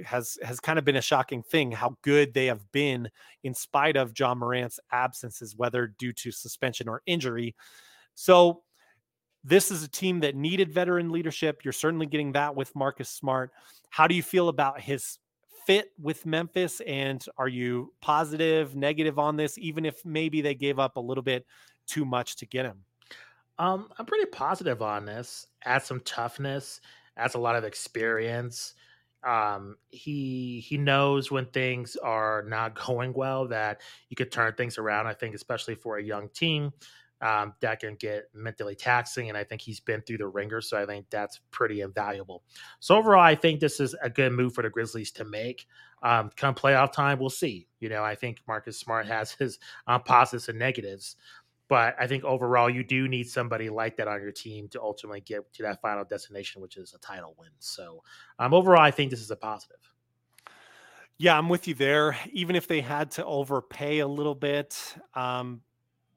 has 0.05 0.39
has 0.43 0.61
kind 0.61 0.79
of 0.79 0.85
been 0.85 0.97
a 0.97 1.03
shocking 1.03 1.43
thing 1.43 1.73
how 1.73 1.97
good 2.03 2.35
they 2.35 2.47
have 2.47 2.71
been 2.73 3.09
in 3.45 3.55
spite 3.55 3.97
of 3.97 4.13
Ja 4.19 4.35
Morant's 4.35 4.81
absences, 4.93 5.57
whether 5.57 5.87
due 5.99 6.13
to 6.13 6.31
suspension 6.31 6.89
or 6.89 7.03
injury. 7.07 7.55
So 8.15 8.63
this 9.45 9.71
is 9.71 9.83
a 9.83 9.89
team 9.89 10.21
that 10.21 10.35
needed 10.35 10.73
veteran 10.73 11.11
leadership. 11.11 11.65
You're 11.65 11.73
certainly 11.73 12.07
getting 12.07 12.33
that 12.33 12.55
with 12.55 12.75
Marcus 12.75 13.09
Smart. 13.09 13.53
How 13.91 14.07
do 14.07 14.15
you 14.15 14.23
feel 14.23 14.49
about 14.49 14.81
his 14.81 15.19
fit 15.67 15.93
with 15.99 16.27
Memphis? 16.27 16.81
And 16.81 17.25
are 17.37 17.49
you 17.49 17.93
positive, 18.01 18.75
negative 18.75 19.19
on 19.19 19.37
this, 19.37 19.57
even 19.59 19.85
if 19.85 20.05
maybe 20.05 20.41
they 20.41 20.55
gave 20.55 20.79
up 20.79 20.97
a 20.97 21.01
little 21.01 21.23
bit 21.23 21.47
too 21.87 22.05
much 22.05 22.37
to 22.37 22.47
get 22.47 22.67
him? 22.67 22.85
Um, 23.59 23.89
I'm 23.99 24.07
pretty 24.07 24.27
positive 24.27 24.83
on 24.83 25.05
this. 25.05 25.47
Adds 25.65 25.87
some 25.87 26.01
toughness, 26.01 26.81
adds 27.17 27.35
a 27.35 27.39
lot 27.39 27.57
of 27.57 27.65
experience. 27.65 28.75
Um, 29.27 29.77
he 29.91 30.65
he 30.67 30.79
knows 30.79 31.31
when 31.31 31.47
things 31.47 31.97
are 31.97 32.45
not 32.47 32.75
going 32.87 33.13
well 33.13 33.49
that 33.49 33.81
you 34.09 34.17
could 34.17 34.31
turn 34.33 34.55
things 34.55 34.79
around. 34.79 35.07
I 35.07 35.15
think, 35.15 35.35
especially 35.35 35.75
for 35.75 35.99
a 35.99 36.03
young 36.03 36.29
team, 36.31 36.73
um, 37.21 37.55
that 37.61 37.81
can 37.81 37.97
get 37.97 38.25
mentally 38.33 38.75
taxing. 38.75 39.29
And 39.29 39.37
I 39.37 39.45
think 39.45 39.61
he's 39.61 39.81
been 39.81 40.03
through 40.03 40.19
the 40.19 40.29
ringer, 40.29 40.61
so 40.61 40.81
I 40.81 40.87
think 40.87 41.07
that's 41.11 41.41
pretty 41.51 41.81
invaluable. 41.81 42.43
So 42.81 42.97
overall, 42.97 43.23
I 43.23 43.35
think 43.35 43.61
this 43.61 43.81
is 43.81 43.95
a 44.03 44.11
good 44.11 44.33
move 44.33 44.55
for 44.55 44.63
the 44.63 44.71
Grizzlies 44.71 45.11
to 45.13 45.25
make. 45.25 45.67
Um, 46.03 46.31
come 46.37 46.55
playoff 46.55 46.93
time, 46.93 47.19
we'll 47.19 47.31
see. 47.31 47.67
You 47.81 47.89
know, 47.89 48.05
I 48.05 48.15
think 48.15 48.41
Marcus 48.47 48.79
Smart 48.79 49.07
has 49.09 49.33
his 49.33 49.59
um, 49.87 50.03
positives 50.03 50.49
and 50.49 50.59
negatives. 50.59 51.17
But 51.69 51.95
I 52.01 52.07
think 52.07 52.25
overall, 52.25 52.71
you 52.71 52.83
do 52.83 53.09
need 53.09 53.29
somebody 53.29 53.69
like 53.69 53.97
that 53.99 54.09
on 54.09 54.23
your 54.23 54.33
team 54.33 54.69
to 54.69 54.81
ultimately 54.81 55.21
get 55.21 55.53
to 55.55 55.63
that 55.65 55.81
final 55.83 56.05
destination, 56.05 56.63
which 56.63 56.77
is 56.77 56.95
a 56.95 56.99
title 56.99 57.35
win. 57.39 57.51
So, 57.59 58.03
um, 58.39 58.55
overall, 58.55 58.81
I 58.81 58.91
think 58.91 59.11
this 59.11 59.21
is 59.21 59.31
a 59.31 59.37
positive. 59.37 59.77
Yeah, 61.19 61.37
I'm 61.37 61.49
with 61.49 61.69
you 61.69 61.75
there. 61.75 62.17
Even 62.33 62.57
if 62.57 62.69
they 62.69 62.81
had 62.81 63.11
to 63.13 63.25
overpay 63.25 63.99
a 63.99 64.07
little 64.07 64.35
bit, 64.35 64.97
um, 65.15 65.61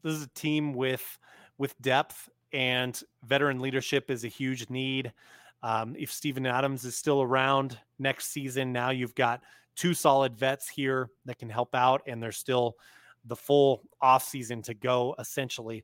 this 0.04 0.14
is 0.14 0.24
a 0.24 0.30
team 0.30 0.74
with 0.74 1.18
with 1.58 1.80
depth 1.82 2.30
and 2.54 3.02
veteran 3.24 3.60
leadership 3.60 4.10
is 4.10 4.24
a 4.24 4.28
huge 4.28 4.70
need. 4.70 5.14
Um, 5.64 5.96
if 5.98 6.12
Steven 6.12 6.46
Adams 6.46 6.86
is 6.86 6.96
still 6.96 7.22
around 7.22 7.78
next 8.00 8.28
season, 8.32 8.72
now 8.72 8.90
you've 8.90 9.16
got 9.16 9.42
two 9.76 9.94
solid 9.94 10.36
vets 10.36 10.68
here 10.68 11.10
that 11.26 11.40
can 11.40 11.50
help 11.50 11.76
out, 11.76 12.02
and 12.08 12.22
they're 12.22 12.32
still 12.32 12.76
the 13.26 13.36
full 13.36 13.84
offseason 14.02 14.64
to 14.64 14.74
go, 14.74 15.16
essentially. 15.20 15.84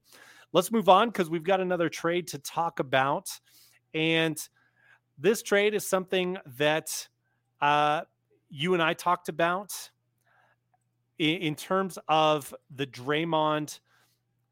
Let's 0.54 0.72
move 0.72 0.90
on 0.90 1.10
because 1.10 1.30
we've 1.30 1.44
got 1.44 1.60
another 1.60 1.90
trade 1.90 2.28
to 2.28 2.40
talk 2.40 2.80
about. 2.80 3.30
And 3.94 4.38
this 5.18 5.42
trade 5.42 5.74
is 5.74 5.88
something 5.88 6.38
that 6.58 7.08
uh, 7.62 8.02
you 8.50 8.74
and 8.74 8.82
I 8.82 8.94
talked 8.94 9.30
about 9.30 9.74
in, 11.20 11.38
in 11.38 11.56
terms 11.56 11.98
of 12.08 12.54
the 12.76 12.86
Draymond 12.86 13.80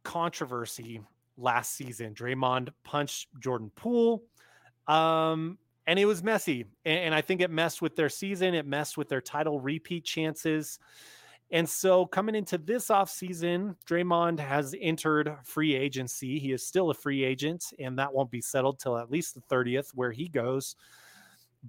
controversy 0.04 1.02
last 1.38 1.76
season. 1.76 2.14
Draymond 2.14 2.70
punched 2.84 3.28
Jordan 3.40 3.72
Poole. 3.76 4.24
Um, 4.88 5.58
and 5.88 6.00
it 6.00 6.06
was 6.06 6.24
messy. 6.24 6.66
And, 6.86 7.00
and, 7.00 7.16
I 7.16 7.22
think 7.22 7.42
it 7.42 7.52
messed 7.52 7.82
with 7.82 7.96
their 7.96 8.10
season. 8.10 8.54
It 8.54 8.66
messed 8.66 8.98
with 8.98 9.10
their 9.10 9.22
title 9.22 9.60
repeat 9.60 10.06
chances. 10.06 10.80
And 11.52 11.70
so 11.70 12.06
coming 12.08 12.36
into 12.36 12.58
this 12.58 12.88
offseason, 12.88 13.76
Draymond 13.88 14.40
has 14.40 14.76
entered 14.82 15.36
free 15.44 15.76
agency. 15.76 16.40
He 16.40 16.52
is 16.52 16.66
still 16.66 16.90
a 16.90 16.94
free 16.94 17.24
agent, 17.24 17.72
and 17.80 18.00
that 18.00 18.14
won't 18.14 18.32
be 18.32 18.42
settled 18.42 18.80
till 18.80 18.98
at 18.98 19.12
least 19.12 19.36
the 19.36 19.42
30th, 19.42 19.92
where 19.94 20.12
he 20.12 20.28
goes. 20.28 20.76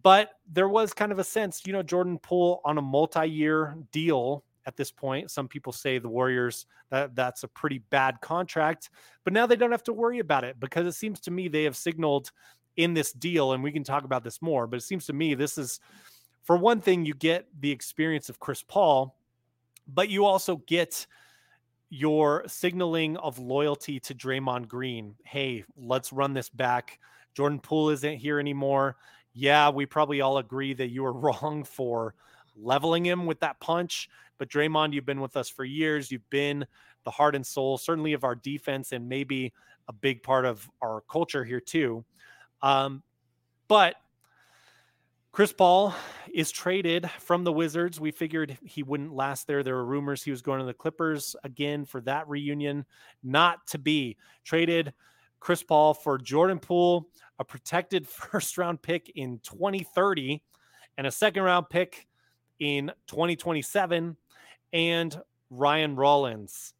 But 0.02 0.30
there 0.50 0.68
was 0.68 0.92
kind 0.92 1.12
of 1.12 1.18
a 1.18 1.24
sense, 1.24 1.62
you 1.66 1.72
know, 1.72 1.82
Jordan 1.82 2.18
Poole 2.18 2.60
on 2.64 2.78
a 2.78 2.82
multi-year 2.82 3.76
deal 3.92 4.44
at 4.66 4.76
this 4.76 4.90
point. 4.90 5.30
Some 5.30 5.46
people 5.46 5.72
say 5.72 5.98
the 5.98 6.08
Warriors 6.08 6.66
that 6.90 7.14
that's 7.14 7.44
a 7.44 7.48
pretty 7.48 7.78
bad 7.90 8.20
contract, 8.20 8.90
but 9.24 9.32
now 9.32 9.46
they 9.46 9.56
don't 9.56 9.70
have 9.70 9.84
to 9.84 9.92
worry 9.92 10.18
about 10.18 10.44
it 10.44 10.58
because 10.58 10.86
it 10.86 10.92
seems 10.92 11.20
to 11.20 11.30
me 11.30 11.48
they 11.48 11.64
have 11.64 11.76
signaled 11.76 12.32
in 12.76 12.94
this 12.94 13.12
deal, 13.12 13.52
and 13.52 13.62
we 13.62 13.72
can 13.72 13.84
talk 13.84 14.04
about 14.04 14.24
this 14.24 14.42
more. 14.42 14.66
But 14.66 14.78
it 14.78 14.82
seems 14.82 15.06
to 15.06 15.12
me 15.12 15.34
this 15.34 15.56
is, 15.56 15.80
for 16.42 16.56
one 16.56 16.80
thing, 16.80 17.04
you 17.04 17.14
get 17.14 17.46
the 17.60 17.70
experience 17.70 18.28
of 18.28 18.40
Chris 18.40 18.62
Paul 18.62 19.16
but 19.86 20.08
you 20.08 20.24
also 20.24 20.56
get 20.66 21.06
your 21.88 22.44
signaling 22.46 23.16
of 23.18 23.38
loyalty 23.38 24.00
to 24.00 24.14
Draymond 24.14 24.68
Green. 24.68 25.14
Hey, 25.24 25.64
let's 25.76 26.12
run 26.12 26.34
this 26.34 26.48
back. 26.48 26.98
Jordan 27.34 27.60
Poole 27.60 27.90
isn't 27.90 28.16
here 28.16 28.40
anymore. 28.40 28.96
Yeah, 29.34 29.68
we 29.70 29.86
probably 29.86 30.20
all 30.20 30.38
agree 30.38 30.74
that 30.74 30.88
you 30.88 31.02
were 31.02 31.12
wrong 31.18 31.64
for 31.64 32.14
leveling 32.56 33.04
him 33.04 33.26
with 33.26 33.40
that 33.40 33.60
punch. 33.60 34.08
But 34.38 34.48
Draymond, 34.48 34.92
you've 34.92 35.06
been 35.06 35.20
with 35.20 35.36
us 35.36 35.48
for 35.48 35.64
years. 35.64 36.10
You've 36.10 36.28
been 36.30 36.66
the 37.04 37.10
heart 37.10 37.36
and 37.36 37.46
soul, 37.46 37.78
certainly 37.78 38.12
of 38.12 38.24
our 38.24 38.34
defense, 38.34 38.92
and 38.92 39.08
maybe 39.08 39.52
a 39.88 39.92
big 39.92 40.22
part 40.22 40.44
of 40.44 40.68
our 40.82 41.02
culture 41.08 41.44
here 41.44 41.60
too. 41.60 42.04
Um, 42.62 43.02
but 43.68 43.94
Chris 45.36 45.52
Paul 45.52 45.94
is 46.32 46.50
traded 46.50 47.10
from 47.20 47.44
the 47.44 47.52
Wizards. 47.52 48.00
We 48.00 48.10
figured 48.10 48.56
he 48.64 48.82
wouldn't 48.82 49.12
last 49.12 49.46
there. 49.46 49.62
There 49.62 49.74
were 49.74 49.84
rumors 49.84 50.22
he 50.22 50.30
was 50.30 50.40
going 50.40 50.60
to 50.60 50.64
the 50.64 50.72
Clippers 50.72 51.36
again 51.44 51.84
for 51.84 52.00
that 52.00 52.26
reunion. 52.26 52.86
Not 53.22 53.66
to 53.66 53.78
be 53.78 54.16
traded. 54.44 54.94
Chris 55.38 55.62
Paul 55.62 55.92
for 55.92 56.16
Jordan 56.16 56.58
Poole, 56.58 57.10
a 57.38 57.44
protected 57.44 58.08
first 58.08 58.56
round 58.56 58.80
pick 58.80 59.12
in 59.14 59.38
2030, 59.40 60.42
and 60.96 61.06
a 61.06 61.10
second 61.10 61.42
round 61.42 61.68
pick 61.68 62.06
in 62.58 62.90
2027, 63.06 64.16
and 64.72 65.22
Ryan 65.50 65.96
Rollins. 65.96 66.72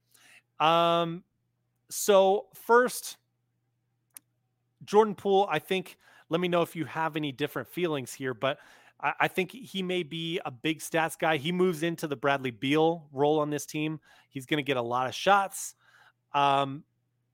Um, 0.61 1.25
so 1.91 2.47
first, 2.55 3.19
Jordan 4.87 5.15
Poole, 5.15 5.47
I 5.51 5.59
think 5.59 5.99
let 6.29 6.41
me 6.41 6.49
know 6.49 6.63
if 6.63 6.75
you 6.75 6.85
have 6.85 7.17
any 7.17 7.33
different 7.33 7.69
feelings 7.69 8.13
here. 8.13 8.35
But 8.35 8.59
I, 9.01 9.13
I 9.21 9.29
think 9.29 9.53
he 9.53 9.83
may 9.83 10.03
be 10.03 10.41
a 10.45 10.51
big 10.51 10.81
stats 10.81 11.19
guy. 11.19 11.37
He 11.37 11.53
moves 11.53 11.83
into 11.83 12.07
the 12.07 12.17
Bradley 12.17 12.51
Beal 12.51 13.07
role 13.13 13.41
on 13.41 13.51
this 13.51 13.67
team. 13.67 14.01
He's 14.29 14.47
going 14.47 14.59
to 14.59 14.67
get 14.67 14.77
a 14.77 14.83
lot 14.83 15.07
of 15.07 15.15
shots. 15.15 15.75
Um, 16.35 16.85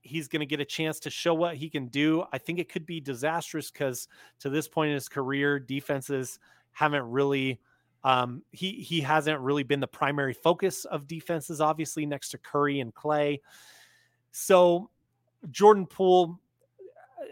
he's 0.01 0.27
going 0.27 0.41
to 0.41 0.45
get 0.45 0.59
a 0.59 0.65
chance 0.65 0.99
to 1.01 1.09
show 1.09 1.33
what 1.33 1.55
he 1.55 1.69
can 1.69 1.87
do. 1.87 2.23
I 2.31 2.37
think 2.37 2.59
it 2.59 2.69
could 2.69 2.85
be 2.85 2.99
disastrous 2.99 3.71
because 3.71 4.07
to 4.39 4.49
this 4.49 4.67
point 4.67 4.89
in 4.89 4.95
his 4.95 5.09
career, 5.09 5.59
defenses 5.59 6.39
haven't 6.71 7.09
really. 7.09 7.59
Um, 8.05 8.43
he 8.51 8.73
he 8.73 8.99
hasn't 8.99 9.39
really 9.39 9.63
been 9.63 9.79
the 9.79 9.87
primary 9.87 10.33
focus 10.33 10.83
of 10.83 11.07
defenses, 11.07 11.61
obviously 11.61 12.05
next 12.05 12.29
to 12.29 12.37
Curry 12.37 12.81
and 12.81 12.93
Klay. 12.93 13.39
So 14.31 14.89
Jordan 15.51 15.85
Poole, 15.85 16.37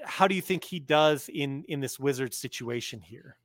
how 0.03 0.27
do 0.27 0.35
you 0.35 0.41
think 0.41 0.63
he 0.63 0.79
does 0.79 1.29
in 1.29 1.63
in 1.67 1.79
this 1.79 1.99
Wizards 1.99 2.37
situation 2.37 3.01
here? 3.01 3.37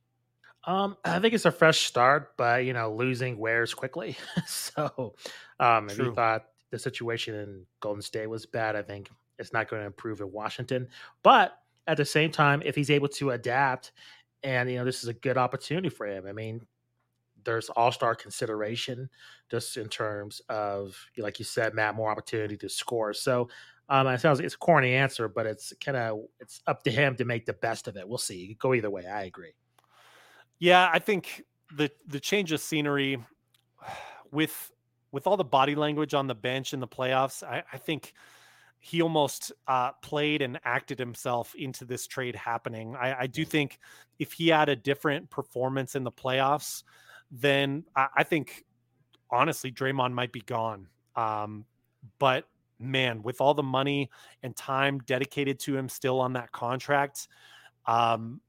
Um, 0.65 0.97
I 1.05 1.19
think 1.19 1.33
it's 1.33 1.45
a 1.45 1.51
fresh 1.51 1.85
start, 1.85 2.33
but 2.37 2.65
you 2.65 2.73
know, 2.73 2.93
losing 2.93 3.37
wears 3.37 3.73
quickly. 3.73 4.17
so, 4.47 5.15
um, 5.59 5.89
if 5.89 5.97
you 5.97 6.13
thought 6.13 6.45
the 6.69 6.79
situation 6.79 7.35
in 7.35 7.65
Golden 7.79 8.01
State 8.01 8.27
was 8.27 8.45
bad, 8.45 8.75
I 8.75 8.81
think 8.81 9.09
it's 9.39 9.53
not 9.53 9.69
going 9.69 9.81
to 9.81 9.87
improve 9.87 10.21
in 10.21 10.31
Washington. 10.31 10.87
But 11.23 11.57
at 11.87 11.97
the 11.97 12.05
same 12.05 12.31
time, 12.31 12.61
if 12.65 12.75
he's 12.75 12.89
able 12.89 13.07
to 13.09 13.31
adapt, 13.31 13.91
and 14.43 14.69
you 14.69 14.77
know, 14.77 14.85
this 14.85 15.03
is 15.03 15.09
a 15.09 15.13
good 15.13 15.37
opportunity 15.37 15.89
for 15.89 16.05
him. 16.05 16.27
I 16.27 16.33
mean, 16.33 16.61
there's 17.43 17.69
all 17.69 17.91
star 17.91 18.13
consideration 18.13 19.09
just 19.49 19.77
in 19.77 19.87
terms 19.87 20.41
of, 20.49 20.97
like 21.17 21.39
you 21.39 21.45
said, 21.45 21.73
Matt, 21.73 21.95
more 21.95 22.11
opportunity 22.11 22.57
to 22.57 22.67
score. 22.69 23.13
So 23.13 23.47
um, 23.89 24.07
it 24.07 24.19
sounds 24.19 24.39
it's 24.39 24.55
a 24.55 24.57
corny 24.57 24.93
answer, 24.93 25.27
but 25.27 25.45
it's 25.45 25.73
kind 25.83 25.97
of 25.97 26.19
it's 26.39 26.61
up 26.67 26.83
to 26.83 26.91
him 26.91 27.15
to 27.15 27.25
make 27.25 27.45
the 27.45 27.53
best 27.53 27.87
of 27.87 27.95
it. 27.95 28.07
We'll 28.07 28.17
see. 28.17 28.57
Go 28.59 28.73
either 28.73 28.89
way. 28.89 29.05
I 29.05 29.23
agree. 29.23 29.53
Yeah, 30.59 30.89
I 30.91 30.99
think 30.99 31.43
the 31.75 31.89
the 32.07 32.19
change 32.19 32.51
of 32.51 32.59
scenery 32.59 33.17
with 34.31 34.71
with 35.11 35.25
all 35.25 35.37
the 35.37 35.43
body 35.43 35.75
language 35.75 36.13
on 36.13 36.27
the 36.27 36.35
bench 36.35 36.73
in 36.73 36.79
the 36.79 36.87
playoffs, 36.87 37.43
I, 37.43 37.63
I 37.71 37.77
think 37.77 38.13
he 38.79 39.01
almost 39.01 39.51
uh, 39.67 39.91
played 40.03 40.41
and 40.41 40.59
acted 40.63 40.99
himself 40.99 41.55
into 41.55 41.85
this 41.85 42.07
trade 42.07 42.35
happening. 42.35 42.95
I, 42.95 43.21
I, 43.21 43.27
do 43.27 43.43
think 43.43 43.79
if 44.19 44.33
he 44.33 44.49
had 44.49 44.69
a 44.69 44.75
different 44.75 45.29
performance 45.29 45.95
in 45.95 46.03
the 46.03 46.11
playoffs, 46.11 46.83
then 47.31 47.85
I, 47.95 48.07
I 48.17 48.23
think 48.23 48.65
honestly 49.31 49.71
Draymond 49.71 50.13
might 50.13 50.31
be 50.31 50.41
gone. 50.41 50.87
Um, 51.15 51.65
but 52.19 52.45
man, 52.79 53.21
with 53.23 53.41
all 53.41 53.53
the 53.53 53.63
money 53.63 54.09
and 54.43 54.55
time 54.55 54.99
dedicated 54.99 55.59
to 55.61 55.77
him 55.77 55.89
still 55.89 56.19
on 56.19 56.33
that 56.33 56.51
contract, 56.51 57.27
um, 57.85 58.41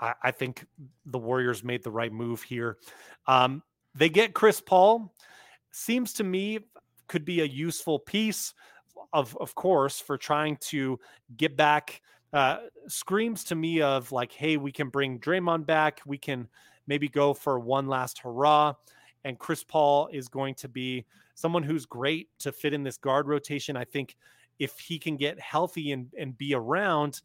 I, 0.00 0.14
I, 0.22 0.30
think 0.30 0.66
the 1.06 1.18
Warriors 1.18 1.64
made 1.64 1.82
the 1.82 1.90
right 1.90 2.12
move 2.12 2.42
here. 2.42 2.78
Um, 3.26 3.62
they 3.94 4.08
get 4.08 4.34
Chris 4.34 4.60
Paul. 4.60 5.12
Seems 5.72 6.12
to 6.14 6.24
me 6.24 6.60
could 7.08 7.24
be 7.24 7.40
a 7.40 7.44
useful 7.44 7.98
piece 7.98 8.54
of 9.12 9.36
of 9.38 9.54
course 9.54 10.00
for 10.00 10.18
trying 10.18 10.56
to 10.56 10.98
get 11.36 11.56
back 11.56 12.00
uh, 12.32 12.58
screams 12.88 13.44
to 13.44 13.54
me 13.54 13.80
of 13.80 14.10
like 14.12 14.32
hey 14.32 14.56
we 14.56 14.72
can 14.72 14.88
bring 14.88 15.18
Draymond 15.20 15.66
back 15.66 16.00
we 16.04 16.18
can 16.18 16.48
maybe 16.86 17.08
go 17.08 17.32
for 17.32 17.58
one 17.58 17.86
last 17.86 18.18
hurrah 18.18 18.74
and 19.24 19.38
Chris 19.38 19.64
Paul 19.64 20.08
is 20.12 20.28
going 20.28 20.54
to 20.56 20.68
be 20.68 21.04
someone 21.34 21.62
who's 21.62 21.86
great 21.86 22.28
to 22.40 22.52
fit 22.52 22.72
in 22.74 22.82
this 22.82 22.96
guard 22.96 23.26
rotation 23.26 23.76
I 23.76 23.84
think 23.84 24.16
if 24.58 24.78
he 24.78 24.98
can 24.98 25.16
get 25.16 25.38
healthy 25.40 25.92
and 25.92 26.12
and 26.18 26.36
be 26.36 26.54
around 26.54 27.20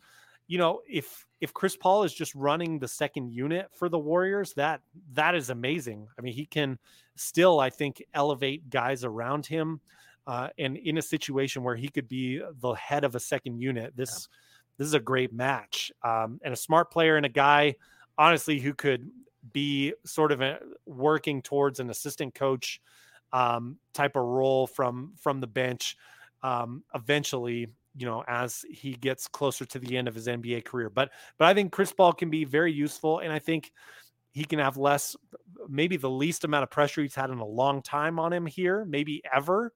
you 0.48 0.58
know 0.58 0.82
if 0.90 1.26
if 1.42 1.54
Chris 1.54 1.78
Paul 1.78 2.04
is 2.04 2.14
just 2.14 2.36
running 2.36 2.80
the 2.80 2.88
second 2.88 3.32
unit 3.32 3.70
for 3.74 3.88
the 3.88 4.00
Warriors, 4.00 4.54
that 4.54 4.82
that 5.14 5.36
is 5.36 5.50
amazing. 5.50 6.08
I 6.18 6.22
mean, 6.22 6.34
he 6.34 6.46
can 6.46 6.78
still, 7.16 7.60
I 7.60 7.70
think, 7.70 8.04
elevate 8.14 8.70
guys 8.70 9.04
around 9.04 9.46
him, 9.46 9.80
uh, 10.28 10.50
and 10.58 10.78
in 10.78 10.98
a 10.98 11.02
situation 11.02 11.64
where 11.64 11.76
he 11.76 11.88
could 11.88 12.08
be 12.08 12.42
the 12.62 12.74
head 12.74 13.04
of 13.04 13.16
a 13.16 13.20
second 13.20 13.60
unit, 13.60 13.96
this 13.96 14.28
yeah. 14.30 14.38
this 14.78 14.88
is 14.88 14.94
a 14.94 15.00
great 15.00 15.32
match, 15.34 15.92
um, 16.04 16.40
and 16.44 16.54
a 16.54 16.58
smart 16.58 16.92
player 16.92 17.16
and 17.16 17.26
a 17.26 17.30
guy, 17.30 17.76
honestly, 18.18 18.60
who 18.60 18.74
could 18.74 19.10
be 19.52 19.94
sort 20.06 20.32
of 20.32 20.42
a, 20.42 20.60
working 20.86 21.42
towards 21.42 21.80
an 21.80 21.90
assistant 21.90 22.36
coach 22.36 22.82
um, 23.32 23.78
type 23.94 24.16
of 24.16 24.24
role 24.24 24.68
from 24.68 25.14
from 25.18 25.40
the 25.40 25.48
bench 25.48 25.96
um, 26.42 26.84
eventually 26.96 27.68
you 27.96 28.06
know 28.06 28.24
as 28.28 28.64
he 28.70 28.94
gets 28.94 29.28
closer 29.28 29.66
to 29.66 29.80
the 29.80 29.98
end 29.98 30.08
of 30.08 30.16
his 30.16 30.28
NBA 30.28 30.66
career. 30.66 30.90
But 30.90 31.12
but 31.38 31.48
I 31.48 31.54
think 31.54 31.72
Chris 31.72 31.92
Paul 31.92 32.14
can 32.14 32.30
be 32.30 32.46
very 32.46 32.72
useful, 32.72 33.20
and 33.20 33.32
I 33.32 33.40
think 33.40 33.72
he 34.32 34.46
can 34.46 34.60
have 34.60 34.78
less, 34.78 35.16
maybe 35.68 35.98
the 35.98 36.10
least 36.10 36.44
amount 36.44 36.64
of 36.64 36.70
pressure 36.70 37.02
he's 37.02 37.16
had 37.16 37.30
in 37.30 37.40
a 37.40 37.46
long 37.46 37.82
time 37.82 38.20
on 38.20 38.32
him 38.32 38.46
here, 38.46 38.86
maybe 38.86 39.22
ever, 39.34 39.74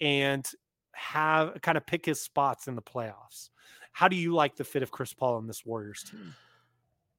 and 0.00 0.46
have 0.92 1.60
kind 1.62 1.78
of 1.78 1.86
pick 1.86 2.04
his 2.04 2.20
spots 2.20 2.68
in 2.68 2.74
the 2.74 2.82
playoffs. 2.82 3.48
How 3.92 4.08
do 4.08 4.16
you 4.16 4.34
like 4.34 4.56
the 4.56 4.64
fit 4.64 4.82
of 4.82 4.90
Chris 4.90 5.14
Paul 5.14 5.38
in 5.38 5.46
this 5.46 5.64
Warriors 5.64 6.04
team? 6.08 6.34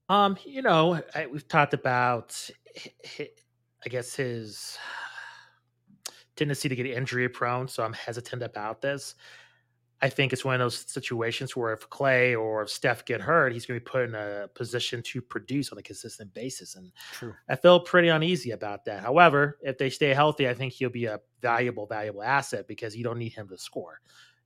Um, 0.10 0.38
you 0.44 0.64
know, 0.64 1.02
I, 1.14 1.28
we've 1.28 1.48
talked 1.48 1.76
about, 1.76 2.50
I 3.16 3.90
guess 3.90 4.16
his 4.16 4.78
tendency 6.36 6.68
to 6.68 6.76
get 6.76 6.88
injury 6.88 7.30
prone, 7.30 7.68
so 7.68 7.84
I'm 7.84 7.94
hesitant 7.94 8.42
about 8.42 8.82
this. 8.82 9.16
I 10.02 10.10
think 10.10 10.32
it's 10.32 10.46
one 10.46 10.56
of 10.56 10.60
those 10.60 10.90
situations 10.90 11.56
where 11.56 11.74
if 11.74 11.90
Klay 11.90 12.40
or 12.40 12.64
if 12.64 12.70
Steph 12.70 13.04
get 13.04 13.20
hurt, 13.20 13.52
he's 13.52 13.66
going 13.66 13.78
to 13.78 13.84
be 13.84 13.90
put 13.90 14.08
in 14.08 14.16
a 14.16 14.48
position 14.56 15.04
to 15.04 15.22
produce 15.22 15.72
on 15.72 15.78
a 15.78 15.84
consistent 15.84 16.34
basis. 16.34 16.76
And 16.76 16.92
True. 17.12 17.34
I 17.50 17.58
feel 17.58 17.82
pretty 17.82 18.08
uneasy 18.08 18.52
about 18.52 18.86
that. 18.86 19.02
However, 19.02 19.60
if 19.62 19.78
they 19.78 19.90
stay 19.90 20.14
healthy, 20.14 20.48
I 20.48 20.54
think 20.54 20.72
he'll 20.72 20.90
be 20.90 21.06
a 21.06 21.20
valuable, 21.42 21.86
valuable 21.86 22.24
asset 22.24 22.66
because 22.66 22.96
you 22.96 23.04
don't 23.04 23.20
need 23.20 23.34
him 23.34 23.50
to 23.50 23.58
score. 23.58 24.00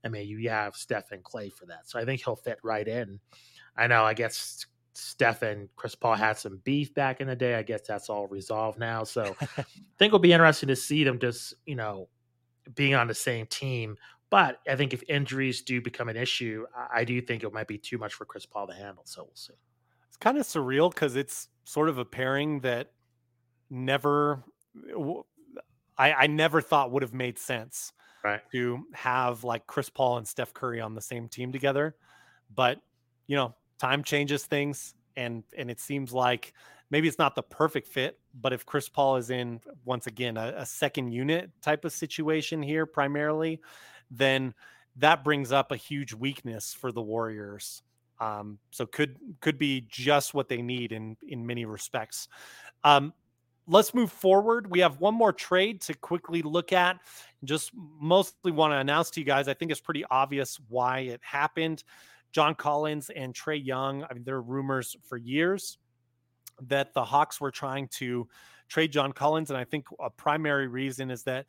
I 0.04 0.08
mean, 0.08 0.26
you 0.26 0.50
have 0.50 0.74
Steph 0.74 1.12
and 1.12 1.22
Klay 1.22 1.52
for 1.52 1.66
that. 1.66 1.88
So 1.88 2.00
I 2.00 2.04
think 2.04 2.22
he'll 2.22 2.36
fit 2.36 2.58
right 2.64 2.86
in. 2.86 3.20
I 3.76 3.86
know, 3.86 4.04
I 4.04 4.14
guess 4.14 4.66
Steph 4.94 5.42
and 5.42 5.68
Chris 5.76 5.94
Paul 5.94 6.14
had 6.14 6.38
some 6.38 6.60
beef 6.64 6.94
back 6.94 7.20
in 7.20 7.26
the 7.26 7.36
day. 7.36 7.54
I 7.56 7.62
guess 7.62 7.82
that's 7.86 8.08
all 8.08 8.26
resolved 8.28 8.78
now. 8.78 9.04
So 9.04 9.36
I 9.40 9.46
think 9.98 10.10
it'll 10.10 10.18
be 10.18 10.32
interesting 10.32 10.68
to 10.68 10.76
see 10.76 11.04
them 11.04 11.18
just, 11.18 11.54
you 11.66 11.74
know, 11.74 12.08
being 12.74 12.94
on 12.94 13.08
the 13.08 13.14
same 13.14 13.46
team 13.46 13.96
but 14.34 14.58
I 14.68 14.74
think 14.74 14.92
if 14.92 15.04
injuries 15.08 15.62
do 15.62 15.80
become 15.80 16.08
an 16.08 16.16
issue, 16.16 16.66
I 16.92 17.04
do 17.04 17.20
think 17.20 17.44
it 17.44 17.52
might 17.52 17.68
be 17.68 17.78
too 17.78 17.98
much 17.98 18.14
for 18.14 18.24
Chris 18.24 18.44
Paul 18.44 18.66
to 18.66 18.74
handle. 18.74 19.04
So 19.06 19.22
we'll 19.22 19.36
see. 19.36 19.54
It's 20.08 20.16
kind 20.16 20.38
of 20.38 20.44
surreal 20.44 20.92
because 20.92 21.14
it's 21.14 21.50
sort 21.62 21.88
of 21.88 21.98
a 21.98 22.04
pairing 22.04 22.58
that 22.62 22.90
never, 23.70 24.42
I, 25.96 26.12
I 26.14 26.26
never 26.26 26.60
thought 26.60 26.90
would 26.90 27.04
have 27.04 27.14
made 27.14 27.38
sense. 27.38 27.92
Right. 28.24 28.40
To 28.50 28.84
have 28.92 29.44
like 29.44 29.68
Chris 29.68 29.88
Paul 29.88 30.16
and 30.16 30.26
Steph 30.26 30.52
Curry 30.52 30.80
on 30.80 30.96
the 30.96 31.00
same 31.00 31.28
team 31.28 31.52
together. 31.52 31.94
But, 32.52 32.80
you 33.28 33.36
know, 33.36 33.54
time 33.84 34.02
changes 34.02 34.44
things. 34.46 34.94
And, 35.16 35.44
and 35.56 35.70
it 35.70 35.78
seems 35.78 36.12
like 36.12 36.54
maybe 36.90 37.06
it's 37.06 37.18
not 37.18 37.34
the 37.34 37.42
perfect 37.42 37.86
fit, 37.86 38.18
but 38.40 38.52
if 38.52 38.64
Chris 38.64 38.88
Paul 38.88 39.16
is 39.16 39.30
in 39.30 39.60
once 39.84 40.06
again 40.06 40.36
a, 40.36 40.54
a 40.56 40.66
second 40.66 41.12
unit 41.12 41.50
type 41.60 41.84
of 41.84 41.92
situation 41.92 42.62
here, 42.62 42.86
primarily, 42.86 43.60
then 44.10 44.54
that 44.96 45.22
brings 45.22 45.52
up 45.52 45.70
a 45.70 45.76
huge 45.76 46.14
weakness 46.14 46.72
for 46.72 46.92
the 46.92 47.02
Warriors. 47.02 47.82
Um, 48.20 48.58
so 48.70 48.86
could 48.86 49.18
could 49.40 49.58
be 49.58 49.86
just 49.88 50.34
what 50.34 50.48
they 50.48 50.62
need 50.62 50.92
in 50.92 51.16
in 51.28 51.44
many 51.44 51.64
respects. 51.64 52.28
Um, 52.84 53.12
let's 53.66 53.92
move 53.92 54.12
forward. 54.12 54.70
We 54.70 54.80
have 54.80 55.00
one 55.00 55.14
more 55.14 55.32
trade 55.32 55.80
to 55.82 55.94
quickly 55.94 56.42
look 56.42 56.72
at. 56.72 57.00
Just 57.42 57.72
mostly 57.74 58.52
want 58.52 58.72
to 58.72 58.76
announce 58.76 59.10
to 59.10 59.20
you 59.20 59.26
guys. 59.26 59.48
I 59.48 59.54
think 59.54 59.72
it's 59.72 59.80
pretty 59.80 60.04
obvious 60.10 60.60
why 60.68 61.00
it 61.00 61.20
happened. 61.22 61.82
John 62.34 62.56
Collins 62.56 63.10
and 63.14 63.32
Trae 63.32 63.64
Young. 63.64 64.04
I 64.10 64.12
mean, 64.12 64.24
there 64.24 64.34
are 64.34 64.42
rumors 64.42 64.96
for 65.08 65.16
years 65.16 65.78
that 66.62 66.92
the 66.92 67.04
Hawks 67.04 67.40
were 67.40 67.52
trying 67.52 67.86
to 67.88 68.28
trade 68.68 68.90
John 68.90 69.12
Collins, 69.12 69.50
and 69.50 69.56
I 69.56 69.62
think 69.64 69.86
a 70.00 70.10
primary 70.10 70.66
reason 70.66 71.12
is 71.12 71.22
that 71.24 71.46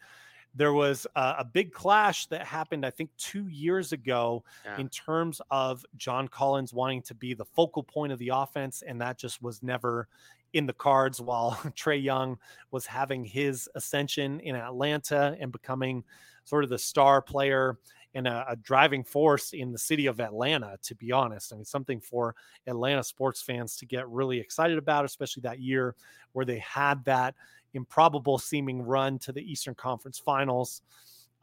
there 0.54 0.74
was 0.74 1.08
a, 1.16 1.36
a, 1.40 1.46
big 1.46 1.74
clash 1.74 2.28
that 2.28 2.46
happened, 2.46 2.86
I 2.86 2.90
think, 2.90 3.10
two 3.18 3.48
years 3.48 3.92
ago 3.92 4.44
yeah. 4.64 4.78
in 4.78 4.88
terms 4.88 5.42
of 5.52 5.84
John 5.98 6.30
Collins 6.30 6.74
wanting 6.74 7.02
to 7.04 7.16
be 7.16 7.34
the 7.34 7.44
focal 7.44 7.84
point 7.84 8.14
of 8.14 8.20
the 8.20 8.30
offense, 8.34 8.84
and 8.88 9.02
that 9.02 9.18
just 9.18 9.42
was 9.42 9.62
never 9.64 10.08
in 10.54 10.66
the 10.66 10.74
cards. 10.74 11.20
While 11.20 11.52
Trae 11.76 12.02
Young 12.02 12.38
was 12.72 12.86
having 12.86 13.26
his 13.26 13.68
ascension 13.76 14.40
in 14.40 14.56
Atlanta 14.56 15.36
and 15.40 15.52
becoming 15.52 16.04
sort 16.46 16.64
of 16.64 16.70
the 16.70 16.78
star 16.78 17.22
player 17.22 17.78
and 18.16 18.28
a, 18.28 18.46
a, 18.50 18.56
driving 18.56 19.04
force 19.04 19.52
in 19.52 19.72
the 19.72 19.78
city 19.78 20.08
of 20.08 20.20
Atlanta, 20.20 20.78
to 20.82 20.96
be 20.96 21.12
honest. 21.12 21.52
I 21.52 21.58
mean, 21.58 21.66
something 21.66 22.00
for 22.00 22.34
Atlanta 22.66 23.04
sports 23.04 23.42
fans 23.42 23.76
to 23.78 23.86
get 23.86 24.10
really 24.10 24.40
excited 24.40 24.78
about, 24.78 25.06
especially 25.06 25.42
that 25.42 25.60
year 25.60 25.96
where 26.32 26.46
they 26.46 26.60
had 26.60 27.04
that 27.06 27.36
improbable 27.74 28.40
seeming 28.40 28.82
run 28.82 29.20
to 29.20 29.34
the 29.34 29.42
Eastern 29.42 29.76
Conference 29.76 30.18
Finals. 30.18 30.82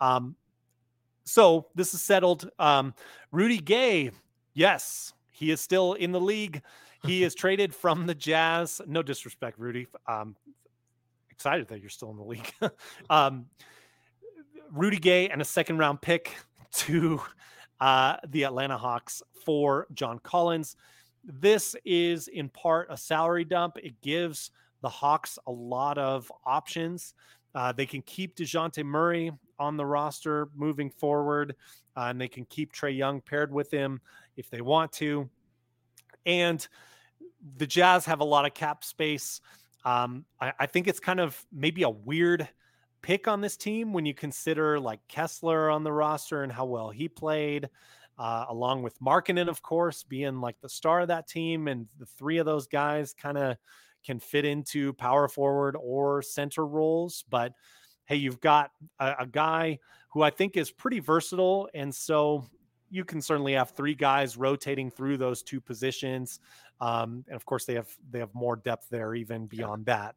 Um, 0.01 0.35
so 1.25 1.67
this 1.75 1.95
is 1.95 2.03
settled. 2.03 2.51
Um, 2.59 2.95
Rudy 3.31 3.59
Gay, 3.59 4.11
yes, 4.55 5.13
he 5.31 5.51
is 5.51 5.61
still 5.61 5.93
in 5.93 6.11
the 6.11 6.21
league. 6.21 6.63
He 7.05 7.23
is 7.23 7.35
traded 7.35 7.75
from 7.75 8.07
the 8.07 8.15
Jazz. 8.15 8.81
No 8.87 9.03
disrespect, 9.03 9.59
Rudy. 9.59 9.89
Um, 10.07 10.37
excited 11.31 11.69
that 11.69 11.81
you're 11.81 11.91
still 11.91 12.11
in 12.11 12.17
the 12.17 12.25
league. 12.25 12.53
um, 13.11 13.47
Rudy 14.71 14.99
Gay 14.99 15.29
and 15.29 15.43
a 15.43 15.45
second 15.45 15.79
round 15.79 16.01
pick 16.01 16.35
to 16.73 17.21
uh, 17.81 18.17
the 18.29 18.45
Atlanta 18.45 18.77
Hawks 18.77 19.23
for 19.45 19.87
John 19.95 20.19
Collins. 20.21 20.77
This 21.25 21.77
is 21.85 22.29
in 22.29 22.49
part 22.49 22.89
a 22.91 22.97
salary 22.97 23.45
dump. 23.45 23.77
It 23.83 24.01
gives 24.01 24.51
the 24.81 24.89
Hawks 24.89 25.39
a 25.47 25.53
lot 25.53 25.99
of 25.99 26.31
options. 26.45 27.15
Uh, 27.55 27.73
they 27.73 27.87
can 27.87 28.03
keep 28.03 28.37
Dejounte 28.37 28.85
Murray 28.85 29.31
on 29.59 29.77
the 29.77 29.85
roster 29.85 30.49
moving 30.55 30.91
forward, 30.91 31.55
uh, 31.97 32.07
and 32.09 32.21
they 32.21 32.29
can 32.29 32.45
keep 32.47 32.73
Trae 32.73 32.97
Young 32.97 33.21
paired 33.21 33.53
with 33.53 33.71
him 33.71 34.01
if 34.37 34.51
they 34.51 34.61
want 34.61 34.93
to. 34.93 35.29
And 36.27 36.67
the 37.57 37.67
Jazz 37.67 38.05
have 38.07 38.21
a 38.21 38.25
lot 38.25 38.47
of 38.47 38.55
cap 38.55 38.85
space. 38.85 39.41
Um, 39.85 40.25
I, 40.41 40.53
I, 40.61 40.67
think 40.67 40.87
it's 40.87 41.01
kind 41.01 41.19
of 41.19 41.45
maybe 41.53 41.83
a 41.83 41.91
weird 41.91 42.49
pick 43.03 43.29
on 43.29 43.41
this 43.41 43.57
team 43.57 43.93
when 43.93 44.07
you 44.07 44.15
consider 44.15 44.81
like 44.81 45.01
Kessler 45.09 45.71
on 45.71 45.85
the 45.85 45.93
roster 45.93 46.43
and 46.43 46.53
how 46.53 46.65
well 46.65 46.91
he 46.91 47.09
played, 47.09 47.69
uh, 48.19 48.47
along 48.49 48.83
with 48.83 48.99
Markkanen, 49.01 49.49
of 49.49 49.63
course, 49.63 50.05
being 50.05 50.41
like 50.41 50.57
the 50.61 50.69
star 50.69 51.01
of 51.01 51.09
that 51.09 51.29
team. 51.29 51.69
And 51.69 51.89
the 51.99 52.07
three 52.07 52.39
of 52.39 52.47
those 52.47 52.67
guys 52.67 53.13
kind 53.13 53.37
of 53.37 53.57
can 54.05 54.19
fit 54.19 54.45
into 54.45 54.93
power 54.95 55.29
forward 55.29 55.77
or 55.79 56.23
center 56.23 56.67
roles. 56.67 57.25
But 57.29 57.53
hey, 58.05 58.17
you've 58.17 58.41
got 58.41 58.71
a, 58.99 59.15
a 59.21 59.27
guy 59.27 59.79
who 60.11 60.23
I 60.23 60.31
think 60.31 60.57
is 60.57 60.71
pretty 60.71 61.01
versatile. 61.01 61.69
And 61.75 61.95
so 61.95 62.45
you 62.91 63.05
can 63.05 63.23
certainly 63.23 63.55
have 63.55 63.71
three 63.71 63.95
guys 63.95 64.37
rotating 64.37 64.91
through 64.91 65.17
those 65.17 65.43
two 65.43 65.61
positions. 65.61 66.41
Um, 66.81 67.25
and 67.27 67.37
of 67.37 67.47
course, 67.47 67.65
they 67.65 67.75
have 67.75 67.89
they 68.11 68.19
have 68.19 68.35
more 68.35 68.57
depth 68.57 68.89
there 68.91 69.15
even 69.15 69.47
beyond 69.47 69.87
that. 69.87 70.15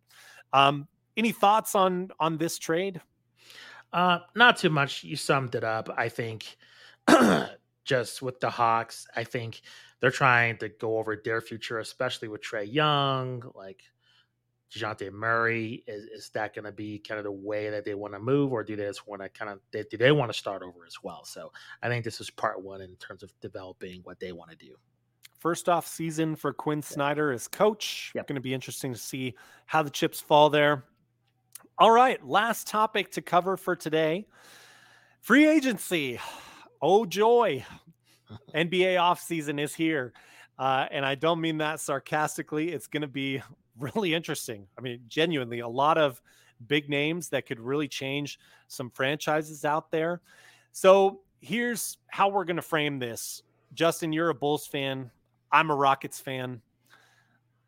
Um, 0.51 0.87
any 1.17 1.31
thoughts 1.31 1.75
on 1.75 2.09
on 2.19 2.37
this 2.37 2.57
trade? 2.57 3.01
Uh, 3.93 4.19
not 4.35 4.57
too 4.57 4.69
much. 4.69 5.03
You 5.03 5.15
summed 5.15 5.55
it 5.55 5.63
up. 5.63 5.89
I 5.95 6.09
think 6.09 6.57
just 7.85 8.21
with 8.21 8.39
the 8.39 8.49
Hawks, 8.49 9.07
I 9.15 9.23
think 9.23 9.61
they're 10.01 10.11
trying 10.11 10.57
to 10.57 10.69
go 10.69 10.97
over 10.97 11.15
their 11.15 11.39
future, 11.39 11.79
especially 11.79 12.27
with 12.27 12.41
Trae 12.41 12.71
Young, 12.71 13.43
like 13.55 13.81
Dejounte 14.73 15.11
Murray. 15.11 15.83
Is, 15.87 16.05
is 16.05 16.29
that 16.33 16.53
going 16.53 16.65
to 16.65 16.71
be 16.71 16.99
kind 16.99 17.17
of 17.17 17.23
the 17.23 17.31
way 17.31 17.69
that 17.69 17.85
they 17.85 17.93
want 17.93 18.13
to 18.13 18.19
move, 18.19 18.51
or 18.51 18.63
do 18.63 18.75
they 18.75 18.83
just 18.83 19.07
want 19.07 19.21
to 19.21 19.29
kind 19.29 19.49
of 19.49 19.59
they, 19.71 19.83
do 19.89 19.97
they 19.97 20.11
want 20.11 20.31
to 20.31 20.37
start 20.37 20.61
over 20.61 20.85
as 20.85 20.97
well? 21.01 21.23
So 21.23 21.51
I 21.81 21.87
think 21.87 22.03
this 22.03 22.19
is 22.19 22.29
part 22.29 22.61
one 22.61 22.81
in 22.81 22.95
terms 22.97 23.23
of 23.23 23.31
developing 23.39 24.01
what 24.03 24.19
they 24.19 24.31
want 24.31 24.51
to 24.51 24.57
do. 24.57 24.75
First 25.39 25.69
off 25.69 25.87
season 25.87 26.35
for 26.35 26.53
Quin 26.53 26.81
Snyder 26.81 27.31
as 27.31 27.47
coach. 27.47 28.11
Yep. 28.15 28.27
Going 28.27 28.35
to 28.35 28.41
be 28.41 28.53
interesting 28.53 28.91
to 28.91 28.99
see 28.99 29.35
how 29.67 29.83
the 29.83 29.89
chips 29.91 30.19
fall 30.19 30.49
there. 30.49 30.83
All 31.77 31.91
right, 31.91 32.25
last 32.25 32.67
topic 32.67 33.11
to 33.11 33.21
cover 33.21 33.57
for 33.57 33.75
today 33.75 34.25
free 35.19 35.45
agency. 35.45 36.19
Oh, 36.81 37.05
joy. 37.05 37.65
NBA 38.55 38.95
offseason 38.95 39.59
is 39.59 39.75
here. 39.75 40.13
Uh, 40.57 40.85
and 40.89 41.05
I 41.05 41.15
don't 41.15 41.41
mean 41.41 41.57
that 41.57 41.81
sarcastically. 41.81 42.71
It's 42.71 42.87
going 42.87 43.01
to 43.01 43.09
be 43.09 43.41
really 43.77 44.13
interesting. 44.13 44.67
I 44.77 44.81
mean, 44.81 45.01
genuinely, 45.09 45.59
a 45.59 45.67
lot 45.67 45.97
of 45.97 46.21
big 46.65 46.89
names 46.89 47.27
that 47.29 47.45
could 47.45 47.59
really 47.59 47.89
change 47.89 48.39
some 48.69 48.89
franchises 48.89 49.65
out 49.65 49.91
there. 49.91 50.21
So 50.71 51.23
here's 51.41 51.97
how 52.07 52.29
we're 52.29 52.45
going 52.45 52.55
to 52.55 52.61
frame 52.61 52.99
this. 52.99 53.43
Justin, 53.73 54.13
you're 54.13 54.29
a 54.29 54.33
Bulls 54.33 54.65
fan. 54.65 55.11
I'm 55.51 55.71
a 55.71 55.75
Rockets 55.75 56.21
fan. 56.21 56.61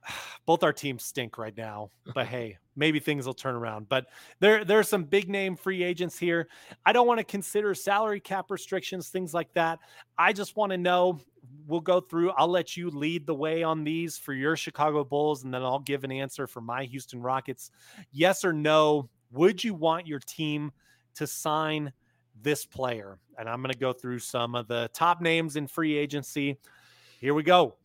Both 0.47 0.63
our 0.63 0.73
teams 0.73 1.03
stink 1.03 1.37
right 1.37 1.55
now, 1.55 1.91
but 2.15 2.25
hey, 2.25 2.57
maybe 2.75 2.99
things 2.99 3.27
will 3.27 3.33
turn 3.35 3.53
around. 3.53 3.89
But 3.89 4.07
there, 4.39 4.63
there 4.63 4.79
are 4.79 4.83
some 4.83 5.03
big 5.03 5.29
name 5.29 5.57
free 5.57 5.83
agents 5.83 6.17
here. 6.17 6.47
I 6.85 6.93
don't 6.93 7.05
want 7.05 7.19
to 7.19 7.25
consider 7.25 7.75
salary 7.75 8.21
cap 8.21 8.49
restrictions, 8.49 9.09
things 9.09 9.33
like 9.33 9.53
that. 9.53 9.77
I 10.17 10.31
just 10.33 10.55
want 10.55 10.71
to 10.71 10.77
know. 10.77 11.19
We'll 11.65 11.81
go 11.81 11.99
through. 11.99 12.31
I'll 12.31 12.47
let 12.47 12.75
you 12.75 12.89
lead 12.89 13.25
the 13.27 13.35
way 13.35 13.61
on 13.61 13.83
these 13.83 14.17
for 14.17 14.33
your 14.33 14.55
Chicago 14.55 15.03
Bulls, 15.03 15.43
and 15.43 15.53
then 15.53 15.63
I'll 15.63 15.79
give 15.79 16.03
an 16.03 16.11
answer 16.11 16.47
for 16.47 16.61
my 16.61 16.85
Houston 16.85 17.21
Rockets. 17.21 17.71
Yes 18.11 18.43
or 18.43 18.53
no? 18.53 19.09
Would 19.31 19.63
you 19.63 19.73
want 19.73 20.07
your 20.07 20.19
team 20.19 20.71
to 21.15 21.27
sign 21.27 21.91
this 22.41 22.65
player? 22.65 23.19
And 23.37 23.49
I'm 23.49 23.61
going 23.61 23.73
to 23.73 23.79
go 23.79 23.93
through 23.93 24.19
some 24.19 24.55
of 24.55 24.67
the 24.67 24.89
top 24.93 25.21
names 25.21 25.57
in 25.57 25.67
free 25.67 25.97
agency. 25.97 26.57
Here 27.19 27.33
we 27.33 27.43
go. 27.43 27.75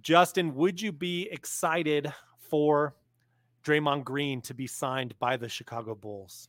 Justin, 0.00 0.54
would 0.54 0.80
you 0.80 0.92
be 0.92 1.28
excited 1.30 2.12
for 2.38 2.94
Draymond 3.64 4.04
Green 4.04 4.40
to 4.42 4.54
be 4.54 4.66
signed 4.66 5.18
by 5.18 5.36
the 5.36 5.48
Chicago 5.48 5.94
Bulls? 5.94 6.48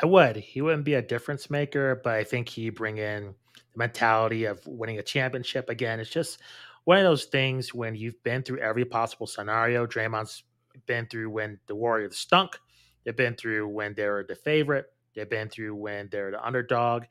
I 0.00 0.06
would. 0.06 0.36
He 0.36 0.62
wouldn't 0.62 0.84
be 0.84 0.94
a 0.94 1.02
difference 1.02 1.50
maker, 1.50 2.00
but 2.04 2.14
I 2.14 2.24
think 2.24 2.48
he 2.48 2.70
bring 2.70 2.98
in 2.98 3.34
the 3.54 3.78
mentality 3.78 4.44
of 4.44 4.64
winning 4.66 4.98
a 4.98 5.02
championship 5.02 5.68
again. 5.68 5.98
It's 5.98 6.10
just 6.10 6.40
one 6.84 6.98
of 6.98 7.04
those 7.04 7.24
things 7.24 7.74
when 7.74 7.94
you've 7.94 8.22
been 8.22 8.42
through 8.42 8.60
every 8.60 8.84
possible 8.84 9.26
scenario. 9.26 9.86
Draymond's 9.86 10.44
been 10.86 11.06
through 11.06 11.30
when 11.30 11.58
the 11.66 11.74
Warriors 11.74 12.16
stunk. 12.16 12.58
They've 13.04 13.16
been 13.16 13.34
through 13.34 13.68
when 13.68 13.94
they 13.94 14.06
were 14.06 14.24
the 14.26 14.36
favorite. 14.36 14.86
They've 15.14 15.28
been 15.28 15.48
through 15.48 15.74
when 15.74 16.08
they're 16.10 16.30
the 16.30 16.44
underdog. 16.44 17.04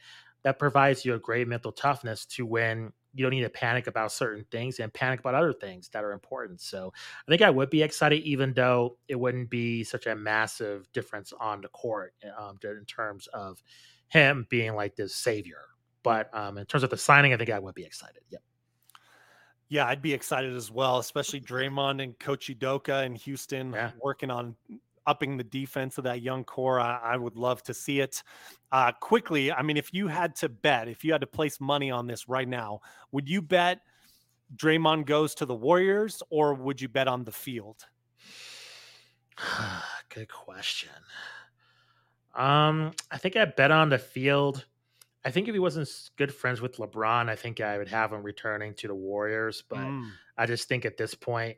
That 0.44 0.60
provides 0.60 1.04
you 1.04 1.16
a 1.16 1.20
great 1.20 1.48
mental 1.48 1.72
toughness 1.72 2.26
to 2.28 2.46
win 2.46 2.94
you 3.14 3.24
don't 3.24 3.32
need 3.32 3.42
to 3.42 3.50
panic 3.50 3.88
about 3.88 4.12
certain 4.12 4.46
things 4.52 4.80
and 4.80 4.94
panic 4.94 5.20
about 5.20 5.36
other 5.36 5.54
things 5.54 5.90
that 5.90 6.04
are 6.04 6.12
important. 6.12 6.62
So 6.62 6.94
I 7.28 7.32
think 7.32 7.42
I 7.42 7.50
would 7.50 7.70
be 7.70 7.82
excited, 7.82 8.24
even 8.24 8.54
though 8.54 8.98
it 9.08 9.16
wouldn't 9.16 9.50
be 9.50 9.84
such 9.84 10.06
a 10.06 10.16
massive 10.16 10.92
difference 10.94 11.34
on 11.40 11.62
the 11.62 11.70
court 11.70 12.14
um, 12.38 12.60
in 12.64 12.86
terms 12.86 13.28
of 13.34 13.62
him 14.10 14.46
being 14.50 14.76
like 14.76 14.96
this 14.96 15.16
savior. 15.16 15.62
But 16.04 16.34
um, 16.34 16.58
in 16.58 16.66
terms 16.66 16.84
of 16.84 16.90
the 16.90 16.98
signing, 16.98 17.34
I 17.34 17.38
think 17.38 17.50
I 17.50 17.60
would 17.60 17.76
be 17.76 17.84
excited. 17.84 18.22
Yep. 18.30 18.42
Yeah, 19.70 19.86
I'd 19.86 20.02
be 20.02 20.14
excited 20.14 20.56
as 20.56 20.72
well, 20.72 21.00
especially 21.00 21.42
Draymond 21.42 22.02
and 22.02 22.18
Coach 22.20 22.48
Udoka 22.48 23.06
in 23.06 23.16
Houston 23.16 23.74
yeah. 23.74 23.92
working 24.02 24.32
on 24.32 24.56
upping 25.08 25.38
the 25.38 25.44
defense 25.44 25.98
of 25.98 26.04
that 26.04 26.22
young 26.22 26.44
core. 26.44 26.80
I, 26.80 27.00
I 27.04 27.18
would 27.18 27.36
love 27.36 27.64
to 27.64 27.74
see 27.74 28.02
it. 28.02 28.22
Uh, 28.72 28.92
quickly, 28.92 29.52
I 29.52 29.64
mean, 29.64 29.78
if 29.78 29.94
you 29.94 30.08
had 30.08 30.36
to 30.38 30.50
bet, 30.50 30.88
if 30.88 31.04
you 31.04 31.14
had 31.14 31.22
to 31.22 31.28
place 31.28 31.60
money 31.60 31.90
on 31.90 32.06
this 32.06 32.30
right 32.30 32.48
now, 32.48 32.82
would 33.12 33.28
you 33.30 33.42
bet 33.42 33.80
Draymond 34.56 35.06
goes 35.06 35.34
to 35.36 35.46
the 35.46 35.56
Warriors 35.56 36.22
or 36.30 36.54
would 36.54 36.82
you 36.82 36.90
bet 36.90 37.08
on 37.08 37.24
the 37.24 37.32
field? 37.32 37.86
Good 40.10 40.32
question. 40.32 40.90
Um, 42.36 42.92
I 43.10 43.18
think 43.18 43.36
I 43.36 43.46
bet 43.46 43.72
on 43.72 43.90
the 43.90 43.98
field. 43.98 44.66
I 45.26 45.32
think 45.32 45.48
if 45.48 45.54
he 45.54 45.60
wasn't 45.60 45.90
good 46.16 46.34
friends 46.34 46.62
with 46.62 46.78
LeBron, 46.78 47.30
I 47.30 47.36
think 47.36 47.60
I 47.60 47.78
would 47.78 47.90
have 47.90 48.14
him 48.14 48.24
returning 48.24 48.74
to 48.76 48.88
the 48.88 48.96
Warriors. 48.96 49.64
But 49.68 49.80
mm. 49.80 50.10
I 50.38 50.46
just 50.46 50.70
think 50.70 50.86
at 50.86 50.98
this 50.98 51.16
point, 51.16 51.58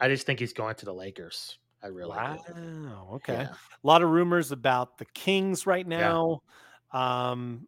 I 0.00 0.08
just 0.08 0.26
think 0.26 0.40
he's 0.40 0.52
going 0.52 0.74
to 0.76 0.84
the 0.84 0.92
Lakers. 0.92 1.58
I 1.84 1.88
really 1.88 2.08
wow. 2.08 2.38
Do. 2.46 2.90
Okay. 3.16 3.34
Yeah. 3.34 3.48
A 3.48 3.86
lot 3.86 4.02
of 4.02 4.08
rumors 4.08 4.52
about 4.52 4.96
the 4.96 5.04
Kings 5.04 5.66
right 5.66 5.86
now. 5.86 6.40
Yeah. 6.94 7.30
Um, 7.30 7.66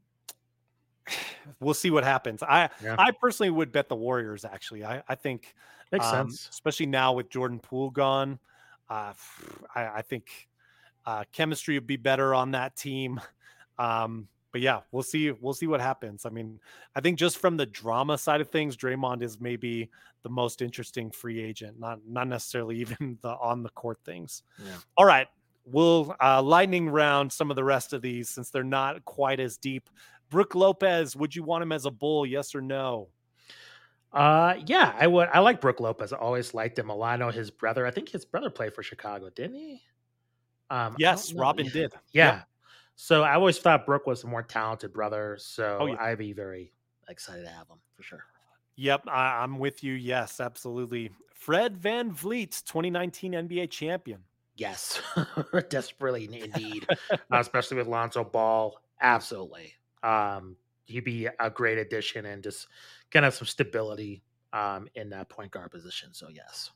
we'll 1.60 1.74
see 1.74 1.90
what 1.90 2.02
happens. 2.02 2.42
I 2.42 2.70
yeah. 2.82 2.96
I 2.98 3.10
personally 3.10 3.50
would 3.50 3.72
bet 3.72 3.90
the 3.90 3.96
Warriors. 3.96 4.46
Actually, 4.46 4.84
I 4.84 5.02
I 5.06 5.16
think 5.16 5.54
makes 5.92 6.06
um, 6.06 6.30
sense, 6.30 6.48
especially 6.50 6.86
now 6.86 7.12
with 7.12 7.28
Jordan 7.28 7.60
Poole 7.60 7.90
gone. 7.90 8.38
Uh, 8.88 9.12
I, 9.74 9.86
I 9.86 10.02
think 10.02 10.48
uh, 11.04 11.24
chemistry 11.32 11.74
would 11.74 11.86
be 11.86 11.96
better 11.96 12.34
on 12.34 12.52
that 12.52 12.74
team. 12.74 13.20
Um, 13.78 14.28
but 14.56 14.62
yeah, 14.62 14.80
we'll 14.90 15.02
see. 15.02 15.30
We'll 15.32 15.52
see 15.52 15.66
what 15.66 15.82
happens. 15.82 16.24
I 16.24 16.30
mean, 16.30 16.58
I 16.94 17.02
think 17.02 17.18
just 17.18 17.36
from 17.36 17.58
the 17.58 17.66
drama 17.66 18.16
side 18.16 18.40
of 18.40 18.48
things, 18.48 18.74
Draymond 18.74 19.20
is 19.20 19.38
maybe 19.38 19.90
the 20.22 20.30
most 20.30 20.62
interesting 20.62 21.10
free 21.10 21.42
agent, 21.42 21.78
not 21.78 21.98
not 22.08 22.26
necessarily 22.26 22.76
even 22.80 23.18
the 23.20 23.36
on 23.36 23.62
the 23.62 23.68
court 23.68 23.98
things. 24.06 24.44
Yeah. 24.58 24.78
All 24.96 25.04
right, 25.04 25.26
we'll 25.66 26.16
uh, 26.22 26.40
lightning 26.40 26.88
round 26.88 27.30
some 27.30 27.50
of 27.50 27.56
the 27.56 27.64
rest 27.64 27.92
of 27.92 28.00
these 28.00 28.30
since 28.30 28.48
they're 28.48 28.64
not 28.64 29.04
quite 29.04 29.40
as 29.40 29.58
deep. 29.58 29.90
Brook 30.30 30.54
Lopez, 30.54 31.14
would 31.14 31.36
you 31.36 31.42
want 31.42 31.62
him 31.62 31.70
as 31.70 31.84
a 31.84 31.90
bull? 31.90 32.24
Yes 32.24 32.54
or 32.54 32.62
no? 32.62 33.08
Uh, 34.14 34.54
yeah, 34.64 34.94
I 34.98 35.06
would. 35.06 35.28
I 35.34 35.40
like 35.40 35.60
Brook 35.60 35.80
Lopez. 35.80 36.14
I 36.14 36.16
always 36.16 36.54
liked 36.54 36.78
him 36.78 36.88
a 36.88 36.94
lot. 36.94 37.12
I 37.12 37.16
know 37.16 37.30
his 37.30 37.50
brother. 37.50 37.84
I 37.84 37.90
think 37.90 38.08
his 38.08 38.24
brother 38.24 38.48
played 38.48 38.72
for 38.72 38.82
Chicago, 38.82 39.28
didn't 39.28 39.56
he? 39.56 39.82
Um, 40.70 40.96
yes, 40.98 41.34
Robin 41.34 41.68
did. 41.68 41.92
Yeah. 42.12 42.36
Yep. 42.36 42.48
So 42.96 43.22
I 43.22 43.34
always 43.34 43.58
thought 43.58 43.86
Brook 43.86 44.06
was 44.06 44.24
a 44.24 44.26
more 44.26 44.42
talented 44.42 44.92
brother. 44.92 45.36
So 45.38 45.78
oh, 45.80 45.86
yeah. 45.86 45.96
I'd 46.00 46.18
be 46.18 46.32
very 46.32 46.72
excited 47.08 47.42
to 47.44 47.50
have 47.50 47.68
him 47.68 47.78
for 47.94 48.02
sure. 48.02 48.24
Yep, 48.76 49.04
I, 49.08 49.44
am 49.44 49.58
with 49.58 49.84
you. 49.84 49.94
Yes, 49.94 50.40
absolutely. 50.40 51.10
Fred 51.32 51.80
VanVleet, 51.80 52.64
2019 52.64 53.32
NBA 53.32 53.70
champion. 53.70 54.20
Yes, 54.56 55.00
desperately 55.68 56.24
indeed, 56.42 56.86
uh, 57.10 57.16
especially 57.32 57.76
with 57.76 57.86
Lonzo 57.86 58.24
Ball. 58.24 58.78
Absolutely. 59.00 59.74
Um, 60.02 60.56
he'd 60.84 61.04
be 61.04 61.28
a 61.38 61.50
great 61.50 61.78
addition 61.78 62.24
and 62.26 62.42
just 62.42 62.66
kind 63.10 63.26
of 63.26 63.34
some 63.34 63.46
stability 63.46 64.22
um, 64.52 64.88
in 64.94 65.10
that 65.10 65.28
point 65.28 65.50
guard 65.50 65.70
position. 65.70 66.12
So, 66.12 66.28
yes. 66.28 66.70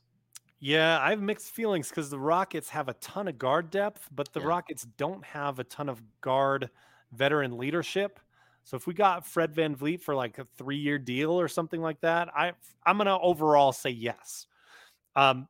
Yeah, 0.63 0.99
I 1.01 1.09
have 1.09 1.21
mixed 1.21 1.49
feelings 1.49 1.89
because 1.89 2.11
the 2.11 2.19
Rockets 2.19 2.69
have 2.69 2.87
a 2.87 2.93
ton 2.95 3.27
of 3.27 3.39
guard 3.39 3.71
depth, 3.71 4.07
but 4.13 4.31
the 4.31 4.39
yeah. 4.39 4.45
Rockets 4.45 4.85
don't 4.95 5.25
have 5.25 5.57
a 5.57 5.63
ton 5.63 5.89
of 5.89 5.99
guard 6.21 6.69
veteran 7.11 7.57
leadership. 7.57 8.19
So 8.63 8.77
if 8.77 8.85
we 8.85 8.93
got 8.93 9.25
Fred 9.25 9.55
VanVleet 9.55 10.01
for 10.01 10.13
like 10.13 10.37
a 10.37 10.45
three 10.55 10.77
year 10.77 10.99
deal 10.99 11.31
or 11.31 11.47
something 11.47 11.81
like 11.81 11.99
that, 12.01 12.29
I 12.35 12.51
I'm 12.85 12.97
gonna 12.97 13.19
overall 13.19 13.71
say 13.71 13.89
yes. 13.89 14.45
Um, 15.15 15.47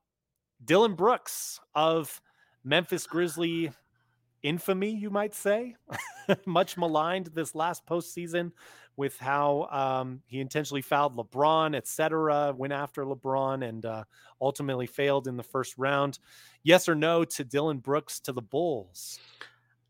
Dillon 0.63 0.95
Brooks 0.95 1.59
of 1.75 2.21
Memphis 2.63 3.05
Grizzly 3.05 3.69
infamy, 4.43 4.91
you 4.91 5.09
might 5.09 5.35
say, 5.35 5.75
much 6.45 6.77
maligned 6.77 7.27
this 7.27 7.53
last 7.53 7.85
postseason 7.85 8.53
with 8.97 9.17
how 9.17 9.67
um, 9.71 10.21
he 10.27 10.39
intentionally 10.39 10.81
fouled 10.81 11.15
LeBron, 11.15 11.75
etc., 11.75 12.53
went 12.55 12.73
after 12.73 13.05
LeBron, 13.05 13.67
and 13.67 13.85
uh, 13.85 14.03
ultimately 14.39 14.87
failed 14.87 15.27
in 15.27 15.37
the 15.37 15.43
first 15.43 15.77
round. 15.77 16.19
Yes 16.63 16.87
or 16.89 16.95
no 16.95 17.23
to 17.23 17.43
Dillon 17.43 17.79
Brooks 17.79 18.19
to 18.21 18.31
the 18.31 18.41
Bulls? 18.41 19.19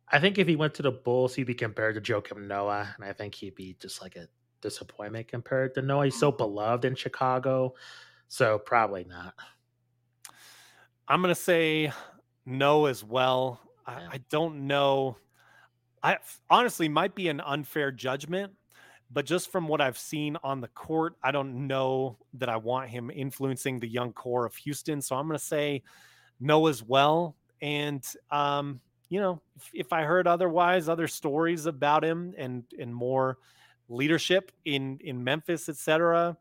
I 0.10 0.20
think 0.20 0.38
if 0.38 0.48
he 0.48 0.56
went 0.56 0.74
to 0.76 0.82
the 0.82 0.92
Bulls, 0.92 1.34
he'd 1.36 1.46
be 1.46 1.54
compared 1.54 1.96
to 1.96 2.02
Joakim 2.02 2.48
Noah, 2.48 2.94
and 2.96 3.06
I 3.06 3.14
think 3.14 3.36
he'd 3.36 3.56
be 3.56 3.76
just 3.80 4.02
like 4.02 4.16
a 4.16 4.28
disappointment 4.62 5.28
compared 5.28 5.74
to 5.76 5.82
Noah. 5.82 6.06
He's 6.06 6.20
so 6.20 6.32
beloved 6.32 6.86
in 6.86 6.96
Chicago, 6.96 7.74
so 8.28 8.60
probably 8.60 9.06
not. 9.06 9.34
I'm 11.08 11.22
gonna 11.22 11.36
say 11.36 11.92
no 12.46 12.86
as 12.86 13.04
well. 13.04 13.60
I, 13.86 13.94
I 14.12 14.20
don't 14.30 14.68
know. 14.68 15.18
I 16.04 16.18
honestly 16.50 16.90
might 16.90 17.16
be 17.16 17.28
an 17.28 17.42
unfair 17.42 17.92
judgment 17.92 18.54
but 19.14 19.26
just 19.26 19.52
from 19.52 19.68
what 19.68 19.82
I've 19.82 19.98
seen 19.98 20.38
on 20.44 20.62
the 20.62 20.68
court, 20.70 21.16
I 21.22 21.32
don't 21.32 21.68
know 21.68 22.18
that 22.36 22.50
I 22.50 22.58
want 22.58 22.90
him 22.90 23.12
influencing 23.12 23.80
the 23.80 23.88
young 23.88 24.14
core 24.14 24.46
of 24.46 24.56
Houston. 24.56 25.02
So 25.02 25.16
I'm 25.16 25.28
going 25.28 25.38
to 25.38 25.44
say 25.44 25.84
no 26.40 26.68
as 26.68 26.82
well. 26.82 27.36
And, 27.62 28.06
um, 28.32 28.80
you 29.10 29.20
know, 29.20 29.42
if, 29.58 29.70
if, 29.74 29.94
I 29.94 30.04
heard 30.04 30.28
otherwise, 30.28 30.88
other 30.88 31.08
stories 31.08 31.66
about 31.66 32.04
him 32.04 32.34
and 32.38 32.64
and 32.80 32.96
more 32.96 33.38
leadership 33.90 34.52
in 34.64 34.98
in 35.02 35.24
Memphis, 35.24 35.68
etc. 35.68 36.38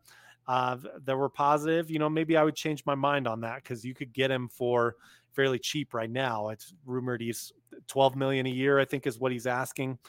Uh, 0.47 0.77
that 1.05 1.15
were 1.15 1.29
positive. 1.29 1.91
You 1.91 1.99
know, 1.99 2.09
maybe 2.09 2.37
I 2.37 2.43
would 2.43 2.55
change 2.55 2.85
my 2.85 2.95
mind 2.95 3.27
on 3.27 3.41
that 3.41 3.63
because 3.63 3.85
you 3.85 3.93
could 3.93 4.13
get 4.13 4.31
him 4.31 4.47
for 4.47 4.95
fairly 5.33 5.59
cheap 5.59 5.93
right 5.93 6.09
now. 6.09 6.49
It's 6.49 6.73
rumored 6.85 7.21
he's 7.21 7.53
12 7.87 8.15
million 8.15 8.45
a 8.45 8.49
year, 8.49 8.79
I 8.79 8.85
think 8.85 9.05
is 9.05 9.19
what 9.19 9.31
he's 9.31 9.47
asking. 9.47 9.99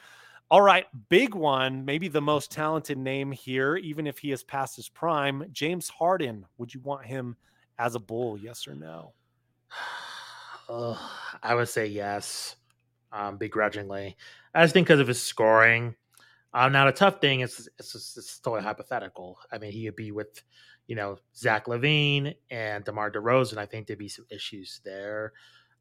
All 0.53 0.61
right, 0.61 0.85
big 1.09 1.35
one, 1.35 1.83
maybe 1.87 2.09
the 2.09 2.21
most 2.21 2.51
talented 2.51 2.99
name 2.99 3.33
here, 3.33 3.77
even 3.77 4.07
if 4.07 4.19
he 4.19 4.29
has 4.29 4.43
passed 4.43 4.77
his 4.77 4.87
prime, 4.87 5.47
James 5.51 5.89
Harden. 5.89 6.45
Would 6.59 6.75
you 6.75 6.81
want 6.81 7.07
him 7.07 7.39
as 7.79 7.95
a 7.95 7.99
bull? 7.99 8.37
Yes 8.37 8.69
or 8.69 8.75
no? 8.75 9.15
Uh, 10.69 10.97
I 11.43 11.55
would 11.55 11.69
say 11.69 11.87
yes, 11.87 12.57
um, 13.13 13.37
begrudgingly. 13.37 14.17
I 14.55 14.63
just 14.63 14.73
think 14.73 14.87
because 14.87 15.01
of 15.01 15.09
his 15.09 15.23
scoring. 15.23 15.95
Um, 16.55 16.73
now 16.73 16.87
the 16.87 16.93
tough 16.93 17.21
thing 17.21 17.41
is 17.41 17.69
it's, 17.79 17.95
it's, 17.95 18.17
it's 18.17 18.39
totally 18.39 18.63
hypothetical. 18.63 19.39
I 19.51 19.59
mean, 19.59 19.73
he 19.73 19.85
would 19.87 19.97
be 19.97 20.13
with, 20.13 20.43
you 20.87 20.97
know, 20.97 21.19
Zach 21.35 21.67
LaVine 21.67 22.37
and 22.51 22.85
DeMar 22.85 23.11
DeRozan. 23.11 23.59
I 23.59 23.67
think 23.67 23.87
there'd 23.87 23.99
be 23.99 24.09
some 24.09 24.25
issues 24.31 24.81
there. 24.83 25.33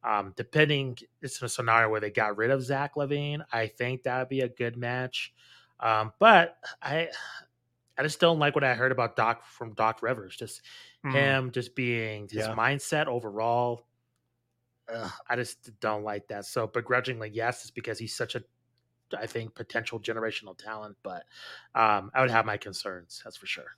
Um, 0.04 0.32
depending, 0.36 0.98
it's 1.20 1.40
a 1.42 1.48
scenario 1.48 1.88
where 1.88 2.00
they 2.00 2.10
got 2.10 2.36
rid 2.36 2.50
of 2.50 2.62
Zach 2.62 2.94
LaVine. 2.96 3.44
I 3.52 3.68
think 3.68 4.02
that 4.02 4.18
would 4.18 4.28
be 4.28 4.40
a 4.40 4.48
good 4.48 4.76
match. 4.76 5.32
Um, 5.78 6.12
but 6.18 6.56
I, 6.82 7.08
I 7.96 8.02
just 8.02 8.20
don't 8.20 8.38
like 8.38 8.54
what 8.54 8.64
I 8.64 8.74
heard 8.74 8.92
about 8.92 9.16
Doc 9.16 9.44
from 9.44 9.74
Doc 9.74 10.02
Rivers. 10.02 10.36
Just 10.36 10.62
mm. 11.04 11.12
him, 11.12 11.50
just 11.52 11.74
being 11.76 12.22
his 12.28 12.46
yeah. 12.46 12.54
mindset 12.54 13.06
overall. 13.06 13.86
Ugh, 14.92 15.10
I 15.28 15.36
just 15.36 15.78
don't 15.80 16.02
like 16.02 16.26
that. 16.28 16.46
So 16.46 16.66
begrudgingly, 16.66 17.30
yes, 17.32 17.62
it's 17.62 17.70
because 17.70 17.98
he's 17.98 18.14
such 18.14 18.34
a, 18.34 18.42
I 19.16 19.26
think, 19.26 19.54
potential 19.54 20.00
generational 20.00 20.56
talent. 20.58 20.96
But 21.02 21.24
um, 21.74 22.10
I 22.14 22.20
would 22.22 22.30
have 22.30 22.44
my 22.46 22.56
concerns. 22.56 23.20
That's 23.24 23.36
for 23.36 23.46
sure. 23.46 23.76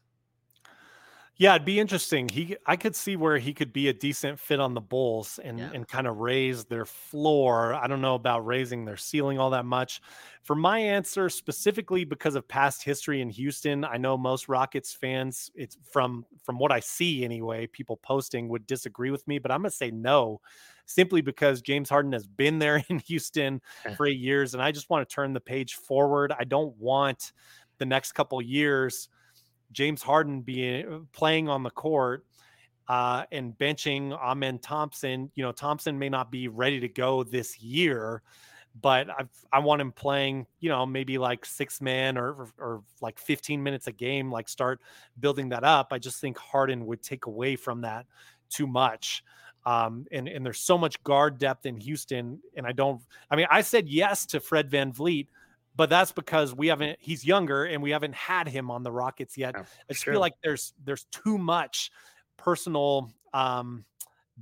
Yeah, 1.36 1.56
it'd 1.56 1.64
be 1.66 1.80
interesting. 1.80 2.28
He, 2.28 2.56
I 2.64 2.76
could 2.76 2.94
see 2.94 3.16
where 3.16 3.38
he 3.38 3.52
could 3.52 3.72
be 3.72 3.88
a 3.88 3.92
decent 3.92 4.38
fit 4.38 4.60
on 4.60 4.74
the 4.74 4.80
Bulls 4.80 5.40
and 5.42 5.58
Yeah. 5.58 5.70
and 5.74 5.86
kind 5.88 6.06
of 6.06 6.18
raise 6.18 6.64
their 6.64 6.84
floor. 6.84 7.74
I 7.74 7.88
don't 7.88 8.00
know 8.00 8.14
about 8.14 8.46
raising 8.46 8.84
their 8.84 8.96
ceiling 8.96 9.38
all 9.40 9.50
that 9.50 9.64
much. 9.64 10.00
For 10.44 10.54
my 10.54 10.78
answer, 10.78 11.28
specifically 11.28 12.04
because 12.04 12.36
of 12.36 12.46
past 12.46 12.84
history 12.84 13.20
in 13.20 13.30
Houston, 13.30 13.84
I 13.84 13.96
know 13.96 14.16
most 14.16 14.48
Rockets 14.48 14.92
fans, 14.92 15.50
it's 15.56 15.76
from 15.90 16.24
from 16.44 16.56
what 16.58 16.70
I 16.70 16.78
see 16.78 17.24
anyway, 17.24 17.66
people 17.66 17.96
posting 17.96 18.48
would 18.50 18.64
disagree 18.68 19.10
with 19.10 19.26
me, 19.26 19.40
but 19.40 19.50
I'm 19.50 19.62
gonna 19.62 19.70
say 19.70 19.90
no, 19.90 20.40
simply 20.86 21.20
because 21.20 21.62
James 21.62 21.90
Harden 21.90 22.12
has 22.12 22.28
been 22.28 22.60
there 22.60 22.80
in 22.88 23.00
Houston 23.00 23.60
eh. 23.84 23.94
for 23.96 24.06
eight 24.06 24.20
years, 24.20 24.54
and 24.54 24.62
I 24.62 24.70
just 24.70 24.88
want 24.88 25.08
to 25.08 25.12
turn 25.12 25.32
the 25.32 25.40
page 25.40 25.74
forward. 25.74 26.32
I 26.38 26.44
don't 26.44 26.76
want 26.76 27.32
the 27.78 27.86
next 27.86 28.12
couple 28.12 28.40
years 28.40 29.08
James 29.74 30.02
Harden 30.02 30.40
being 30.40 30.86
uh, 30.90 30.98
playing 31.12 31.48
on 31.48 31.62
the 31.62 31.70
court 31.70 32.24
uh, 32.88 33.24
and 33.32 33.56
benching 33.58 34.12
Amen 34.12 34.58
Thompson. 34.58 35.30
You 35.34 35.44
know, 35.44 35.52
Thompson 35.52 35.98
may 35.98 36.08
not 36.08 36.30
be 36.30 36.48
ready 36.48 36.80
to 36.80 36.88
go 36.88 37.24
this 37.24 37.60
year, 37.60 38.22
but 38.80 39.08
I've, 39.10 39.28
I 39.52 39.58
want 39.58 39.80
him 39.80 39.92
playing. 39.92 40.46
You 40.60 40.70
know, 40.70 40.86
maybe 40.86 41.18
like 41.18 41.44
six 41.44 41.80
man 41.80 42.16
or, 42.16 42.30
or 42.30 42.48
or 42.58 42.82
like 43.00 43.18
15 43.18 43.62
minutes 43.62 43.86
a 43.86 43.92
game. 43.92 44.30
Like 44.30 44.48
start 44.48 44.80
building 45.20 45.50
that 45.50 45.64
up. 45.64 45.88
I 45.90 45.98
just 45.98 46.20
think 46.20 46.38
Harden 46.38 46.86
would 46.86 47.02
take 47.02 47.26
away 47.26 47.56
from 47.56 47.82
that 47.82 48.06
too 48.48 48.66
much. 48.66 49.22
Um, 49.66 50.06
and 50.12 50.28
and 50.28 50.44
there's 50.44 50.60
so 50.60 50.76
much 50.76 51.02
guard 51.04 51.38
depth 51.38 51.64
in 51.64 51.76
Houston, 51.78 52.38
and 52.56 52.66
I 52.66 52.72
don't. 52.72 53.00
I 53.30 53.36
mean, 53.36 53.46
I 53.50 53.62
said 53.62 53.88
yes 53.88 54.26
to 54.26 54.40
Fred 54.40 54.70
Van 54.70 54.92
VanVleet 54.92 55.28
but 55.76 55.90
that's 55.90 56.12
because 56.12 56.54
we 56.54 56.68
haven't 56.68 56.98
he's 57.00 57.24
younger 57.24 57.64
and 57.64 57.82
we 57.82 57.90
haven't 57.90 58.14
had 58.14 58.48
him 58.48 58.70
on 58.70 58.82
the 58.82 58.92
Rockets 58.92 59.36
yet. 59.36 59.54
Yeah, 59.56 59.62
I 59.62 59.92
just 59.92 60.04
sure. 60.04 60.14
feel 60.14 60.20
like 60.20 60.34
there's 60.42 60.72
there's 60.84 61.04
too 61.04 61.38
much 61.38 61.90
personal 62.36 63.10
um 63.32 63.84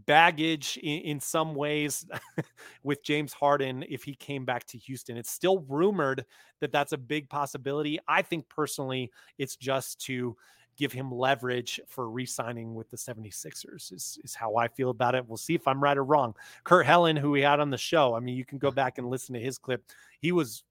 baggage 0.06 0.78
in, 0.82 1.00
in 1.00 1.20
some 1.20 1.54
ways 1.54 2.06
with 2.82 3.02
James 3.02 3.32
Harden 3.32 3.84
if 3.88 4.04
he 4.04 4.14
came 4.14 4.44
back 4.44 4.64
to 4.68 4.78
Houston. 4.78 5.16
It's 5.16 5.30
still 5.30 5.60
rumored 5.68 6.24
that 6.60 6.72
that's 6.72 6.92
a 6.92 6.98
big 6.98 7.28
possibility. 7.28 7.98
I 8.08 8.22
think 8.22 8.48
personally 8.48 9.10
it's 9.38 9.56
just 9.56 10.00
to 10.06 10.36
give 10.76 10.92
him 10.92 11.12
leverage 11.12 11.80
for 11.86 12.08
re-signing 12.08 12.74
with 12.74 12.90
the 12.90 12.96
76ers 12.96 13.92
is, 13.92 14.18
is 14.24 14.34
how 14.34 14.56
I 14.56 14.68
feel 14.68 14.88
about 14.88 15.14
it. 15.14 15.26
We'll 15.28 15.36
see 15.36 15.54
if 15.54 15.68
I'm 15.68 15.82
right 15.82 15.98
or 15.98 16.04
wrong. 16.04 16.34
Kurt 16.64 16.86
Helin, 16.86 17.18
who 17.18 17.30
we 17.30 17.42
had 17.42 17.60
on 17.60 17.68
the 17.68 17.76
show, 17.76 18.14
I 18.14 18.20
mean, 18.20 18.36
you 18.36 18.44
can 18.44 18.58
go 18.58 18.70
back 18.72 18.98
and 18.98 19.08
listen 19.08 19.34
to 19.34 19.40
his 19.40 19.58
clip. 19.58 19.84
He 20.20 20.32
was 20.32 20.64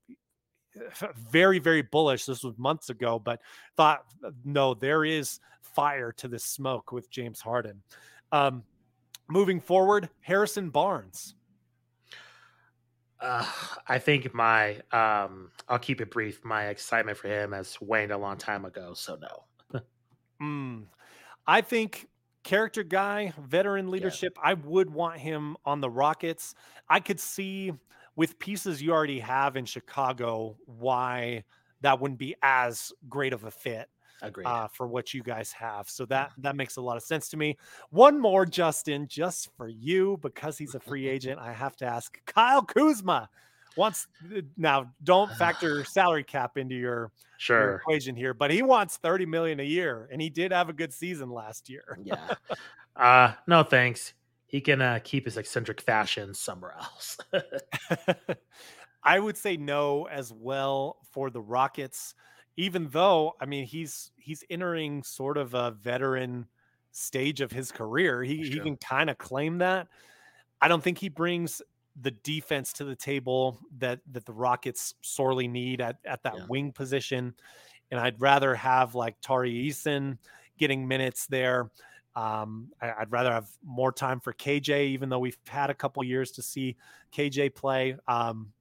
very 1.32 1.60
very 1.60 1.82
bullish. 1.82 2.26
This 2.26 2.44
was 2.44 2.58
months 2.58 2.90
ago 2.90 3.20
but 3.20 3.42
thought 3.76 4.06
no 4.44 4.74
there 4.74 5.06
is 5.06 5.40
fire 5.62 6.12
to 6.12 6.28
this 6.28 6.44
smoke 6.44 6.92
with 6.92 7.10
james 7.10 7.42
harden. 7.42 7.82
Um 8.32 8.64
moving 9.28 9.60
forward 9.60 10.10
harrison 10.22 10.70
barnes. 10.70 11.36
Uh, 13.22 13.46
I 13.88 14.00
think 14.00 14.34
my 14.34 14.78
um, 14.92 15.52
I'll 15.70 15.78
keep 15.78 16.02
it 16.02 16.10
brief. 16.10 16.44
My 16.44 16.68
excitement 16.68 17.18
for 17.18 17.28
him 17.28 17.52
has 17.52 17.80
waned 17.80 18.12
a 18.12 18.18
long 18.18 18.36
time 18.36 18.66
ago, 18.66 18.94
so 18.96 19.16
no. 19.22 19.82
mm, 20.42 20.86
i 21.46 21.62
think 21.62 22.08
character 22.44 22.82
guy 22.82 23.32
veteran 23.40 23.92
leadership 23.92 24.36
i 24.42 24.56
would 24.56 24.90
want 24.90 25.20
him 25.20 25.56
on 25.66 25.80
the 25.82 25.90
rockets. 25.90 26.56
I 26.90 27.00
could 27.00 27.20
see 27.20 27.72
with 28.16 28.38
pieces 28.40 28.82
you 28.82 28.92
already 28.92 29.20
have 29.20 29.56
in 29.56 29.66
chicago 29.66 30.56
why 30.66 31.44
that 31.82 32.00
wouldn't 32.00 32.20
be 32.20 32.36
as 32.44 32.92
great 33.10 33.34
of 33.34 33.44
a 33.44 33.52
fit 33.52 33.90
uh, 34.46 34.68
for 34.68 34.88
what 34.88 35.14
you 35.14 35.24
guys 35.24 35.52
have. 35.52 35.90
So 35.90 36.06
that 36.06 36.32
that 36.40 36.56
makes 36.56 36.78
a 36.78 36.82
lot 36.82 36.98
of 36.98 37.04
sense 37.04 37.30
to 37.30 37.38
me. 37.38 37.58
One 37.90 38.20
more, 38.20 38.46
Justin, 38.46 39.08
just 39.08 39.50
for 39.58 39.68
you 39.68 40.20
because 40.22 40.58
he's 40.58 40.76
a 40.76 40.80
free 40.80 41.08
agent. 41.08 41.40
I 41.40 41.54
have 41.54 41.76
to 41.78 41.86
ask 41.86 42.20
Kyle 42.26 42.62
Kuzma. 42.62 43.30
Wants 43.78 44.08
uh, 44.36 44.42
now 44.58 44.92
don't 45.04 45.32
factor 45.34 45.84
salary 45.86 46.24
cap 46.24 46.58
into 46.58 46.76
your, 46.76 47.12
your 47.48 47.76
equation 47.78 48.16
here, 48.16 48.34
but 48.34 48.52
he 48.52 48.62
wants 48.62 48.98
30 48.98 49.26
million 49.26 49.60
a 49.62 49.64
year, 49.64 50.10
and 50.12 50.22
he 50.22 50.30
did 50.30 50.52
have 50.52 50.68
a 50.68 50.74
good 50.74 50.92
season 50.92 51.30
last 51.30 51.70
year. 51.70 51.98
Yeah. 52.04 52.36
uh, 52.98 53.34
no 53.48 53.64
thanks. 53.64 54.14
He 54.52 54.62
can 54.62 54.82
uh, 54.82 55.00
keep 55.04 55.26
his 55.26 55.38
eccentric 55.38 55.82
fashion 55.82 56.34
somewhere 56.34 56.74
else. 56.74 57.18
I 59.04 59.20
would 59.20 59.38
say 59.38 59.58
no 59.58 60.06
as 60.08 60.32
well 60.32 61.00
for 61.12 61.30
the 61.30 61.42
Rockets, 61.42 62.14
even 62.58 62.90
though 62.90 63.34
I 63.40 63.46
mean 63.46 63.66
he's 63.66 64.12
he's 64.18 64.44
entering 64.50 65.04
sort 65.04 65.38
of 65.38 65.54
a 65.54 65.72
veteran 65.72 66.48
stage 66.92 67.42
of 67.42 67.52
his 67.52 67.72
career. 67.72 68.24
He 68.24 68.50
he 68.50 68.62
can 68.62 68.78
kind 68.78 69.10
of 69.10 69.18
claim 69.18 69.60
that. 69.60 69.88
I 70.62 70.68
don't 70.70 70.84
think 70.84 71.00
he 71.00 71.10
brings 71.10 71.62
the 71.96 72.12
defense 72.12 72.74
to 72.74 72.86
the 72.86 72.96
table 72.96 73.62
that 73.78 74.02
that 74.08 74.26
the 74.26 74.34
Rockets 74.34 74.96
sorely 75.04 75.48
need 75.48 75.82
at, 75.82 75.98
at 76.06 76.24
that 76.24 76.38
Yeah. 76.38 76.48
wing 76.48 76.74
position. 76.74 77.36
And 77.92 78.00
I'd 78.00 78.22
rather 78.22 78.56
have 78.56 78.96
like 78.96 79.22
Tari 79.22 79.54
Eason 79.70 80.20
getting 80.58 80.88
minutes 80.88 81.28
there. 81.28 81.72
Um, 82.16 82.70
I, 82.82 82.94
would 83.00 83.12
rather 83.12 83.32
have 83.32 83.50
more 83.66 83.92
time 83.92 84.20
for 84.20 84.34
KJ, 84.34 84.88
even 84.88 85.10
though 85.10 85.20
we've 85.20 85.38
had 85.48 85.70
a 85.70 85.74
couple 85.74 86.04
years 86.04 86.32
to 86.32 86.42
see 86.42 86.76
KJ 87.16 87.56
play. 87.56 87.96
Um, 88.08 88.52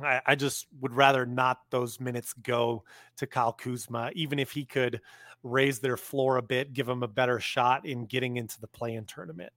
I, 0.00 0.20
I 0.26 0.34
just 0.34 0.66
would 0.80 0.94
rather 0.94 1.26
not 1.26 1.60
those 1.70 2.00
minutes 2.00 2.32
go 2.42 2.84
to 3.16 3.26
Kyle 3.26 3.52
Kuzma, 3.52 4.10
even 4.14 4.38
if 4.38 4.50
he 4.50 4.64
could 4.64 5.00
raise 5.42 5.78
their 5.78 5.96
floor 5.96 6.36
a 6.36 6.42
bit, 6.42 6.72
give 6.72 6.86
them 6.86 7.02
a 7.02 7.08
better 7.08 7.40
shot 7.40 7.86
in 7.86 8.06
getting 8.06 8.36
into 8.36 8.60
the 8.60 8.66
play-in 8.66 9.04
tournament. 9.04 9.52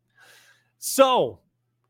So 0.79 1.39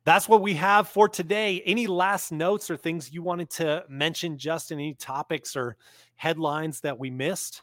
that's 0.05 0.27
what 0.27 0.41
we 0.41 0.53
have 0.55 0.87
for 0.87 1.07
today. 1.07 1.61
Any 1.65 1.87
last 1.87 2.31
notes 2.31 2.69
or 2.69 2.77
things 2.77 3.11
you 3.11 3.21
wanted 3.21 3.49
to 3.51 3.83
mention, 3.87 4.37
Justin? 4.37 4.79
Any 4.79 4.93
topics 4.95 5.55
or 5.55 5.77
headlines 6.15 6.81
that 6.81 6.97
we 6.97 7.09
missed? 7.09 7.61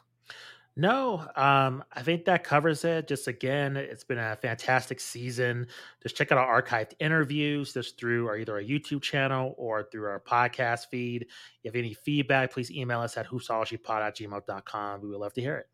No, 0.81 1.19
um, 1.35 1.83
I 1.93 2.01
think 2.01 2.25
that 2.25 2.43
covers 2.43 2.83
it. 2.85 3.07
Just 3.07 3.27
again, 3.27 3.77
it's 3.77 4.03
been 4.03 4.17
a 4.17 4.35
fantastic 4.35 4.99
season. 4.99 5.67
Just 6.01 6.15
check 6.15 6.31
out 6.31 6.39
our 6.39 6.59
archived 6.59 6.93
interviews 6.97 7.71
just 7.75 7.99
through 7.99 8.27
our 8.27 8.35
either 8.35 8.55
our 8.55 8.63
YouTube 8.63 9.03
channel 9.03 9.53
or 9.59 9.83
through 9.91 10.05
our 10.05 10.19
podcast 10.19 10.87
feed. 10.87 11.21
If 11.21 11.29
you 11.61 11.69
have 11.69 11.75
any 11.75 11.93
feedback, 11.93 12.51
please 12.51 12.71
email 12.71 12.99
us 12.99 13.15
at 13.15 13.27
hoopsologypod 13.27 14.01
at 14.01 14.17
gmail.com. 14.17 15.01
We 15.01 15.09
would 15.09 15.19
love 15.19 15.33
to 15.33 15.41
hear 15.41 15.57
it. 15.57 15.69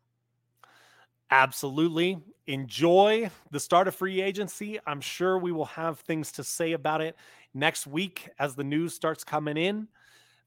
Absolutely. 1.30 2.18
Enjoy 2.46 3.30
the 3.50 3.60
start 3.60 3.88
of 3.88 3.94
free 3.94 4.20
agency. 4.20 4.78
I'm 4.86 5.00
sure 5.00 5.38
we 5.38 5.52
will 5.52 5.64
have 5.64 6.00
things 6.00 6.32
to 6.32 6.44
say 6.44 6.72
about 6.72 7.00
it 7.00 7.16
next 7.54 7.86
week 7.86 8.28
as 8.38 8.56
the 8.56 8.64
news 8.64 8.92
starts 8.92 9.24
coming 9.24 9.56
in. 9.56 9.88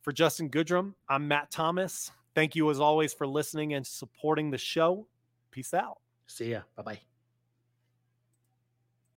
For 0.03 0.12
Justin 0.12 0.51
Goodrum, 0.51 0.93
I'm 1.09 1.28
Matt 1.28 1.49
Thomas. 1.49 2.12
Thank 2.34 2.55
you 2.55 2.69
as 2.69 2.79
always 2.79 3.13
for 3.13 3.27
listening 3.27 3.73
and 3.73 3.86
supporting 3.86 4.51
the 4.51 4.57
show. 4.57 5.07
Peace 5.51 5.73
out. 5.73 5.99
See 6.27 6.51
ya. 6.51 6.61
Bye 6.75 6.84
bye. 6.84 6.99